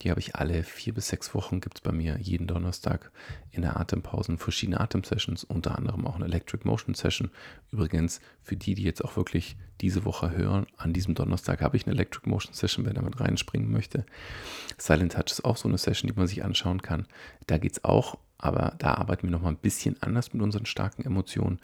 Die 0.01 0.09
habe 0.09 0.19
ich 0.19 0.35
alle 0.35 0.63
vier 0.63 0.93
bis 0.93 1.07
sechs 1.07 1.33
Wochen, 1.33 1.61
gibt 1.61 1.77
es 1.77 1.81
bei 1.81 1.91
mir 1.91 2.17
jeden 2.19 2.47
Donnerstag 2.47 3.11
in 3.51 3.61
der 3.61 3.79
Atempausen 3.79 4.37
verschiedene 4.37 4.79
Atem-Sessions, 4.79 5.45
unter 5.45 5.77
anderem 5.77 6.05
auch 6.05 6.15
eine 6.15 6.25
Electric 6.25 6.67
Motion 6.67 6.93
Session. 6.95 7.31
Übrigens, 7.71 8.19
für 8.41 8.57
die, 8.57 8.75
die 8.75 8.83
jetzt 8.83 9.03
auch 9.03 9.15
wirklich 9.15 9.55
diese 9.81 10.05
Woche 10.05 10.31
hören, 10.31 10.67
an 10.77 10.93
diesem 10.93 11.15
Donnerstag 11.15 11.61
habe 11.61 11.77
ich 11.77 11.85
eine 11.85 11.95
Electric 11.95 12.29
Motion 12.29 12.53
Session, 12.53 12.85
wer 12.85 12.93
damit 12.93 13.19
reinspringen 13.19 13.71
möchte. 13.71 14.05
Silent 14.77 15.13
Touch 15.13 15.31
ist 15.31 15.45
auch 15.45 15.57
so 15.57 15.67
eine 15.67 15.77
Session, 15.77 16.11
die 16.11 16.17
man 16.17 16.27
sich 16.27 16.43
anschauen 16.43 16.81
kann. 16.81 17.07
Da 17.47 17.57
geht 17.57 17.73
es 17.73 17.83
auch 17.83 18.17
aber 18.45 18.75
da 18.77 18.93
arbeiten 18.93 19.23
wir 19.23 19.31
nochmal 19.31 19.53
ein 19.53 19.57
bisschen 19.57 20.01
anders 20.01 20.33
mit 20.33 20.41
unseren 20.41 20.67
starken 20.67 21.03
Emotionen. 21.03 21.59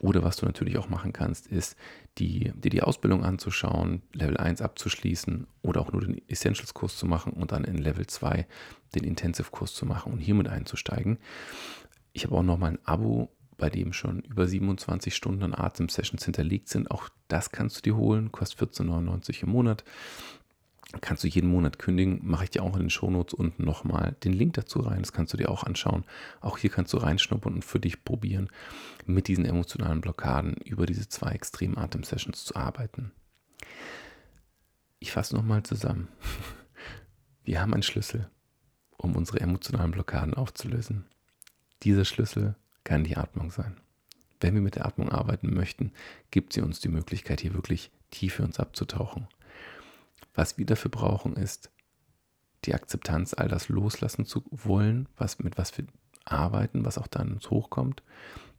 Oder 0.00 0.22
was 0.22 0.36
du 0.36 0.46
natürlich 0.46 0.78
auch 0.78 0.88
machen 0.88 1.12
kannst, 1.12 1.46
ist, 1.46 1.76
die, 2.18 2.52
dir 2.54 2.70
die 2.70 2.82
Ausbildung 2.82 3.24
anzuschauen, 3.24 4.02
Level 4.12 4.36
1 4.38 4.62
abzuschließen 4.62 5.46
oder 5.62 5.82
auch 5.82 5.92
nur 5.92 6.00
den 6.00 6.20
Essentials-Kurs 6.28 6.96
zu 6.96 7.06
machen 7.06 7.34
und 7.34 7.52
dann 7.52 7.64
in 7.64 7.76
Level 7.76 8.06
2 8.06 8.46
den 8.94 9.04
Intensive-Kurs 9.04 9.74
zu 9.74 9.84
machen 9.86 10.12
und 10.12 10.18
hiermit 10.18 10.48
einzusteigen. 10.48 11.18
Ich 12.12 12.24
habe 12.24 12.36
auch 12.36 12.42
nochmal 12.42 12.72
ein 12.72 12.84
Abo, 12.84 13.30
bei 13.56 13.70
dem 13.70 13.92
schon 13.92 14.20
über 14.20 14.46
27 14.46 15.14
Stunden 15.14 15.42
an 15.42 15.54
Atem-Sessions 15.54 16.24
hinterlegt 16.24 16.68
sind. 16.68 16.90
Auch 16.90 17.08
das 17.28 17.50
kannst 17.50 17.76
du 17.76 17.82
dir 17.82 17.96
holen, 17.96 18.32
kostet 18.32 18.76
14,99 18.76 19.44
im 19.44 19.50
Monat 19.50 19.84
kannst 21.00 21.24
du 21.24 21.28
jeden 21.28 21.48
Monat 21.50 21.78
kündigen. 21.78 22.20
Mache 22.22 22.44
ich 22.44 22.50
dir 22.50 22.62
auch 22.62 22.74
in 22.74 22.82
den 22.82 22.90
Shownotes 22.90 23.34
unten 23.34 23.64
nochmal 23.64 24.16
den 24.24 24.32
Link 24.32 24.54
dazu 24.54 24.80
rein. 24.80 25.00
Das 25.00 25.12
kannst 25.12 25.32
du 25.32 25.36
dir 25.36 25.50
auch 25.50 25.64
anschauen. 25.64 26.04
Auch 26.40 26.58
hier 26.58 26.70
kannst 26.70 26.92
du 26.92 26.98
reinschnuppern 26.98 27.54
und 27.54 27.64
für 27.64 27.80
dich 27.80 28.04
probieren, 28.04 28.48
mit 29.06 29.28
diesen 29.28 29.44
emotionalen 29.44 30.00
Blockaden 30.00 30.54
über 30.64 30.86
diese 30.86 31.08
zwei 31.08 31.30
extremen 31.30 31.78
Atem-Sessions 31.78 32.44
zu 32.44 32.56
arbeiten. 32.56 33.12
Ich 34.98 35.12
fasse 35.12 35.34
nochmal 35.34 35.62
zusammen. 35.62 36.08
Wir 37.44 37.60
haben 37.60 37.74
einen 37.74 37.82
Schlüssel, 37.82 38.30
um 38.96 39.16
unsere 39.16 39.40
emotionalen 39.40 39.90
Blockaden 39.90 40.34
aufzulösen. 40.34 41.04
Dieser 41.82 42.06
Schlüssel 42.06 42.54
kann 42.84 43.04
die 43.04 43.16
Atmung 43.16 43.50
sein. 43.50 43.76
Wenn 44.40 44.54
wir 44.54 44.62
mit 44.62 44.76
der 44.76 44.86
Atmung 44.86 45.10
arbeiten 45.10 45.54
möchten, 45.54 45.92
gibt 46.30 46.52
sie 46.52 46.60
uns 46.60 46.80
die 46.80 46.88
Möglichkeit, 46.88 47.40
hier 47.40 47.54
wirklich 47.54 47.90
tief 48.10 48.34
für 48.34 48.42
uns 48.42 48.60
abzutauchen. 48.60 49.26
Was 50.34 50.58
wir 50.58 50.66
dafür 50.66 50.90
brauchen, 50.90 51.36
ist 51.36 51.70
die 52.64 52.74
Akzeptanz, 52.74 53.34
all 53.34 53.48
das 53.48 53.68
loslassen 53.68 54.24
zu 54.26 54.44
wollen, 54.50 55.08
was, 55.16 55.38
mit 55.38 55.58
was 55.58 55.76
wir 55.78 55.86
arbeiten, 56.24 56.84
was 56.84 56.98
auch 56.98 57.06
dann 57.06 57.34
uns 57.34 57.50
hochkommt, 57.50 58.02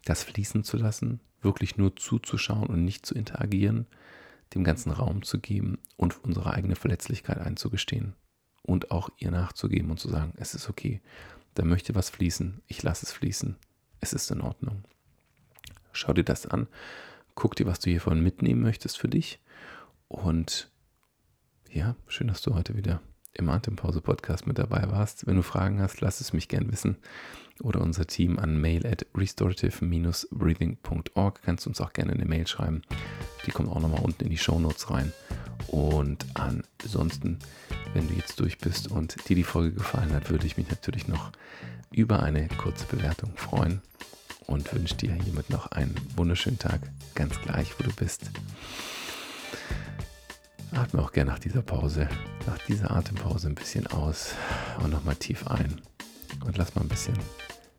das 0.06 0.24
fließen 0.24 0.64
zu 0.64 0.78
lassen, 0.78 1.20
wirklich 1.42 1.78
nur 1.78 1.96
zuzuschauen 1.96 2.68
und 2.68 2.84
nicht 2.84 3.06
zu 3.06 3.16
interagieren, 3.16 3.88
dem 4.54 4.64
ganzen 4.64 4.92
Raum 4.92 5.24
zu 5.24 5.40
geben 5.40 5.80
und 5.98 6.24
unsere 6.24 6.54
eigene 6.54 6.76
Verletzlichkeit 6.76 7.40
einzugestehen 7.40 8.16
und 8.62 8.92
auch 8.92 9.10
ihr 9.18 9.32
nachzugeben 9.32 9.92
und 9.92 10.00
zu 10.00 10.10
sagen, 10.10 10.34
es 10.38 10.54
ist 10.54 10.70
okay, 10.70 11.02
da 11.56 11.66
möchte 11.66 11.96
was 11.96 12.10
fließen, 12.10 12.62
ich 12.68 12.84
lasse 12.84 13.06
es 13.06 13.12
fließen, 13.12 13.56
es 14.00 14.14
ist 14.14 14.30
in 14.32 14.42
Ordnung. 14.42 14.84
Schau 15.92 16.14
dir 16.14 16.24
das 16.24 16.46
an, 16.46 16.68
guck 17.34 17.56
dir, 17.56 17.66
was 17.66 17.80
du 17.80 17.90
hiervon 17.90 18.22
mitnehmen 18.22 18.62
möchtest 18.62 18.98
für 18.98 19.08
dich 19.08 19.40
Und 20.08 20.70
ja, 21.76 21.96
schön, 22.08 22.30
dass 22.30 22.42
du 22.42 22.56
heute 22.56 22.78
wieder 22.78 23.02
im 23.34 23.50
Atempause-Podcast 23.50 24.48
mit 24.48 24.58
dabei 24.58 24.90
warst. 24.90 25.28
Wenn 25.28 25.36
du 25.36 25.42
Fragen 25.42 25.82
hast, 25.82 26.00
lass 26.00 26.22
es 26.22 26.32
mich 26.32 26.48
gern 26.48 26.72
wissen. 26.72 26.96
Oder 27.62 27.82
unser 27.82 28.08
Team 28.08 28.40
an 28.40 28.62
mail 28.62 28.88
at 28.88 29.06
restorative-breathing.org. 29.14 31.42
Kannst 31.44 31.66
du 31.66 31.70
uns 31.70 31.82
auch 31.82 31.92
gerne 31.92 32.14
eine 32.14 32.24
Mail 32.24 32.48
schreiben. 32.48 32.82
Die 33.46 33.52
kommt 33.52 33.68
auch 33.70 33.82
nochmal 33.82 34.04
unten 34.04 34.24
in 34.24 34.30
die 34.30 34.38
Show 34.38 34.58
Notes 34.58 34.90
rein. 34.90 35.12
Und 35.68 36.26
ansonsten, 36.34 37.40
wenn 37.94 38.08
du 38.08 38.14
jetzt 38.14 38.40
durch 38.40 38.58
bist 38.58 38.90
und 38.90 39.28
dir 39.28 39.36
die 39.36 39.44
Folge 39.44 39.74
gefallen 39.74 40.14
hat, 40.14 40.30
würde 40.30 40.48
ich 40.48 40.56
mich 40.58 40.70
natürlich 40.70 41.10
noch 41.10 41.34
über 41.92 42.24
eine 42.24 42.48
kurze 42.48 42.86
Bewertung 42.86 43.34
freuen 43.36 43.82
und 44.48 44.74
wünsche 44.74 44.96
dir 44.96 45.14
hiermit 45.14 45.50
noch 45.50 45.74
einen 45.74 45.94
wunderschönen 46.16 46.60
Tag, 46.60 46.80
ganz 47.16 47.38
gleich, 47.42 47.78
wo 47.78 47.84
du 47.84 47.94
bist. 47.94 48.32
Atme 50.72 51.02
auch 51.02 51.12
gerne 51.12 51.32
nach 51.32 51.40
dieser 51.40 51.62
Pause, 51.62 52.10
nach 52.48 52.58
dieser 52.68 52.92
Atempause 52.92 53.48
ein 53.48 53.56
bisschen 53.56 53.88
aus 53.88 54.34
und 54.84 54.92
nochmal 54.92 55.16
tief 55.16 55.48
ein 55.48 55.82
und 56.46 56.58
lass 56.58 56.76
mal 56.76 56.82
ein 56.82 56.90
bisschen 56.90 57.18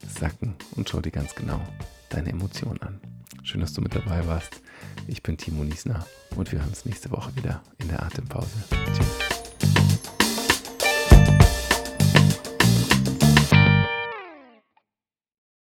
sacken 0.07 0.55
und 0.77 0.89
schau 0.89 1.01
dir 1.01 1.11
ganz 1.11 1.35
genau 1.35 1.61
deine 2.09 2.31
Emotionen 2.31 2.81
an. 2.83 3.01
Schön, 3.43 3.61
dass 3.61 3.73
du 3.73 3.81
mit 3.81 3.95
dabei 3.95 4.27
warst. 4.27 4.61
Ich 5.07 5.23
bin 5.23 5.37
Timo 5.37 5.63
Niesner 5.63 6.05
und 6.37 6.51
wir 6.53 6.61
hören 6.61 6.69
uns 6.69 6.85
nächste 6.85 7.11
Woche 7.11 7.35
wieder 7.37 7.63
in 7.79 7.89
der 7.89 8.03
Atempause. 8.03 8.57
Tschüss. 8.95 9.36